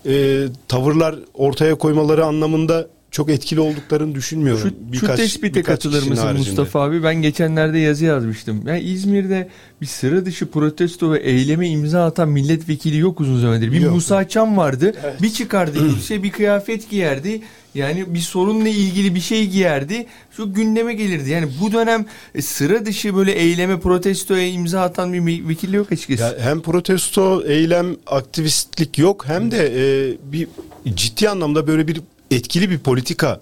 e, 0.05 0.43
tavırlar 0.67 1.15
ortaya 1.33 1.75
koymaları 1.75 2.25
anlamında 2.25 2.87
çok 3.11 3.29
etkili 3.29 3.59
olduklarını 3.59 4.15
düşünmüyorum. 4.15 4.73
Şu, 4.93 4.99
şu 4.99 5.15
tespite 5.15 5.63
katılır 5.63 5.93
kişinin 5.93 6.09
mısın 6.09 6.25
haricinde. 6.27 6.49
Mustafa 6.49 6.81
abi? 6.81 7.03
Ben 7.03 7.15
geçenlerde 7.15 7.79
yazı 7.79 8.05
yazmıştım. 8.05 8.67
Yani 8.67 8.79
İzmir'de 8.79 9.49
bir 9.81 9.85
sıra 9.85 10.25
dışı 10.25 10.51
protesto 10.51 11.11
ve 11.11 11.19
eyleme 11.19 11.69
imza 11.69 12.05
atan 12.05 12.29
milletvekili 12.29 12.97
yok 12.97 13.19
uzun 13.21 13.39
zamandır. 13.41 13.71
Bir 13.71 13.81
Yok. 13.81 13.93
Musa 13.93 14.27
Çam 14.27 14.57
vardı. 14.57 14.93
Bir 15.21 15.29
çıkardı 15.29 15.79
elbise, 15.85 16.23
bir 16.23 16.31
kıyafet 16.31 16.89
giyerdi. 16.89 17.41
Yani 17.75 18.13
bir 18.13 18.19
sorunla 18.19 18.69
ilgili 18.69 19.15
bir 19.15 19.19
şey 19.19 19.47
giyerdi. 19.47 20.05
Şu 20.31 20.53
gündeme 20.53 20.93
gelirdi. 20.93 21.29
Yani 21.29 21.47
bu 21.61 21.71
dönem 21.71 22.05
e, 22.35 22.41
sıra 22.41 22.85
dışı 22.85 23.15
böyle 23.15 23.31
eyleme, 23.31 23.79
protestoya 23.79 24.47
imza 24.47 24.81
atan 24.81 25.13
bir 25.13 25.47
vekil 25.47 25.73
yok 25.73 25.91
açıkçası. 25.91 26.23
Ya 26.23 26.45
hem 26.45 26.61
protesto, 26.61 27.43
eylem, 27.45 27.95
aktivistlik 28.07 28.97
yok 28.97 29.25
hem 29.27 29.51
de 29.51 29.73
e, 29.75 30.17
bir 30.31 30.47
ciddi 30.95 31.29
anlamda 31.29 31.67
böyle 31.67 31.87
bir 31.87 32.01
etkili 32.31 32.69
bir 32.69 32.79
politika 32.79 33.41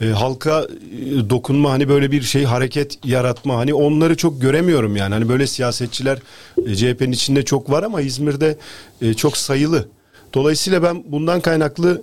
e, 0.00 0.06
halka 0.06 0.62
e, 0.62 1.30
dokunma 1.30 1.70
hani 1.70 1.88
böyle 1.88 2.10
bir 2.12 2.22
şey 2.22 2.44
hareket 2.44 2.98
yaratma 3.04 3.56
hani 3.56 3.74
onları 3.74 4.16
çok 4.16 4.40
göremiyorum 4.40 4.96
yani 4.96 5.14
hani 5.14 5.28
böyle 5.28 5.46
siyasetçiler 5.46 6.18
e, 6.66 6.74
CHP'nin 6.74 7.12
içinde 7.12 7.44
çok 7.44 7.70
var 7.70 7.82
ama 7.82 8.00
İzmir'de 8.00 8.58
e, 9.02 9.14
çok 9.14 9.36
sayılı. 9.36 9.88
Dolayısıyla 10.34 10.82
ben 10.82 11.04
bundan 11.06 11.40
kaynaklı 11.40 12.02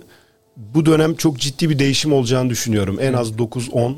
bu 0.56 0.86
dönem 0.86 1.14
çok 1.14 1.38
ciddi 1.38 1.70
bir 1.70 1.78
değişim 1.78 2.12
olacağını 2.12 2.50
düşünüyorum. 2.50 2.98
En 3.00 3.12
az 3.12 3.32
9-10 3.32 3.94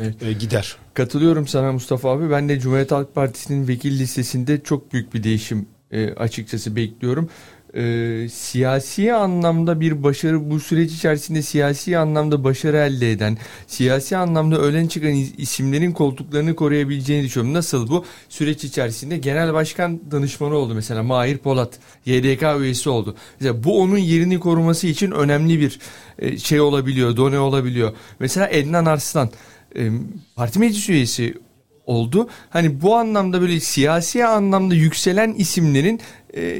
Evet. 0.00 0.22
e, 0.22 0.32
gider. 0.32 0.76
Katılıyorum 0.94 1.46
sana 1.46 1.72
Mustafa 1.72 2.10
abi. 2.10 2.30
Ben 2.30 2.48
de 2.48 2.60
Cumhuriyet 2.60 2.90
Halk 2.92 3.14
Partisi'nin 3.14 3.68
vekil 3.68 3.98
listesinde 3.98 4.60
çok 4.62 4.92
büyük 4.92 5.14
bir 5.14 5.22
değişim 5.22 5.66
e, 5.90 6.10
açıkçası 6.14 6.76
bekliyorum. 6.76 7.28
E, 7.76 8.28
siyasi 8.28 9.14
anlamda 9.14 9.80
bir 9.80 10.02
başarı 10.02 10.50
bu 10.50 10.60
süreç 10.60 10.92
içerisinde 10.92 11.42
siyasi 11.42 11.98
anlamda 11.98 12.44
başarı 12.44 12.76
elde 12.76 13.10
eden, 13.12 13.38
siyasi 13.66 14.16
anlamda 14.16 14.58
ölen 14.58 14.86
çıkan 14.86 15.10
is- 15.10 15.36
isimlerin 15.38 15.92
koltuklarını 15.92 16.56
koruyabileceğini 16.56 17.24
düşünüyorum. 17.24 17.54
Nasıl 17.54 17.88
bu? 17.88 18.04
Süreç 18.28 18.64
içerisinde 18.64 19.18
genel 19.18 19.54
başkan 19.54 20.10
danışmanı 20.10 20.54
oldu 20.54 20.74
mesela 20.74 21.02
Mahir 21.02 21.38
Polat, 21.38 21.78
YDK 22.06 22.42
üyesi 22.60 22.90
oldu. 22.90 23.16
Mesela 23.40 23.64
bu 23.64 23.80
onun 23.82 23.98
yerini 23.98 24.40
koruması 24.40 24.86
için 24.86 25.10
önemli 25.10 25.60
bir 25.60 25.78
e, 26.18 26.38
şey 26.38 26.60
olabiliyor, 26.60 27.16
done 27.16 27.38
olabiliyor. 27.38 27.92
Mesela 28.20 28.48
Ednan 28.48 28.84
Arslan 28.84 29.30
e, 29.76 29.90
parti 30.36 30.58
meclis 30.58 30.88
üyesi 30.88 31.34
oldu. 31.86 32.28
Hani 32.50 32.82
bu 32.82 32.96
anlamda 32.96 33.40
böyle 33.40 33.60
siyasi 33.60 34.24
anlamda 34.26 34.74
yükselen 34.74 35.32
isimlerin 35.34 36.00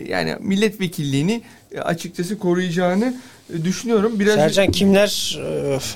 yani 0.09 0.35
milletvekilliğini 0.41 1.43
e, 1.73 1.81
açıkçası 1.81 2.39
koruyacağını 2.39 3.15
e, 3.55 3.65
düşünüyorum. 3.65 4.21
Biraz 4.21 4.35
Sercan 4.35 4.71
kimler 4.71 5.39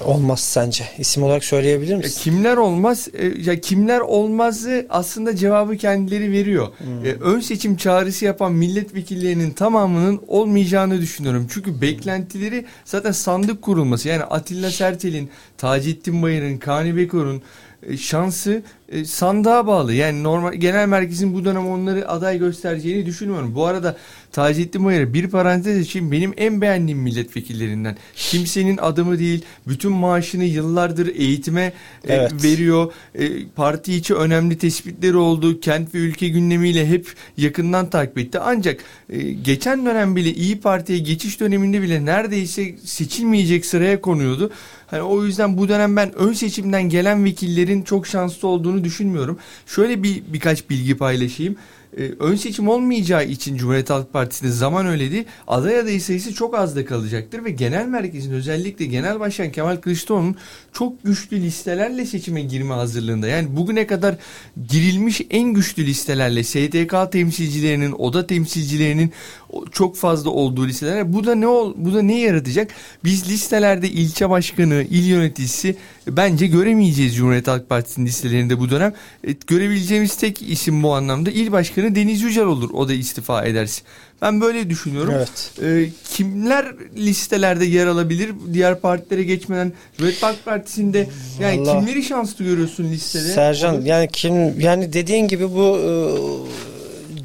e, 0.01 0.05
olmaz 0.05 0.41
sence? 0.41 0.85
İsim 0.99 1.22
olarak 1.22 1.45
söyleyebilir 1.45 1.97
misin? 1.97 2.20
kimler 2.22 2.57
olmaz? 2.57 3.09
E, 3.14 3.26
Ya 3.26 3.61
kimler 3.61 4.01
olmazı 4.01 4.87
aslında 4.91 5.37
cevabı 5.37 5.76
kendileri 5.76 6.33
veriyor. 6.33 6.68
Hmm. 6.78 7.07
E, 7.07 7.09
Ön 7.12 7.41
seçim 7.41 7.76
çağrısı 7.76 8.24
yapan 8.24 8.53
milletvekillerinin 8.53 9.51
tamamının 9.51 10.20
olmayacağını 10.28 11.01
düşünüyorum. 11.01 11.47
Çünkü 11.51 11.81
beklentileri 11.81 12.64
zaten 12.85 13.12
sandık 13.12 13.62
kurulması. 13.62 14.09
Yani 14.09 14.22
Atilla 14.22 14.70
Sertel'in, 14.70 15.31
Taceddin 15.59 16.22
Bayır'ın, 16.22 16.59
Kani 16.59 16.97
Bekor'un 16.97 17.37
e, 17.37 17.43
şansı 17.99 18.62
e, 18.89 19.05
sandığa 19.05 19.66
bağlı. 19.66 19.95
Yani 19.95 20.22
normal 20.22 20.53
genel 20.55 20.89
merkezin 20.89 21.35
bu 21.35 21.45
dönem 21.45 21.68
onları 21.68 22.09
aday 22.09 22.39
göstereceğini 22.39 23.07
düşünmüyorum. 23.07 23.55
Bu 23.55 23.66
arada 23.66 23.97
Taceddin 24.33 24.85
Bayar'ı 24.85 25.14
bir 25.14 25.28
parantez 25.31 25.78
için 25.78 26.12
benim 26.12 26.35
en 26.37 26.61
beğendiğim 26.61 26.99
milletvekillerinden. 26.99 27.97
Kimsenin 28.14 28.76
adımı 28.76 29.18
değil, 29.18 29.45
bütün 29.68 29.93
maaşını 29.93 30.45
yıllardır 30.45 31.07
eğitime 31.14 31.62
e, 31.62 32.14
Evet. 32.14 32.45
veriyor. 32.45 32.93
E, 33.14 33.47
parti 33.57 33.95
içi 33.95 34.14
önemli 34.14 34.59
tespitleri 34.59 35.16
oldu. 35.16 35.61
Kent 35.61 35.95
ve 35.95 35.99
ülke 35.99 36.28
gündemiyle 36.28 36.87
hep 36.87 37.14
yakından 37.37 37.91
takip 37.91 38.18
etti. 38.18 38.39
Ancak 38.39 38.81
e, 39.11 39.22
geçen 39.33 39.87
dönem 39.87 40.16
bile 40.16 40.35
İyi 40.35 40.61
Parti'ye 40.61 40.99
geçiş 40.99 41.41
döneminde 41.41 41.83
bile 41.83 42.05
neredeyse 42.05 42.74
seçilmeyecek 42.85 43.66
sıraya 43.66 44.01
konuyordu. 44.01 44.51
Hani 44.91 45.03
o 45.03 45.24
yüzden 45.24 45.59
bu 45.59 45.68
dönem 45.68 45.97
ben 45.97 46.14
ön 46.18 46.32
seçimden 46.32 46.82
gelen 46.82 47.24
vekillerin 47.24 47.82
çok 47.82 48.07
şanslı 48.07 48.49
olduğunu 48.49 48.84
düşünmüyorum. 48.84 49.38
Şöyle 49.66 50.03
bir 50.03 50.22
birkaç 50.32 50.70
bilgi 50.70 50.97
paylaşayım. 50.97 51.57
Ee, 51.99 52.03
ön 52.20 52.36
seçim 52.36 52.68
olmayacağı 52.68 53.24
için 53.24 53.57
Cumhuriyet 53.57 53.91
Halk 53.91 54.12
Partisi'nde 54.12 54.51
zaman 54.51 54.86
öyle 54.86 55.12
değil. 55.12 55.24
Aday 55.47 55.78
adayı 55.78 56.01
sayısı 56.01 56.34
çok 56.34 56.55
az 56.55 56.76
da 56.76 56.84
kalacaktır 56.84 57.45
ve 57.45 57.51
genel 57.51 57.86
merkezin 57.86 58.32
özellikle 58.32 58.86
Genel 58.86 59.20
Başkan 59.20 59.53
Kemal 59.53 59.76
Kılıçdaroğlu'nun 59.76 60.36
çok 60.72 61.05
güçlü 61.05 61.41
listelerle 61.41 62.07
seçime 62.07 62.43
girme 62.43 62.74
hazırlığında. 62.74 63.26
Yani 63.26 63.57
bugüne 63.57 63.86
kadar 63.86 64.16
girilmiş 64.68 65.20
en 65.30 65.55
güçlü 65.55 65.86
listelerle 65.86 66.45
STK 66.45 67.12
temsilcilerinin, 67.12 67.93
oda 67.93 68.26
temsilcilerinin 68.26 69.12
çok 69.72 69.96
fazla 69.96 70.30
olduğu 70.30 70.66
listeler. 70.68 71.12
Bu 71.12 71.26
da 71.26 71.34
ne 71.34 71.46
ol, 71.46 71.74
bu 71.76 71.94
da 71.94 72.03
ne 72.03 72.20
yaratacak? 72.20 72.70
Biz 73.05 73.28
listelerde 73.30 73.88
ilçe 73.88 74.30
başkanı, 74.30 74.86
il 74.90 75.07
yöneticisi 75.07 75.76
bence 76.09 76.46
göremeyeceğiz 76.46 77.16
Cumhuriyet 77.16 77.48
Halk 77.48 77.68
Partisi'nin 77.68 78.07
listelerinde 78.07 78.59
bu 78.59 78.70
dönem. 78.70 78.92
E, 79.24 79.32
görebileceğimiz 79.46 80.16
tek 80.16 80.42
isim 80.42 80.82
bu 80.82 80.94
anlamda 80.94 81.30
il 81.30 81.53
başkanı 81.53 81.94
Deniz 81.94 82.22
Yücel 82.22 82.44
olur. 82.44 82.70
O 82.72 82.88
da 82.88 82.92
istifa 82.92 83.44
ederse. 83.44 83.82
Ben 84.22 84.40
böyle 84.40 84.70
düşünüyorum. 84.70 85.14
Evet. 85.16 85.51
E, 85.62 85.90
kimler 86.14 86.66
listelerde 86.96 87.64
yer 87.64 87.86
alabilir 87.86 88.30
diğer 88.53 88.80
partilere 88.80 89.24
geçmeden 89.24 89.72
Cumhuriyet 89.96 90.22
Halk 90.22 90.44
Partisi'nde 90.44 91.09
yani 91.40 91.61
Vallahi- 91.61 91.78
kimleri 91.78 92.03
şanslı 92.03 92.44
görüyorsun 92.44 92.84
listede? 92.84 93.28
Sercan 93.28 93.80
yani 93.80 94.09
kim 94.12 94.61
yani 94.61 94.92
dediğin 94.92 95.28
gibi 95.28 95.51
bu 95.51 95.78
e, 95.78 95.90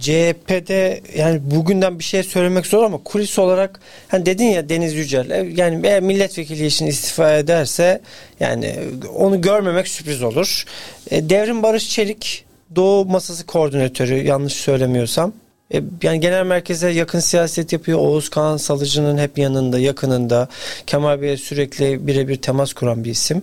CHP'de 0.05 1.01
yani 1.17 1.39
bugünden 1.43 1.99
bir 1.99 2.03
şey 2.03 2.23
söylemek 2.23 2.65
zor 2.65 2.83
ama 2.83 2.97
kulis 3.03 3.39
olarak 3.39 3.79
hani 4.07 4.25
dedin 4.25 4.45
ya 4.45 4.69
Deniz 4.69 4.93
Yücel 4.93 5.29
e, 5.29 5.51
yani 5.55 5.87
eğer 5.87 6.01
milletvekili 6.01 6.65
için 6.65 6.85
istifa 6.85 7.33
ederse 7.33 8.01
yani 8.39 8.75
onu 9.15 9.41
görmemek 9.41 9.87
sürpriz 9.87 10.23
olur. 10.23 10.63
E, 11.11 11.29
Devrim 11.29 11.63
Barış 11.63 11.89
Çelik 11.89 12.45
Doğu 12.75 13.05
Masası 13.05 13.45
Koordinatörü 13.45 14.27
yanlış 14.27 14.53
söylemiyorsam. 14.53 15.33
E, 15.73 15.81
yani 16.03 16.19
genel 16.19 16.45
merkeze 16.45 16.89
yakın 16.89 17.19
siyaset 17.19 17.73
yapıyor. 17.73 17.99
Oğuz 17.99 18.29
Kağan 18.29 18.57
Salıcı'nın 18.57 19.17
hep 19.17 19.37
yanında, 19.37 19.79
yakınında. 19.79 20.47
Kemal 20.87 21.21
Bey'e 21.21 21.37
sürekli 21.37 22.07
birebir 22.07 22.35
temas 22.35 22.73
kuran 22.73 23.03
bir 23.03 23.11
isim. 23.11 23.41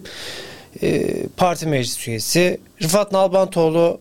E, 0.82 1.06
parti 1.36 1.66
meclis 1.66 2.08
üyesi. 2.08 2.60
Rıfat 2.82 3.12
Nalbantoğlu 3.12 4.00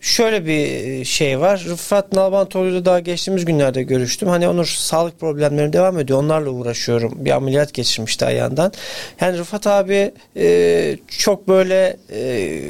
şöyle 0.00 0.46
bir 0.46 1.04
şey 1.04 1.40
var. 1.40 1.64
Rıfat 1.68 2.12
Nalbantoğlu'yla 2.12 2.84
daha 2.84 3.00
geçtiğimiz 3.00 3.44
günlerde 3.44 3.82
görüştüm. 3.82 4.28
Hani 4.28 4.48
onun 4.48 4.62
sağlık 4.62 5.20
problemleri 5.20 5.72
devam 5.72 5.98
ediyor. 5.98 6.18
Onlarla 6.18 6.50
uğraşıyorum. 6.50 7.12
Bir 7.16 7.30
ameliyat 7.30 7.74
geçirmişti 7.74 8.24
ayağından. 8.24 8.72
Yani 9.20 9.38
Rıfat 9.38 9.66
abi 9.66 10.12
e, 10.36 10.96
çok 11.08 11.48
böyle 11.48 11.96
e, 12.12 12.60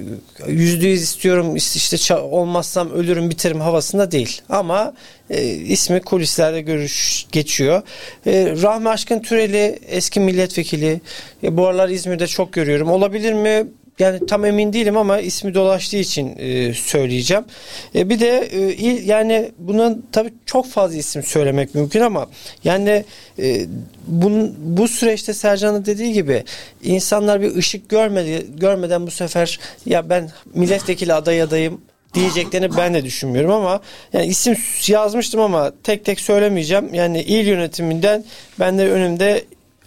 yüzde 0.47 0.89
yüz 0.89 1.03
istiyorum 1.03 1.57
işte 1.57 2.17
olmazsam 2.17 2.91
ölürüm 2.91 3.31
bitiririm 3.31 3.61
havasında 3.61 4.11
değil. 4.11 4.43
Ama 4.49 4.95
e, 5.31 5.45
ismi 5.49 6.01
kulislerde 6.01 6.61
görüş 6.61 7.27
geçiyor. 7.33 7.83
E, 8.27 8.55
Rahmi 8.63 8.89
Aşkın 8.89 9.21
Türeli 9.21 9.79
eski 9.89 10.21
milletvekili. 10.21 11.01
E, 11.43 11.57
bu 11.57 11.67
aralar 11.67 11.89
İzmir'de 11.89 12.27
çok 12.27 12.53
görüyorum. 12.53 12.91
Olabilir 12.91 13.33
mi? 13.33 13.67
Yani 13.99 14.27
tam 14.27 14.45
emin 14.45 14.73
değilim 14.73 14.97
ama 14.97 15.21
ismi 15.21 15.55
dolaştığı 15.55 15.97
için 15.97 16.35
e, 16.39 16.75
söyleyeceğim. 16.75 17.45
E, 17.95 18.09
bir 18.09 18.21
de 18.21 18.49
e, 18.53 18.59
il- 18.75 19.09
yani 19.09 19.53
bunun 19.59 20.07
tabii 20.13 20.33
çok 20.47 20.67
fazla 20.71 20.97
isim 20.97 21.23
söylemek 21.23 21.75
mümkün 21.75 22.01
ama 22.01 22.27
yani 22.65 23.05
e, 23.39 23.67
bunun, 24.07 24.55
bu 24.59 24.89
süreçte 24.89 25.35
Sercan'ın 25.35 25.85
dediği 25.85 26.13
gibi 26.13 26.45
insanlar 26.83 27.41
bir 27.41 27.57
ışık 27.57 27.89
görmedi 27.89 28.47
görmeden 28.57 29.07
bu 29.07 29.11
sefer 29.11 29.59
ya 29.87 30.11
ben 30.11 30.31
milletvekili 30.55 31.15
aday 31.15 31.43
adayım 31.43 31.81
diyeceklerini 32.15 32.77
ben 32.77 32.95
de 32.95 33.05
düşünmüyorum 33.05 33.51
ama 33.51 33.81
yani 34.13 34.27
isim 34.27 34.57
yazmıştım 34.89 35.41
ama 35.41 35.73
tek 35.85 36.05
tek 36.05 36.21
söylemeyeceğim. 36.21 36.95
Yani 36.95 37.23
il 37.23 37.47
yönetiminden 37.47 38.25
ben 38.61 38.79
de 38.79 38.91
önümde 38.91 39.45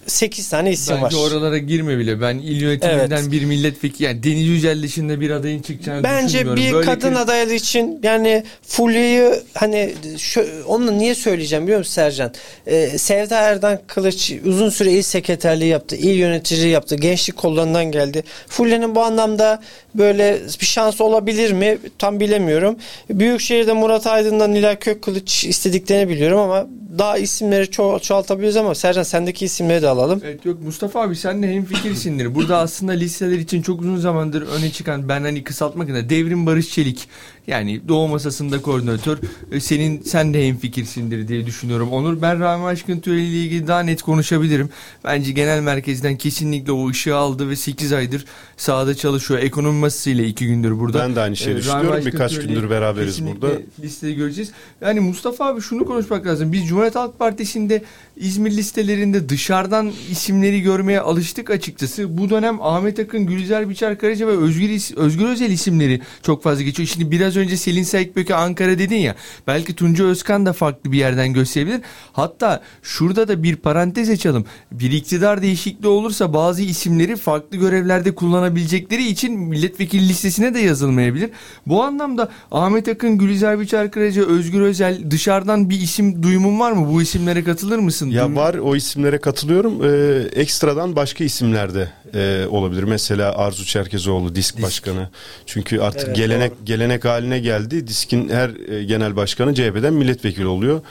8 0.08 0.50
tane 0.50 0.72
isim 0.72 0.96
Bence 1.04 1.18
var. 1.18 1.22
oralara 1.22 1.58
girme 1.58 1.98
bile. 1.98 2.22
Ben 2.22 2.38
il 2.38 2.62
yönetiminden 2.62 3.18
Evet. 3.22 3.32
bir 3.32 3.46
milletvekili 3.46 4.04
yani 4.04 4.24
Deniz 4.24 4.48
Yücel 4.48 4.84
dışında 4.84 5.20
bir 5.22 5.30
adayın 5.30 5.62
çıkacağını 5.62 6.04
Bence 6.04 6.28
düşünmüyorum. 6.40 6.64
bir 6.64 6.74
Böyle 6.74 6.86
kadın 6.86 7.16
adaylığı 7.16 7.54
için 7.54 8.00
yani 8.04 8.44
Fulya'yı 8.68 9.44
hani 9.54 9.94
şö- 10.04 10.64
onu 10.64 10.98
niye 10.98 11.16
söyleyeceğim 11.16 11.64
biliyor 11.64 11.80
musun 11.80 11.92
Sercan? 11.94 12.34
Ee, 12.68 12.98
Sevda 12.98 13.38
Erdan 13.40 13.80
Kılıç 13.88 14.32
uzun 14.46 14.70
süre 14.70 14.92
il 14.92 15.02
sekreterliği 15.02 15.70
yaptı, 15.72 15.96
il 15.96 16.16
yöneticiliği 16.16 16.74
yaptı, 16.74 16.96
gençlik 16.96 17.38
kollarından 17.38 17.86
geldi. 17.92 18.24
Fulya'nın 18.48 18.96
bu 18.96 19.02
anlamda 19.04 19.62
böyle 19.96 20.38
bir 20.62 20.66
şans 20.66 21.02
olabilir 21.02 21.52
mi? 21.52 21.78
Tam 22.00 22.20
bilemiyorum. 22.20 22.76
Büyükşehir'de 23.10 23.74
Murat 23.74 24.08
Aydın'dan 24.08 24.54
Nilay 24.54 24.76
Kökkılıç 24.80 25.46
istediklerini 25.46 26.10
biliyorum 26.10 26.40
ama 26.40 26.68
daha 26.98 27.18
isimleri 27.18 27.66
ço- 27.66 28.02
çoğaltabiliriz 28.02 28.56
ama 28.58 28.76
Sercan 28.76 29.04
sendeki 29.04 29.46
isimleri 29.46 29.82
de 29.82 29.88
alalım. 29.88 30.22
Evet 30.26 30.46
yok 30.46 30.62
Mustafa 30.64 31.02
abi 31.02 31.16
sen 31.16 31.44
de 31.44 31.54
hemfikirsindir. 31.54 32.36
Burada 32.36 32.58
aslında 32.58 32.92
listeler 32.92 33.38
için 33.40 33.62
çok 33.62 33.82
uzun 33.82 33.98
zamandır 33.98 34.42
öne 34.42 34.72
çıkan 34.72 35.10
ben 35.10 35.22
hani 35.22 35.44
kısaltmak 35.44 35.90
adına 35.90 36.10
Devrim 36.10 36.46
Barış 36.46 36.70
Çelik 36.70 37.08
yani 37.48 37.82
Doğu 37.88 38.08
Masası'nda 38.08 38.62
koordinatör 38.62 39.18
e, 39.52 39.60
senin 39.60 40.02
sen 40.02 40.34
de 40.34 40.48
hemfikirsindir 40.48 41.28
diye 41.28 41.46
düşünüyorum. 41.46 41.92
Onur 41.92 42.22
ben 42.22 42.40
Rahmi 42.40 42.66
Aşkın 42.66 43.00
Türeli 43.00 43.28
ile 43.28 43.38
ilgili 43.44 43.68
daha 43.68 43.80
net 43.80 44.02
konuşabilirim. 44.02 44.70
Bence 45.04 45.32
genel 45.32 45.62
merkezden 45.62 46.18
kesinlikle 46.18 46.72
o 46.72 46.90
ışığı 46.90 47.16
aldı 47.16 47.50
ve 47.50 47.56
8 47.56 47.94
aydır 47.94 48.26
sahada 48.58 48.96
çalışıyor. 48.96 49.40
Ekonomi 49.40 49.80
masasıyla 49.80 50.24
2 50.26 50.48
gündür 50.48 50.80
burada. 50.80 51.00
Ben 51.00 51.16
de 51.16 51.20
aynı 51.22 51.36
şeyi 51.36 51.54
Ee, 51.54 51.58
düşünüyorum. 51.58 52.06
Birkaç 52.06 52.40
gündür 52.40 52.70
beraberiz 52.70 53.10
kesinlikle 53.16 53.42
burada. 53.42 53.56
Listede 53.80 54.12
göreceğiz. 54.12 54.52
Yani 54.82 55.00
Mustafa 55.00 55.46
abi 55.46 55.62
şunu 55.62 55.86
konuşmak 55.86 56.26
lazım. 56.26 56.52
Biz 56.54 56.70
Cumhuriyet 56.82 56.96
Halk 56.96 57.20
Partisi'nde 57.20 57.82
İzmir 58.18 58.52
listelerinde 58.52 59.30
dışarıdan 59.30 59.92
isimleri 60.12 60.62
görmeye 60.62 61.00
alıştık 61.00 61.50
açıkçası. 61.50 62.18
Bu 62.18 62.30
dönem 62.30 62.62
Ahmet 62.62 63.00
Akın, 63.00 63.26
Gülizar 63.26 63.70
Biçer 63.70 63.98
Karaca 63.98 64.28
ve 64.28 64.32
Özgür, 64.32 64.98
Özgür 64.98 65.26
Özel 65.26 65.52
isimleri 65.52 66.02
çok 66.24 66.44
fazla 66.44 66.64
geçiyor. 66.64 66.88
Şimdi 66.88 67.12
biraz 67.12 67.38
önce 67.38 67.58
Selin 67.58 67.84
Saikböke 67.84 68.36
Ankara 68.36 68.80
dedin 68.80 68.98
ya. 68.98 69.16
Belki 69.48 69.76
Tunca 69.76 70.06
Özkan 70.06 70.46
da 70.46 70.54
farklı 70.54 70.92
bir 70.92 70.98
yerden 70.98 71.34
gösterebilir. 71.34 71.82
Hatta 72.14 72.62
şurada 72.84 73.28
da 73.28 73.44
bir 73.44 73.56
parantez 73.56 74.10
açalım. 74.10 74.46
Bir 74.72 74.92
iktidar 74.92 75.42
değişikliği 75.42 75.88
olursa 75.88 76.34
bazı 76.34 76.62
isimleri 76.62 77.16
farklı 77.16 77.58
görevlerde 77.58 78.16
kullanabilecekleri 78.16 79.08
için 79.08 79.40
milletvekili 79.40 80.10
listesine 80.10 80.54
de 80.54 80.60
yazılmayabilir. 80.60 81.30
Bu 81.68 81.84
anlamda 81.84 82.30
Ahmet 82.52 82.88
Akın, 82.88 83.18
Gülizar 83.18 83.60
Biçer 83.60 83.92
Karaca, 83.92 84.26
Özgür 84.26 84.62
Özel 84.62 85.12
dışarıdan 85.12 85.70
bir 85.70 85.82
isim 85.82 86.24
duyumun 86.24 86.60
var 86.60 86.72
mı? 86.72 86.94
Bu 86.94 87.02
isimlere 87.02 87.44
katılır 87.44 87.80
mısın? 87.80 88.01
Ya 88.10 88.24
Duyum- 88.24 88.36
var 88.36 88.54
o 88.54 88.76
isimlere 88.76 89.18
katılıyorum. 89.18 89.84
Ee, 89.84 90.28
ekstradan 90.42 90.96
başka 90.96 91.24
isimler 91.24 91.74
de 91.74 91.90
e, 92.14 92.48
olabilir. 92.48 92.84
Mesela 92.84 93.36
Arzu 93.38 93.66
Çerkezoğlu 93.66 94.36
disk, 94.36 94.56
Disk. 94.58 94.66
başkanı. 94.68 95.10
Çünkü 95.46 95.80
artık 95.80 96.08
Evet, 96.08 96.16
gelenek 96.16 96.52
gelenek 96.64 97.06
haline 97.06 97.40
geldi. 97.40 97.88
Disk'in 97.88 98.30
her 98.30 98.74
e, 98.74 98.84
genel 98.84 99.16
başkanı 99.16 99.54
CHP'den 99.56 99.94
milletvekili 99.94 100.48
oluyor. 100.48 100.82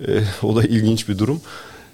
E, 0.00 0.10
o 0.42 0.56
da 0.56 0.62
ilginç 0.64 1.08
bir 1.08 1.18
durum. 1.18 1.40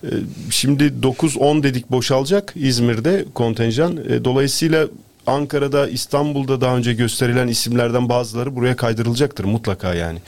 E, 0.05 0.09
şimdi 0.51 0.85
9-10 1.03 1.63
dedik 1.63 1.91
boşalacak 1.91 2.53
İzmir'de 2.57 3.25
kontenjan. 3.35 3.97
E, 4.09 4.25
dolayısıyla 4.25 4.89
Ankara'da, 5.27 5.89
İstanbul'da 5.89 6.61
daha 6.61 6.77
önce 6.77 6.93
gösterilen 6.95 7.49
isimlerden 7.49 8.09
bazıları 8.09 8.57
buraya 8.57 8.77
kaydırılacaktır 8.77 9.45
mutlaka 9.45 9.95
yani. 9.95 10.19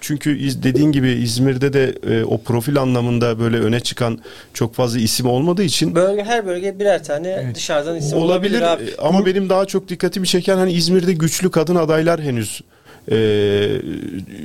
Çünkü 0.00 0.38
iz- 0.38 0.62
dediğin 0.62 0.92
gibi 0.92 1.10
İzmir'de 1.10 1.72
de 1.72 1.94
e, 2.10 2.24
o 2.24 2.40
profil 2.42 2.78
anlamında 2.80 3.38
böyle 3.38 3.58
öne 3.60 3.80
çıkan 3.80 4.18
çok 4.54 4.74
fazla 4.74 4.98
isim 4.98 5.26
olmadığı 5.26 5.62
için 5.62 5.94
Bölge 5.94 6.24
her 6.24 6.46
bölge 6.46 6.78
birer 6.78 7.04
tane 7.04 7.28
Evet. 7.44 7.56
dışarıdan 7.56 7.96
isim 7.96 8.18
olabilir 8.18 8.60
olabilir 8.60 8.62
abi. 8.62 8.82
e, 8.84 8.96
ama 9.02 9.26
benim 9.26 9.48
daha 9.48 9.66
çok 9.66 9.88
dikkatimi 9.88 10.26
çeken 10.26 10.56
hani 10.56 10.72
İzmir'de 10.72 11.12
güçlü 11.12 11.50
kadın 11.50 11.74
adaylar 11.76 12.20
henüz 12.20 12.60
e, 13.10 13.16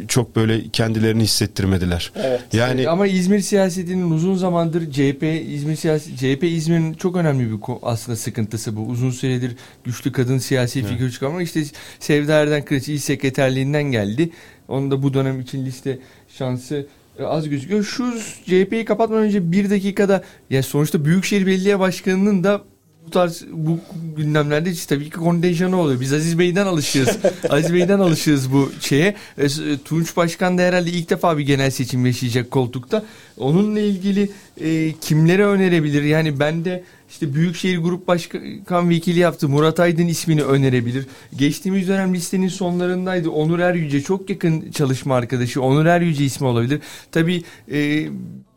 çok 0.08 0.36
böyle 0.36 0.70
kendilerini 0.70 1.24
hissettirmediler. 1.24 2.12
Evet. 2.16 2.42
Yani 2.54 2.90
Ama 2.90 3.08
İzmir 3.08 3.40
siyasetinin 3.40 4.12
uzun 4.12 4.36
zamandır 4.36 4.92
CHP 4.92 5.24
İzmir 5.48 5.76
siyasi 5.76 6.18
CHP 6.18 6.44
İzmir'in 6.44 6.94
çok 6.94 7.16
önemli 7.16 7.52
bir 7.52 7.60
aslında 7.82 8.16
sıkıntısı 8.16 8.76
bu. 8.76 8.82
Uzun 8.82 9.12
süredir 9.12 9.56
güçlü 9.84 10.12
kadın 10.12 10.38
siyasi 10.38 10.80
Evet. 10.80 10.90
figür 10.90 11.12
çıkarma 11.12 11.42
işte 11.42 11.64
Sevda 12.00 12.34
Erden 12.34 12.66
Kılıç 12.66 12.90
il 12.90 12.98
sekreterliğinden 12.98 13.84
geldi. 13.84 14.30
Onun 14.68 14.92
da 14.92 15.04
bu 15.04 15.14
dönem 15.14 15.40
için 15.40 15.66
liste 15.66 16.00
şansı 16.38 16.88
e, 17.20 17.24
az 17.24 17.50
gözüküyor. 17.50 17.84
Şu 17.84 18.14
CHP'yi 18.46 18.86
kapatmadan 18.86 19.24
önce 19.24 19.52
bir 19.52 19.70
dakikada 19.70 20.24
ya 20.50 20.64
sonuçta 20.64 21.06
Büyükşehir 21.06 21.46
Belediye 21.46 21.80
Başkanı'nın 21.80 22.44
da 22.44 22.62
bu 23.08 23.12
tarz 23.12 23.44
bu 23.52 23.80
gündemlerde 24.18 24.72
işte 24.72 24.96
tabii 24.96 25.06
ki 25.10 25.16
kontenjanı 25.18 25.78
oluyor. 25.82 26.00
Biz 26.02 26.14
Aziz 26.14 26.40
Bey'den 26.40 26.66
alışığız. 26.66 27.18
Aziz 27.50 27.74
Bey'den 27.74 28.00
alışığız 28.00 28.52
bu 28.54 28.72
şeye. 28.80 29.16
E, 29.38 29.50
s- 29.50 29.78
Tunç 29.86 30.18
Başkan 30.18 30.58
da 30.58 30.62
herhalde 30.62 30.90
ilk 30.92 31.10
defa 31.10 31.38
bir 31.38 31.44
genel 31.46 31.72
seçim 31.72 32.06
yaşayacak 32.06 32.52
koltukta. 32.52 33.06
Onunla 33.38 33.80
ilgili 33.80 34.30
e, 34.62 34.94
kimlere 35.02 35.46
önerebilir? 35.46 36.04
Yani 36.04 36.40
ben 36.40 36.66
de 36.66 36.84
işte 37.10 37.34
Büyükşehir 37.34 37.78
Grup 37.78 38.08
Başkan 38.08 38.90
Vekili 38.90 39.20
yaptı. 39.20 39.50
Murat 39.50 39.80
Aydın 39.80 40.08
ismini 40.08 40.44
önerebilir. 40.44 41.06
Geçtiğimiz 41.38 41.88
dönem 41.88 42.14
listenin 42.14 42.48
sonlarındaydı. 42.48 43.30
Onur 43.30 43.60
Eryüce 43.60 44.02
çok 44.02 44.30
yakın 44.30 44.72
çalışma 44.72 45.16
arkadaşı. 45.16 45.62
Onur 45.62 45.86
Eryüce 45.86 46.26
ismi 46.26 46.48
olabilir. 46.48 46.80
Tabii 47.12 47.44
e, 47.72 48.08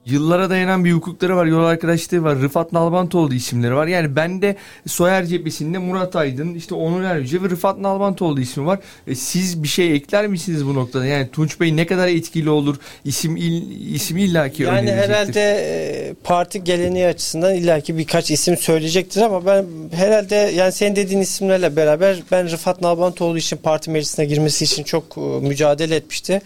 yıllara 0.07 0.51
dayanan 0.51 0.85
bir 0.85 0.93
hukukları 0.93 1.37
var. 1.37 1.47
Yol 1.47 1.65
arkadaşlığı 1.65 2.23
var. 2.23 2.39
Rıfat 2.39 2.73
Nalbantoğlu 2.73 3.35
isimleri 3.35 3.75
var. 3.75 3.87
Yani 3.87 4.17
bende 4.17 4.57
Soyer 4.87 5.25
cephesinde 5.25 5.79
Murat 5.79 6.17
Aydın, 6.17 6.55
işte 6.55 6.75
Onur 6.75 7.03
Eryüce 7.03 7.43
ve 7.43 7.51
Rıfat 7.51 7.79
Nalbantoğlu 7.79 8.41
ismi 8.41 8.67
var. 8.67 8.79
E, 9.07 9.15
siz 9.15 9.63
bir 9.63 9.69
şey 9.69 9.95
ekler 9.95 10.27
misiniz 10.27 10.67
bu 10.67 10.75
noktada? 10.75 11.07
Yani 11.07 11.29
Tunç 11.33 11.61
Bey 11.61 11.77
ne 11.77 11.87
kadar 11.87 12.09
etkili 12.09 12.51
olur? 12.51 12.77
İsim 13.05 13.37
il, 13.37 13.95
isim 13.95 14.17
illaki 14.17 14.63
Yani 14.63 14.93
herhalde 14.93 15.41
e, 15.41 16.15
parti 16.25 16.65
geleneği 16.65 17.07
açısından 17.07 17.55
illaki 17.55 17.99
birkaç 17.99 18.31
isim 18.31 18.57
söyleyecektir 18.57 19.23
ama 19.23 19.47
ben 19.47 19.67
herhalde 19.93 20.35
yani 20.35 20.73
senin 20.73 20.97
dediğin 20.97 21.21
isimlerle 21.21 21.77
beraber 21.77 22.23
ben 22.31 22.51
Rıfat 22.51 22.81
Nalbantoğlu 22.81 23.39
için 23.39 23.57
parti 23.57 23.91
meclisine 23.91 24.25
girmesi 24.25 24.65
için 24.65 24.83
çok 24.83 25.05
e, 25.17 25.21
mücadele 25.21 25.97
etmişti. 25.97 26.43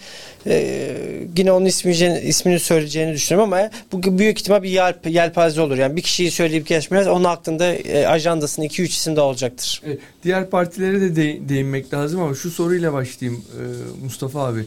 E, 0.47 0.97
yine 1.37 1.53
onun 1.53 1.67
ismi, 1.67 1.93
ismini 2.25 2.61
söyleyeceğini 2.61 3.13
düşünüyorum 3.15 3.53
ama 3.53 3.71
bu 3.93 4.19
büyük 4.19 4.41
ihtimal 4.41 4.63
bir 4.63 4.71
yelp, 4.71 5.07
yelpaze 5.07 5.61
olur. 5.61 5.79
Yani 5.79 5.97
bir 5.97 6.03
kişiyi 6.03 6.31
söyleyip 6.31 6.67
geçmez 6.67 7.09
onun 7.09 7.25
aklında 7.25 7.75
e, 7.75 8.07
ajandasında 8.07 8.67
2-3 8.67 8.83
isim 8.83 9.17
daha 9.17 9.25
olacaktır. 9.25 9.83
Evet, 9.87 9.99
Diğer 10.25 10.51
partilere 10.51 11.01
de, 11.01 11.17
de 11.17 11.49
değinmek 11.49 11.95
lazım 11.95 12.21
ama 12.21 12.35
şu 12.35 12.51
soruyla 12.51 12.93
başlayayım 12.93 13.45
e, 13.53 13.63
Mustafa 14.05 14.47
abi. 14.47 14.67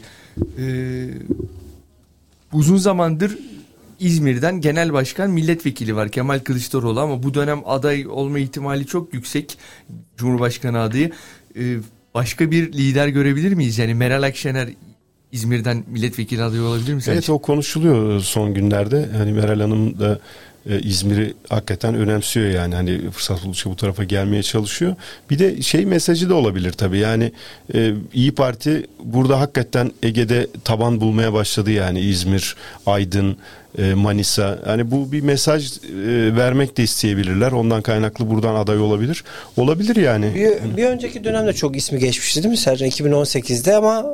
E, 0.58 0.64
uzun 2.52 2.76
zamandır 2.76 3.38
İzmir'den 4.00 4.60
genel 4.60 4.92
başkan 4.92 5.30
milletvekili 5.30 5.96
var 5.96 6.08
Kemal 6.08 6.38
Kılıçdaroğlu 6.38 7.00
ama 7.00 7.22
bu 7.22 7.34
dönem 7.34 7.62
aday 7.64 8.06
olma 8.06 8.38
ihtimali 8.38 8.86
çok 8.86 9.14
yüksek 9.14 9.58
Cumhurbaşkanı 10.16 10.80
adayı. 10.80 11.10
E, 11.56 11.62
başka 12.14 12.50
bir 12.50 12.72
lider 12.72 13.08
görebilir 13.08 13.52
miyiz? 13.52 13.78
Yani 13.78 13.94
Meral 13.94 14.22
Akşener 14.22 14.68
İzmir'den 15.32 15.84
milletvekili 15.90 16.42
adayı 16.42 16.62
olabilir 16.62 16.94
mi 16.94 17.02
sence? 17.02 17.12
Evet 17.12 17.30
o 17.30 17.38
konuşuluyor 17.38 18.20
son 18.20 18.54
günlerde. 18.54 19.08
Hani 19.16 19.32
Meral 19.32 19.60
Hanım 19.60 19.98
da 19.98 20.18
e, 20.68 20.80
İzmir'i 20.80 21.34
hakikaten 21.48 21.94
önemsiyor 21.94 22.50
yani 22.50 22.74
hani 22.74 23.10
fırsat 23.10 23.44
buldukça 23.44 23.70
bu 23.70 23.76
tarafa 23.76 24.04
gelmeye 24.04 24.42
çalışıyor. 24.42 24.94
Bir 25.30 25.38
de 25.38 25.62
şey 25.62 25.86
mesajı 25.86 26.30
da 26.30 26.34
olabilir 26.34 26.72
tabii 26.72 26.98
yani 26.98 27.32
e, 27.74 27.92
İyi 28.14 28.32
Parti 28.32 28.86
burada 29.04 29.40
hakikaten 29.40 29.92
Ege'de 30.02 30.46
taban 30.64 31.00
bulmaya 31.00 31.32
başladı 31.32 31.70
yani 31.70 32.00
İzmir, 32.00 32.56
Aydın, 32.86 33.36
e, 33.78 33.94
Manisa. 33.94 34.58
Hani 34.64 34.90
bu 34.90 35.12
bir 35.12 35.20
mesaj 35.20 35.72
e, 35.72 35.76
vermek 36.36 36.76
de 36.76 36.82
isteyebilirler. 36.82 37.52
Ondan 37.52 37.82
kaynaklı 37.82 38.30
buradan 38.30 38.54
aday 38.54 38.78
olabilir. 38.78 39.24
Olabilir 39.56 39.96
yani. 39.96 40.34
Bir, 40.34 40.76
bir 40.76 40.84
önceki 40.84 41.24
dönemde 41.24 41.52
çok 41.52 41.76
ismi 41.76 41.98
geçmişti 41.98 42.42
değil 42.42 42.50
mi 42.50 42.56
Sercan 42.56 42.88
2018'de 42.88 43.76
ama 43.76 44.06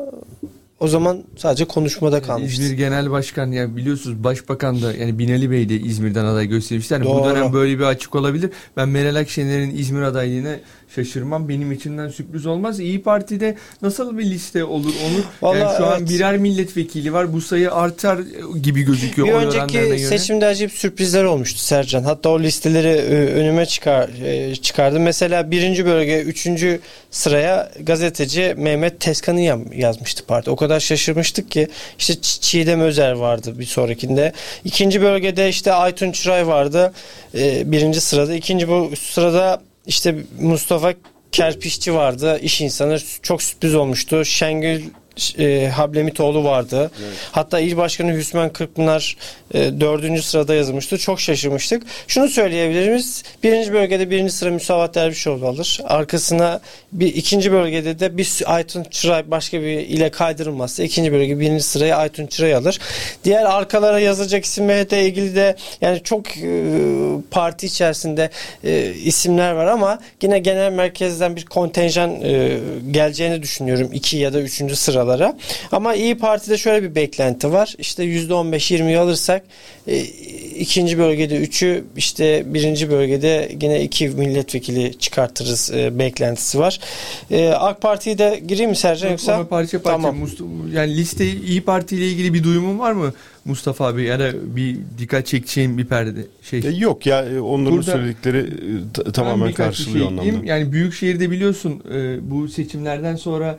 o 0.80 0.88
zaman 0.88 1.24
sadece 1.36 1.64
konuşmada 1.64 2.22
kalmıştı. 2.22 2.62
İzmir 2.62 2.76
Genel 2.76 3.10
Başkan 3.10 3.52
yani 3.52 3.76
biliyorsunuz 3.76 4.24
Başbakan 4.24 4.82
da 4.82 4.94
yani 4.94 5.18
Binali 5.18 5.50
Bey 5.50 5.68
de 5.68 5.74
İzmir'den 5.74 6.24
aday 6.24 6.46
göstermişler. 6.46 6.96
Yani 6.96 7.08
bu 7.08 7.18
Doğru. 7.18 7.30
dönem 7.30 7.52
böyle 7.52 7.78
bir 7.78 7.84
açık 7.84 8.14
olabilir. 8.14 8.50
Ben 8.76 8.88
Meral 8.88 9.16
Akşener'in 9.16 9.76
İzmir 9.76 10.02
adaylığına 10.02 10.56
şaşırmam. 10.94 11.48
Benim 11.48 11.72
içinden 11.72 12.08
sürpriz 12.08 12.46
olmaz. 12.46 12.80
İyi 12.80 13.02
Parti'de 13.02 13.56
nasıl 13.82 14.18
bir 14.18 14.24
liste 14.24 14.64
olur 14.64 14.92
onu? 15.06 15.14
yani 15.14 15.24
Vallahi 15.62 15.76
şu 15.76 15.86
an 15.86 15.98
evet. 15.98 16.10
birer 16.10 16.36
milletvekili 16.38 17.12
var. 17.12 17.32
Bu 17.32 17.40
sayı 17.40 17.72
artar 17.72 18.18
gibi 18.62 18.82
gözüküyor. 18.82 19.28
Bir 19.28 19.32
önceki 19.32 19.98
seçimde 19.98 20.46
acayip 20.46 20.72
sürprizler 20.72 21.24
olmuştu 21.24 21.58
Sercan. 21.60 22.02
Hatta 22.02 22.28
o 22.28 22.40
listeleri 22.40 22.88
e, 22.88 23.14
önüme 23.34 23.66
çıkar 23.66 24.08
e, 24.24 24.56
çıkardı. 24.56 25.00
Mesela 25.00 25.50
birinci 25.50 25.86
bölge 25.86 26.20
üçüncü 26.22 26.80
sıraya 27.10 27.72
gazeteci 27.80 28.54
Mehmet 28.58 29.00
Teskan'ı 29.00 29.40
yazmıştı 29.74 30.26
parti. 30.26 30.50
O 30.50 30.56
kadar 30.56 30.80
şaşırmıştık 30.80 31.50
ki 31.50 31.68
işte 31.98 32.12
Ç- 32.12 32.40
Çiğdem 32.40 32.80
Özer 32.80 33.12
vardı 33.12 33.58
bir 33.58 33.64
sonrakinde. 33.64 34.32
İkinci 34.64 35.02
bölgede 35.02 35.48
işte 35.48 35.72
Aytun 35.72 36.12
Çıray 36.12 36.46
vardı. 36.46 36.92
e, 37.34 37.72
birinci 37.72 38.00
sırada. 38.00 38.34
İkinci 38.34 38.68
bu 38.68 38.90
sırada 38.96 39.62
işte 39.86 40.14
Mustafa 40.40 40.94
Kerpiççi 41.32 41.94
vardı. 41.94 42.38
iş 42.42 42.60
insanı 42.60 42.98
çok 43.22 43.42
sürpriz 43.42 43.74
olmuştu. 43.74 44.24
Şengül 44.24 44.82
e, 45.38 45.68
Hablemitoğlu 45.68 46.44
vardı. 46.44 46.90
Hatta 47.32 47.60
il 47.60 47.76
başkanı 47.76 48.16
Hüsmen 48.16 48.52
Kırkpınar 48.52 49.16
e, 49.54 49.80
dördüncü 49.80 50.22
sırada 50.22 50.54
yazılmıştı. 50.54 50.98
Çok 50.98 51.20
şaşırmıştık. 51.20 51.82
Şunu 52.08 52.28
söyleyebiliriz. 52.28 53.22
Birinci 53.42 53.72
bölgede 53.72 54.10
birinci 54.10 54.32
sıra 54.32 54.50
Müsavat 54.50 54.94
Dervişoğlu 54.94 55.46
alır. 55.46 55.80
Arkasına 55.84 56.60
bir 56.92 57.14
ikinci 57.14 57.52
bölgede 57.52 57.98
de 57.98 58.16
bir 58.16 58.42
Aytun 58.46 58.84
Çıray 58.84 59.30
başka 59.30 59.60
bir 59.60 59.78
ile 59.78 60.10
kaydırılmazsa 60.10 60.82
ikinci 60.82 61.12
bölge 61.12 61.40
birinci 61.40 61.64
sırayı 61.64 61.96
Aytun 61.96 62.26
Çıray 62.26 62.54
alır. 62.54 62.78
Diğer 63.24 63.44
arkalara 63.44 64.00
yazılacak 64.00 64.44
isimlerle 64.44 65.06
ilgili 65.06 65.36
de 65.36 65.56
yani 65.80 66.02
çok 66.02 66.36
e, 66.36 66.72
parti 67.30 67.66
içerisinde 67.66 68.30
e, 68.64 68.92
isimler 68.92 69.52
var 69.52 69.66
ama 69.66 69.98
yine 70.22 70.38
genel 70.38 70.72
merkezden 70.72 71.36
bir 71.36 71.44
kontenjan 71.44 72.20
e, 72.22 72.58
geleceğini 72.90 73.42
düşünüyorum. 73.42 73.90
iki 73.92 74.16
ya 74.16 74.32
da 74.32 74.40
üçüncü 74.40 74.76
sıralara. 75.06 75.36
Ama 75.72 75.94
İyi 75.94 76.18
Parti'de 76.18 76.58
şöyle 76.58 76.90
bir 76.90 76.94
beklenti 76.94 77.52
var. 77.52 77.74
İşte 77.78 78.04
%15-20'yi 78.04 78.98
alırsak 78.98 79.42
e, 79.86 80.00
ikinci 80.58 80.98
bölgede 80.98 81.36
üçü 81.36 81.84
işte 81.96 82.42
birinci 82.46 82.90
bölgede 82.90 83.48
yine 83.62 83.82
iki 83.82 84.08
milletvekili 84.08 84.98
çıkartırız 84.98 85.70
e, 85.74 85.98
beklentisi 85.98 86.58
var. 86.58 86.80
E, 87.30 87.48
AK 87.48 87.82
Parti'yi 87.82 88.18
de 88.18 88.42
gireyim 88.48 88.70
mi 88.70 88.76
Sercan 88.76 89.10
yoksa? 89.10 89.36
Ona 89.36 89.44
parça 89.46 89.82
parça. 89.82 89.96
Tamam. 90.02 90.16
Yani 90.72 90.96
liste 90.96 91.26
İyi 91.26 91.60
Parti 91.60 91.96
ile 91.96 92.08
ilgili 92.08 92.34
bir 92.34 92.44
duyumun 92.44 92.78
var 92.78 92.92
mı 92.92 93.12
Mustafa 93.44 93.86
abi? 93.86 94.02
Ya 94.02 94.18
da 94.18 94.56
bir 94.56 94.76
dikkat 94.98 95.26
çekeceğin 95.26 95.78
bir 95.78 95.84
perde 95.84 96.20
şey. 96.42 96.58
E, 96.60 96.70
Yok 96.70 97.06
ya 97.06 97.24
e, 97.24 97.40
onların 97.40 97.78
Burada- 97.78 97.92
söyledikleri 97.92 98.38
e, 99.08 99.12
tamamen 99.12 99.48
bir 99.48 99.54
karşılıyor 99.54 100.08
şey 100.08 100.18
anlamda. 100.18 100.46
Yani 100.46 100.72
Büyükşehir'de 100.72 101.30
biliyorsun 101.30 101.82
e, 101.94 102.30
bu 102.30 102.48
seçimlerden 102.48 103.16
sonra 103.16 103.58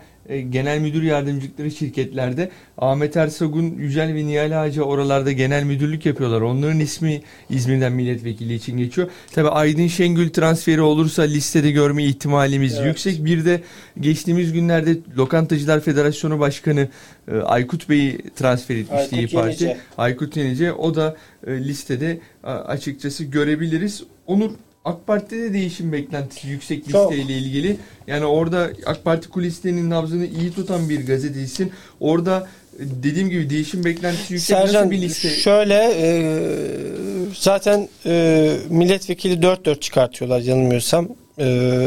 genel 0.50 0.80
müdür 0.80 1.04
yardımcılıkları 1.04 1.72
şirketlerde 1.72 2.50
Ahmet 2.78 3.18
Ersagun, 3.18 3.76
Yücel 3.78 4.16
ve 4.16 4.26
Nihal 4.26 4.62
Ağaca 4.62 4.84
oralarda 4.84 5.32
genel 5.32 5.64
müdürlük 5.64 6.06
yapıyorlar. 6.06 6.42
Onların 6.42 6.80
ismi 6.80 7.22
İzmir'den 7.50 7.92
milletvekili 7.92 8.54
için 8.54 8.78
geçiyor. 8.78 9.10
Tabi 9.32 9.50
Aydın 9.50 9.88
Şengül 9.88 10.30
transferi 10.30 10.82
olursa 10.82 11.22
listede 11.22 11.72
görme 11.72 12.04
ihtimalimiz 12.04 12.76
Evet. 12.76 12.88
yüksek. 12.88 13.26
Bir 13.26 13.46
de 13.46 13.62
geçtiğimiz 14.00 14.54
günlerde 14.54 14.98
Lokantacılar 15.18 15.80
Federasyonu 15.80 16.40
Başkanı 16.40 16.88
e, 17.32 17.38
Aykut 17.38 17.90
Bey'i 17.90 18.18
transfer 18.36 18.76
etmişti 18.76 19.16
Aykut 19.16 19.34
İyi 19.34 19.36
Parti. 19.36 19.64
Yenice. 19.64 19.78
Aykut 19.98 20.38
Yenice 20.38 20.74
o 20.74 20.96
da 20.96 21.16
e, 21.48 21.52
listede 21.52 22.20
açıkçası 22.44 23.24
görebiliriz. 23.24 24.04
Onur 24.28 24.52
AK 24.88 25.08
Parti'de 25.08 25.44
de 25.44 25.54
değişim 25.54 25.92
beklentisi 25.92 26.48
yüksek 26.48 26.90
Çok. 26.90 27.12
listeyle 27.12 27.38
ilgili. 27.38 27.78
Yani 28.08 28.26
orada 28.26 28.70
AK 28.86 29.04
Parti 29.04 29.30
kulislerinin 29.30 29.90
nabzını 29.90 30.26
iyi 30.26 30.54
tutan 30.54 30.90
bir 30.90 31.08
gazetecisin. 31.08 31.72
Orada 32.00 32.48
e, 32.80 32.84
dediğim 33.04 33.30
gibi 33.30 33.50
değişim 33.50 33.86
beklentisi 33.86 34.34
yüksek 34.34 34.58
Sercan 34.58 34.74
nasıl 34.82 34.92
bir 34.92 35.02
liste? 35.02 35.30
şöyle 35.30 35.94
e, 35.98 36.10
zaten 37.34 37.90
e, 38.06 38.54
milletvekili 38.70 39.34
4-4 39.34 39.80
çıkartıyorlar 39.80 40.40
yanılmıyorsam. 40.40 41.08
E, 41.40 41.80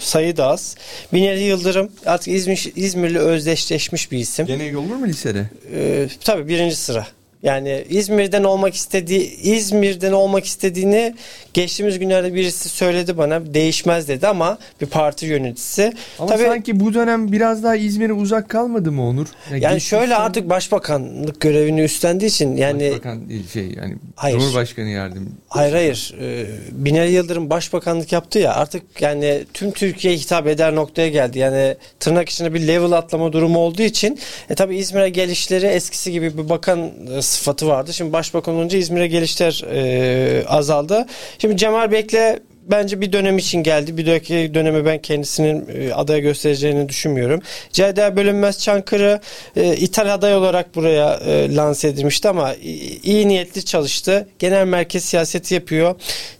sayı 0.00 0.36
da 0.36 0.46
az. 0.46 0.76
Binali 1.12 1.42
Yıldırım 1.42 1.88
artık 2.06 2.28
İzmir, 2.28 2.72
İzmirli 2.76 3.18
özdeşleşmiş 3.18 4.12
bir 4.12 4.18
isim. 4.18 4.46
Gene 4.46 4.76
olur 4.76 4.96
mu 4.96 5.06
listede? 5.06 5.50
E, 5.74 6.08
tabii 6.24 6.48
birinci 6.48 6.76
sıra. 6.76 7.06
Yani 7.42 7.84
İzmir'den 7.88 8.44
olmak 8.44 8.74
istediği 8.74 9.40
İzmir'den 9.40 10.12
olmak 10.12 10.44
istediğini 10.44 11.14
geçtiğimiz 11.54 11.98
günlerde 11.98 12.34
birisi 12.34 12.68
söyledi 12.68 13.18
bana 13.18 13.54
değişmez 13.54 14.08
dedi 14.08 14.28
ama 14.28 14.58
bir 14.80 14.86
parti 14.86 15.26
yöneticisi. 15.26 15.92
Ama 16.18 16.28
Tabii 16.28 16.42
sanki 16.42 16.80
bu 16.80 16.94
dönem 16.94 17.32
biraz 17.32 17.62
daha 17.62 17.76
İzmir'e 17.76 18.12
uzak 18.12 18.48
kalmadı 18.48 18.92
mı 18.92 19.08
Onur? 19.08 19.26
Ya 19.50 19.56
yani 19.56 19.80
şöyle 19.80 20.16
artık 20.16 20.48
başbakanlık 20.48 21.40
görevini 21.40 21.80
üstlendiği 21.80 22.30
için 22.30 22.56
yani 22.56 22.90
Başbakan 22.90 23.28
değil 23.28 23.48
şey 23.48 23.74
yani 23.76 23.96
Hayır. 24.16 24.38
Cumhurbaşkanı 24.38 24.88
yardımcısı. 24.88 25.36
Hayır 25.48 25.72
hayır. 25.72 26.14
Ee, 26.20 26.46
Binali 26.72 27.12
Yıldırım 27.12 27.50
başbakanlık 27.50 28.12
yaptı 28.12 28.38
ya 28.38 28.54
artık 28.54 28.82
yani 29.00 29.44
tüm 29.54 29.70
Türkiye'ye 29.70 30.18
hitap 30.18 30.46
eder 30.46 30.74
noktaya 30.74 31.08
geldi. 31.08 31.38
Yani 31.38 31.76
tırnak 32.00 32.28
içinde 32.28 32.54
bir 32.54 32.68
level 32.68 32.92
atlama 32.92 33.32
durumu 33.32 33.58
olduğu 33.58 33.82
için 33.82 34.18
e 34.50 34.54
tabi 34.54 34.76
İzmir'e 34.76 35.08
gelişleri 35.08 35.66
eskisi 35.66 36.12
gibi 36.12 36.38
bir 36.38 36.48
bakan 36.48 36.90
e, 37.16 37.22
sıfatı 37.26 37.68
vardı. 37.68 37.92
Şimdi 37.92 38.12
başbakan 38.12 38.54
olunca 38.54 38.78
İzmir'e 38.78 39.06
gelişler 39.06 39.64
e, 39.72 40.46
azaldı. 40.46 41.06
Şimdi 41.38 41.56
Cemal 41.56 41.92
Bekle 41.92 42.40
bence 42.70 43.00
bir 43.00 43.12
dönem 43.12 43.38
için 43.38 43.62
geldi. 43.62 43.96
Bir 43.96 44.06
dönemki 44.06 44.54
dönemi 44.54 44.84
ben 44.84 44.98
kendisinin 44.98 45.66
e, 45.74 45.94
adaya 45.94 46.18
göstereceğini 46.18 46.88
düşünmüyorum. 46.88 47.42
Ceyda 47.72 48.16
Bölünmez 48.16 48.58
Çankırı 48.58 49.20
e, 49.56 49.76
ithal 49.76 50.14
aday 50.14 50.34
olarak 50.34 50.74
buraya 50.74 51.14
e, 51.14 51.54
lanse 51.54 51.88
edilmişti 51.88 52.28
ama 52.28 52.54
iyi 53.02 53.28
niyetli 53.28 53.64
çalıştı. 53.64 54.28
Genel 54.38 54.66
merkez 54.66 55.04
siyaseti 55.04 55.54
yapıyor. 55.54 55.94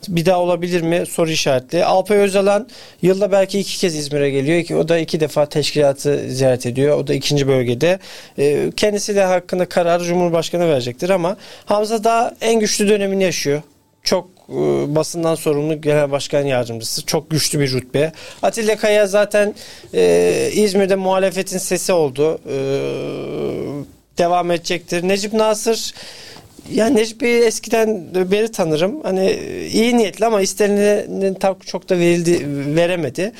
Bir 0.08 0.26
daha 0.26 0.40
olabilir 0.40 0.82
mi? 0.82 1.04
Soru 1.06 1.30
işaretli. 1.30 1.84
Alpay 1.84 2.18
Özalan 2.18 2.68
yılda 3.02 3.32
belki 3.32 3.58
iki 3.58 3.78
kez 3.78 3.96
İzmir'e 3.96 4.30
geliyor. 4.30 4.80
O 4.80 4.88
da 4.88 4.98
iki 4.98 5.20
defa 5.20 5.46
teşkilatı 5.46 6.24
ziyaret 6.28 6.66
ediyor. 6.66 6.98
O 6.98 7.06
da 7.06 7.14
ikinci 7.14 7.48
bölgede. 7.48 7.98
Kendisi 8.76 9.16
de 9.16 9.24
hakkında 9.24 9.66
kararı 9.68 10.04
Cumhurbaşkanı 10.04 10.68
verecektir 10.68 11.10
ama 11.10 11.36
Hamza 11.66 12.04
da 12.04 12.36
en 12.40 12.60
güçlü 12.60 12.88
dönemini 12.88 13.22
yaşıyor. 13.24 13.62
Çok 14.06 14.28
e, 14.48 14.54
basından 14.94 15.34
sorumlu 15.34 15.80
genel 15.80 16.10
başkan 16.10 16.42
yardımcısı. 16.42 17.06
Çok 17.06 17.30
güçlü 17.30 17.60
bir 17.60 17.72
rütbe. 17.72 18.12
Atilla 18.42 18.76
Kaya 18.76 19.06
zaten 19.06 19.54
e, 19.94 20.50
İzmir'de 20.52 20.96
muhalefetin 20.96 21.58
sesi 21.58 21.92
oldu. 21.92 22.40
E, 22.48 22.56
devam 24.18 24.50
edecektir. 24.50 25.08
Necip 25.08 25.32
Nasır 25.32 25.92
yani 26.72 26.96
Necip 26.96 27.20
Bey'i 27.20 27.44
eskiden 27.44 28.04
beri 28.14 28.52
tanırım. 28.52 29.02
Hani 29.02 29.32
iyi 29.72 29.96
niyetli 29.96 30.26
ama 30.26 30.40
istenenin 30.40 31.34
tam 31.34 31.58
çok 31.58 31.88
da 31.88 31.98
verildi, 31.98 32.46
veremedi. 32.76 33.32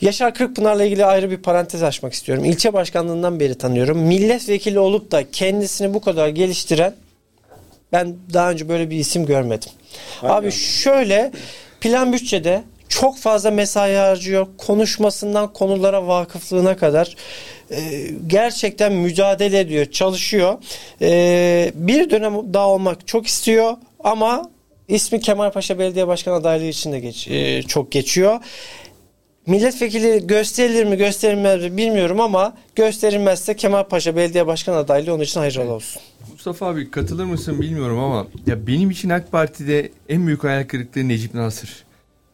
Yaşar 0.00 0.34
Kırkpınar'la 0.34 0.84
ilgili 0.84 1.04
ayrı 1.04 1.30
bir 1.30 1.36
parantez 1.36 1.82
açmak 1.82 2.12
istiyorum. 2.12 2.44
İlçe 2.44 2.72
başkanlığından 2.72 3.40
beri 3.40 3.54
tanıyorum. 3.54 3.98
Milletvekili 3.98 4.78
olup 4.78 5.12
da 5.12 5.30
kendisini 5.30 5.94
bu 5.94 6.00
kadar 6.00 6.28
geliştiren 6.28 6.94
ben 7.92 8.16
daha 8.32 8.50
önce 8.50 8.68
böyle 8.68 8.90
bir 8.90 8.96
isim 8.96 9.26
görmedim. 9.26 9.70
Abi 10.22 10.52
şöyle 10.52 11.32
plan 11.80 12.12
bütçede 12.12 12.62
çok 12.88 13.18
fazla 13.18 13.50
mesai 13.50 13.94
harcıyor. 13.94 14.46
Konuşmasından 14.58 15.52
konulara 15.52 16.06
vakıflığına 16.06 16.76
kadar 16.76 17.16
e, 17.70 17.80
gerçekten 18.26 18.92
mücadele 18.92 19.60
ediyor, 19.60 19.86
çalışıyor. 19.86 20.58
E, 21.02 21.72
bir 21.74 22.10
dönem 22.10 22.54
daha 22.54 22.68
olmak 22.68 23.06
çok 23.06 23.26
istiyor 23.26 23.76
ama 24.04 24.50
ismi 24.88 25.20
Kemalpaşa 25.20 25.78
Belediye 25.78 26.06
Başkanı 26.06 26.34
adaylığı 26.34 26.64
için 26.64 26.92
de 26.92 27.00
geç, 27.00 27.28
e, 27.28 27.62
çok 27.62 27.92
geçiyor. 27.92 28.40
Milletvekili 29.46 30.26
gösterilir 30.26 30.84
mi 30.84 30.96
gösterilmez 30.96 31.62
mi 31.62 31.76
bilmiyorum 31.76 32.20
ama 32.20 32.56
gösterilmezse 32.74 33.56
Kemalpaşa 33.56 34.16
Belediye 34.16 34.46
Başkanı 34.46 34.76
adaylığı 34.76 35.14
onun 35.14 35.22
için 35.22 35.40
hayırlı 35.40 35.72
olsun. 35.72 36.02
Mustafa 36.46 36.66
abi 36.66 36.90
katılır 36.90 37.24
mısın 37.24 37.60
bilmiyorum 37.60 37.98
ama 37.98 38.26
ya 38.46 38.66
benim 38.66 38.90
için 38.90 39.10
AK 39.10 39.32
Parti'de 39.32 39.92
en 40.08 40.26
büyük 40.26 40.44
hayal 40.44 40.64
kırıklığı 40.64 41.08
Necip 41.08 41.34
Nasır. 41.34 41.84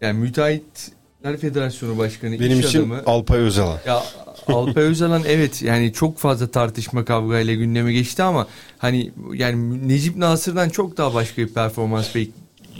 Yani 0.00 0.18
Müteahhitler 0.18 1.36
Federasyonu 1.36 1.98
Başkanı, 1.98 2.40
Benim 2.40 2.61
iş 2.61 2.66
için 2.66 2.78
adamı. 2.78 3.02
Alpay 3.06 3.38
Özalan. 3.38 3.78
Ya 3.86 4.02
Alpay 4.46 4.84
Özalan 4.84 5.22
evet 5.26 5.62
yani 5.62 5.92
çok 5.92 6.18
fazla 6.18 6.46
tartışma 6.46 7.04
kavgayla 7.04 7.54
gündeme 7.54 7.92
geçti 7.92 8.22
ama 8.22 8.46
hani 8.78 9.12
yani 9.34 9.88
Necip 9.88 10.16
Nasır'dan 10.16 10.68
çok 10.68 10.96
daha 10.96 11.14
başka 11.14 11.42
bir 11.42 11.48
performans 11.48 12.14
bek 12.14 12.30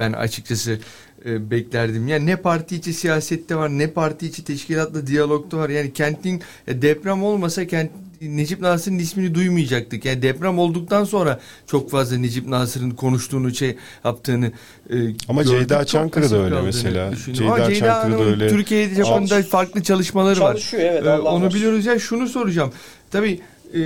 ben 0.01 0.12
açıkçası 0.12 0.78
e, 1.24 1.51
beklerdim. 1.51 2.09
Yani 2.09 2.26
ne 2.26 2.37
parti 2.37 2.76
içi 2.76 2.93
siyasette 2.93 3.57
var 3.57 3.68
ne 3.68 3.87
parti 3.91 4.26
içi 4.26 4.45
teşkilatla 4.45 5.07
diyalogda 5.07 5.57
var. 5.57 5.68
Yani 5.68 5.93
kentin 5.93 6.43
ya 6.66 6.83
deprem 6.83 7.22
olmasa 7.22 7.66
kent 7.66 7.91
Necip 8.21 8.61
Nasır'ın 8.61 8.99
ismini 8.99 9.35
duymayacaktık. 9.35 10.05
Yani 10.05 10.23
deprem 10.23 10.59
olduktan 10.59 11.05
sonra 11.05 11.41
çok 11.66 11.91
fazla 11.91 12.16
Necip 12.18 12.47
Nasır'ın 12.49 12.91
konuştuğunu 12.91 13.55
şey 13.55 13.77
yaptığını 14.05 14.53
e, 14.91 14.95
Ama 15.29 15.43
gördük. 15.43 15.59
Ceyda 15.59 15.79
Çok 15.79 15.89
Çankırı 15.89 16.25
da 16.25 16.29
kasıp 16.29 16.45
öyle 16.45 16.62
mesela. 16.62 17.07
Ama 17.07 17.16
Ceyda 17.16 17.35
Ceyda 17.35 17.57
Çankırı 17.57 17.89
da 17.89 17.99
Hanım'ın 17.99 18.27
öyle. 18.27 18.49
Türkiye'de 18.49 18.95
Japon'da 18.95 19.43
farklı 19.43 19.83
çalışmaları 19.83 20.41
var. 20.41 20.53
Çalışıyor 20.53 20.83
evet. 20.83 21.07
Ee, 21.07 21.11
onu 21.11 21.45
var. 21.45 21.55
biliyoruz 21.55 21.87
ya 21.87 21.99
şunu 21.99 22.29
soracağım. 22.29 22.73
Tabii 23.11 23.41
e, 23.75 23.81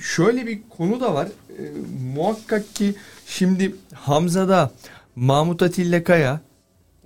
şöyle 0.00 0.46
bir 0.46 0.58
konu 0.76 1.00
da 1.00 1.14
var. 1.14 1.28
E, 1.58 1.62
muhakkak 2.14 2.74
ki 2.74 2.94
şimdi 3.26 3.74
Hamza'da 3.94 4.70
Mahmut 5.16 5.62
Atilla 5.62 6.04
Kaya, 6.04 6.40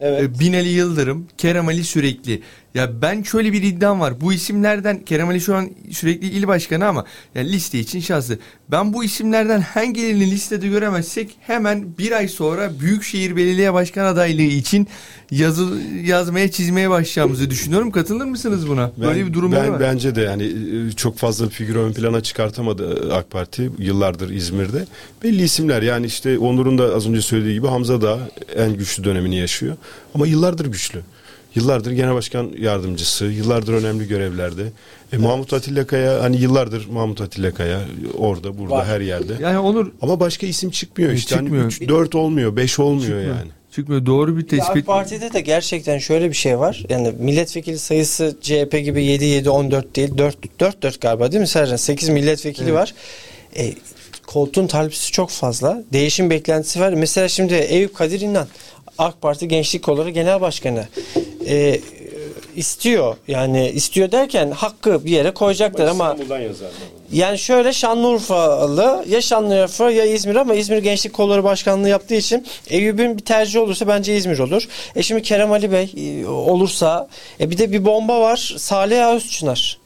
Evet. 0.00 0.22
e, 0.22 0.40
Binali 0.40 0.68
Yıldırım, 0.68 1.26
Kerem 1.38 1.68
Ali 1.68 1.84
Sürekli. 1.84 2.42
Ya 2.74 3.02
ben 3.02 3.22
şöyle 3.22 3.52
bir 3.52 3.62
iddiam 3.62 4.00
var. 4.00 4.20
Bu 4.20 4.32
isimlerden 4.32 5.04
Kerem 5.04 5.28
Ali 5.28 5.40
şu 5.40 5.56
an 5.56 5.70
sürekli 5.90 6.26
il 6.26 6.46
başkanı 6.46 6.86
ama 6.86 7.04
yani 7.34 7.52
liste 7.52 7.78
için 7.78 8.00
şanslı. 8.00 8.38
Ben 8.70 8.92
bu 8.92 9.04
isimlerden 9.04 9.60
hangilerini 9.60 10.30
listede 10.30 10.68
göremezsek 10.68 11.36
hemen 11.40 11.98
bir 11.98 12.12
ay 12.12 12.28
sonra 12.28 12.80
Büyükşehir 12.80 13.36
Belediye 13.36 13.74
Başkan 13.74 14.04
adaylığı 14.04 14.42
için 14.42 14.88
yazı 15.30 15.66
yazmaya 16.04 16.50
çizmeye 16.50 16.90
başlayacağımızı 16.90 17.50
düşünüyorum. 17.50 17.90
Katılır 17.90 18.24
mısınız 18.24 18.68
buna? 18.68 18.90
Böyle 19.00 19.26
bir 19.26 19.32
durumları 19.32 19.64
ben, 19.64 19.72
var. 19.72 19.80
Bence 19.80 20.14
de 20.14 20.20
yani 20.20 20.44
e, 20.44 20.92
çok 20.92 21.18
fazla 21.18 21.48
figür 21.48 21.76
ön 21.76 21.92
plana 21.92 22.20
çıkartamadı 22.20 23.14
AK 23.14 23.30
Parti 23.30 23.70
yıllardır 23.78 24.30
İzmir'de. 24.30 24.86
Belli 25.22 25.42
isimler 25.42 25.82
yani 25.82 26.06
işte 26.06 26.38
Onur'un 26.38 26.78
da 26.78 26.94
az 26.94 27.08
önce 27.08 27.20
söylediği 27.20 27.54
gibi 27.54 27.66
Hamza 27.66 28.02
da 28.02 28.18
en 28.56 28.72
güçlü 28.72 29.04
dönemini 29.04 29.36
yaşıyor. 29.36 29.76
Ama 30.14 30.26
yıllardır 30.26 30.66
güçlü. 30.66 31.00
Yıllardır 31.54 31.90
genel 31.92 32.14
başkan 32.14 32.50
yardımcısı, 32.58 33.24
yıllardır 33.24 33.72
önemli 33.74 34.08
görevlerde. 34.08 34.62
E, 35.12 35.16
Mahmut 35.16 35.52
Atilla 35.52 35.86
Kaya 35.86 36.22
hani 36.22 36.36
yıllardır 36.36 36.86
Mahmut 36.86 37.20
Atilla 37.20 37.54
Kaya 37.54 37.80
orada 38.18 38.58
burada 38.58 38.74
Var. 38.74 38.86
her 38.86 39.00
yerde. 39.00 39.32
Yani 39.42 39.58
olur 39.58 39.92
Ama 40.02 40.20
başka 40.20 40.46
isim 40.46 40.70
çıkmıyor 40.70 41.10
E, 41.10 41.14
işte. 41.14 41.34
çıkmıyor. 41.36 41.62
Hani 41.64 41.72
3 41.72 41.88
4 41.88 42.14
olmuyor, 42.14 42.56
5 42.56 42.78
olmuyor 42.78 43.02
Çıkmıyor. 43.02 43.36
yani. 43.36 43.50
çıkmıyor. 43.74 44.06
Doğru 44.06 44.36
bir 44.36 44.40
Ya 44.56 44.62
AK 44.62 44.66
tespit. 44.66 44.86
Parti'de 44.86 45.32
de 45.32 45.40
gerçekten 45.40 45.98
şöyle 45.98 46.28
bir 46.28 46.34
şey 46.34 46.58
var. 46.58 46.84
Yani 46.88 47.12
milletvekili 47.18 47.78
sayısı 47.78 48.36
CHP 48.40 48.72
gibi 48.84 49.04
7 49.04 49.24
7 49.24 49.50
14 49.50 49.96
değil. 49.96 50.18
4 50.18 50.60
4 50.60 50.82
4 50.82 51.00
galiba 51.00 51.32
değil 51.32 51.40
mi 51.40 51.48
Sercan? 51.48 51.76
8 51.76 52.08
milletvekili 52.08 52.64
Evet. 52.70 52.74
var. 52.74 52.94
E, 53.56 53.74
koltuğun 54.26 54.66
talipsi 54.66 55.12
çok 55.12 55.30
fazla. 55.30 55.82
Değişim 55.92 56.30
beklentisi 56.30 56.80
var. 56.80 56.92
Mesela 56.92 57.28
şimdi 57.28 57.54
Eyüp 57.54 57.94
Kadir 57.94 58.20
İnan 58.20 58.46
AK 58.98 59.20
Parti 59.22 59.48
Gençlik 59.48 59.82
Kolları 59.82 60.10
Genel 60.10 60.40
Başkanı. 60.40 60.88
E, 61.48 61.80
istiyor 62.56 63.16
yani 63.28 63.70
istiyor 63.70 64.12
derken 64.12 64.50
hakkı 64.50 65.04
bir 65.04 65.10
yere 65.10 65.30
koyacaklar 65.30 65.86
ama 65.86 66.16
yani 67.12 67.38
şöyle 67.38 67.72
Şanlıurfalı 67.72 69.04
ya 69.08 69.20
Şanlıurfa 69.20 69.90
ya 69.90 70.04
İzmir 70.04 70.36
ama 70.36 70.54
İzmir 70.54 70.78
Gençlik 70.78 71.12
Kolları 71.12 71.44
Başkanlığı 71.44 71.88
yaptığı 71.88 72.14
için 72.14 72.46
Eyüp'ün 72.70 73.18
bir 73.18 73.24
tercih 73.24 73.60
olursa 73.60 73.88
bence 73.88 74.16
İzmir 74.16 74.38
olur. 74.38 74.68
E 74.96 75.02
şimdi 75.02 75.22
Kerem 75.22 75.52
Ali 75.52 75.72
Bey 75.72 75.92
e, 75.96 76.26
olursa 76.26 77.08
e 77.40 77.50
bir 77.50 77.58
de 77.58 77.72
bir 77.72 77.84
bomba 77.84 78.20
var 78.20 78.54
Salih 78.58 79.14
Özçınar. 79.14 79.78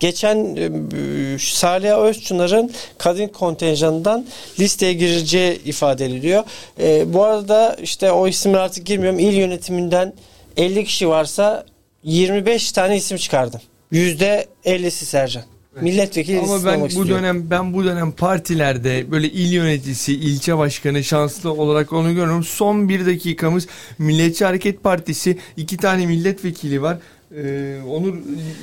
Geçen 0.00 0.56
e, 0.56 1.38
Salih 1.38 1.98
Özçınar'ın 1.98 2.72
kadın 2.98 3.28
kontenjanından 3.28 4.26
listeye 4.60 4.92
gireceği 4.92 5.62
ifade 5.64 6.06
ediliyor. 6.06 6.44
E, 6.80 7.12
bu 7.14 7.24
arada 7.24 7.76
işte 7.82 8.12
o 8.12 8.28
isimler 8.28 8.58
artık 8.58 8.86
girmiyorum. 8.86 9.18
İl 9.18 9.32
yönetiminden 9.32 10.12
50 10.56 10.84
kişi 10.84 11.08
varsa 11.08 11.66
25 12.02 12.72
tane 12.72 12.96
isim 12.96 13.16
çıkardım. 13.16 13.60
%50'si 13.92 14.90
Sercan. 15.04 15.42
Milletvekili 15.80 16.38
Ama 16.40 16.64
ben 16.64 16.80
bu 16.80 16.86
istiyor. 16.86 17.08
dönem 17.08 17.50
ben 17.50 17.74
bu 17.74 17.84
dönem 17.84 18.12
partilerde 18.12 19.10
böyle 19.10 19.28
il 19.28 19.52
yöneticisi, 19.52 20.12
ilçe 20.12 20.58
başkanı 20.58 21.04
şanslı 21.04 21.52
olarak 21.52 21.92
onu 21.92 22.08
görüyorum. 22.08 22.44
Son 22.44 22.88
bir 22.88 23.06
dakikamız 23.06 23.66
Milliyetçi 23.98 24.44
Hareket 24.44 24.82
Partisi 24.82 25.38
iki 25.56 25.76
tane 25.76 26.06
milletvekili 26.06 26.82
var. 26.82 26.98
Ee, 27.36 27.76
Onur 27.90 28.14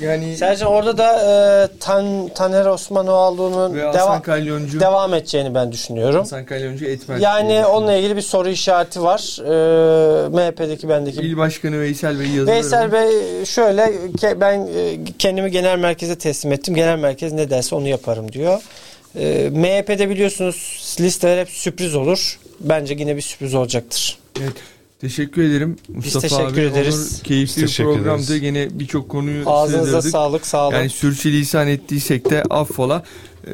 yani 0.02 0.36
Sercan 0.36 0.68
orada 0.72 0.98
da 0.98 1.12
e, 1.22 1.68
Tan, 1.80 2.28
Taner 2.34 2.66
Osmanoğlu'nun 2.66 3.74
ve 3.74 3.82
Hasan 3.82 4.00
deva, 4.08 4.22
Kalyoncu. 4.22 4.80
devam 4.80 5.14
edeceğini 5.14 5.54
ben 5.54 5.72
düşünüyorum. 5.72 6.18
Hasan 6.20 6.44
Kalyoncu 6.44 6.84
etmez. 6.84 7.22
Yani 7.22 7.66
onunla 7.66 7.92
ilgili 7.94 8.16
bir 8.16 8.22
soru 8.22 8.48
işareti 8.48 9.02
var. 9.02 9.38
E, 9.44 10.28
MHP'deki 10.28 10.88
bendeki. 10.88 11.20
İl 11.20 11.36
Başkanı 11.36 11.80
Veysel 11.80 12.20
Bey 12.20 12.26
yazıları. 12.26 12.46
Veysel 12.56 12.92
Bey 12.92 13.44
şöyle 13.44 13.82
ke- 14.16 14.40
ben 14.40 14.58
e, 14.76 14.98
kendimi 15.18 15.50
genel 15.50 15.78
merkeze 15.78 16.18
teslim 16.18 16.52
ettim. 16.52 16.74
Genel 16.74 16.98
merkez 16.98 17.32
ne 17.32 17.50
derse 17.50 17.74
onu 17.74 17.88
yaparım 17.88 18.32
diyor. 18.32 18.62
Ee, 19.16 19.48
MHP'de 19.52 20.10
biliyorsunuz 20.10 20.96
listeler 21.00 21.38
hep 21.38 21.48
sürpriz 21.50 21.94
olur. 21.94 22.38
Bence 22.60 22.94
yine 22.94 23.16
bir 23.16 23.22
sürpriz 23.22 23.54
olacaktır. 23.54 24.18
Evet. 24.40 24.52
Teşekkür 25.00 25.42
ederim 25.42 25.76
Mustafa 25.88 26.20
teşekkür 26.28 26.44
abi. 26.52 26.60
ederiz. 26.60 27.12
Onur, 27.14 27.24
keyifli 27.24 27.62
bir 27.62 27.66
teşekkür 27.66 27.92
programdı. 27.94 28.24
ederiz. 28.24 28.40
Gene 28.40 28.68
birçok 28.72 29.08
konuyu 29.08 29.50
Ağzınıza 29.50 29.86
sığdırdık. 29.86 30.10
sağlık, 30.12 30.46
sağ 30.46 30.66
olun. 30.68 30.74
Yani 30.76 30.90
sürçülisan 30.90 31.68
ettiysek 31.68 32.30
de 32.30 32.42
affola. 32.50 33.02
Ee, 33.46 33.50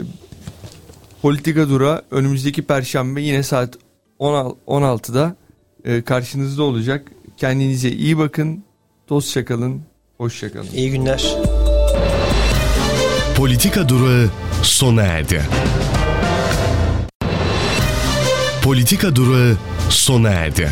Politika 1.23 1.69
Dura 1.69 2.03
önümüzdeki 2.11 2.63
perşembe 2.63 3.23
yine 3.23 3.43
saat 3.43 3.75
16 4.19 4.57
16'da 4.67 5.37
e, 5.85 6.03
karşınızda 6.03 6.63
olacak. 6.63 7.11
Kendinize 7.37 7.91
iyi 7.91 8.19
bakın. 8.19 8.65
Dostça 9.09 9.45
kalın. 9.45 9.83
Hoşça 10.19 10.53
kalın. 10.53 10.69
İyi 10.75 10.91
günler. 10.91 11.37
Politika 13.37 13.89
durağı 13.89 14.29
sona 14.63 15.03
erdi. 15.03 15.43
Politika 18.63 19.17
durağı 19.17 19.57
sona 19.91 20.29
erdi. 20.31 20.71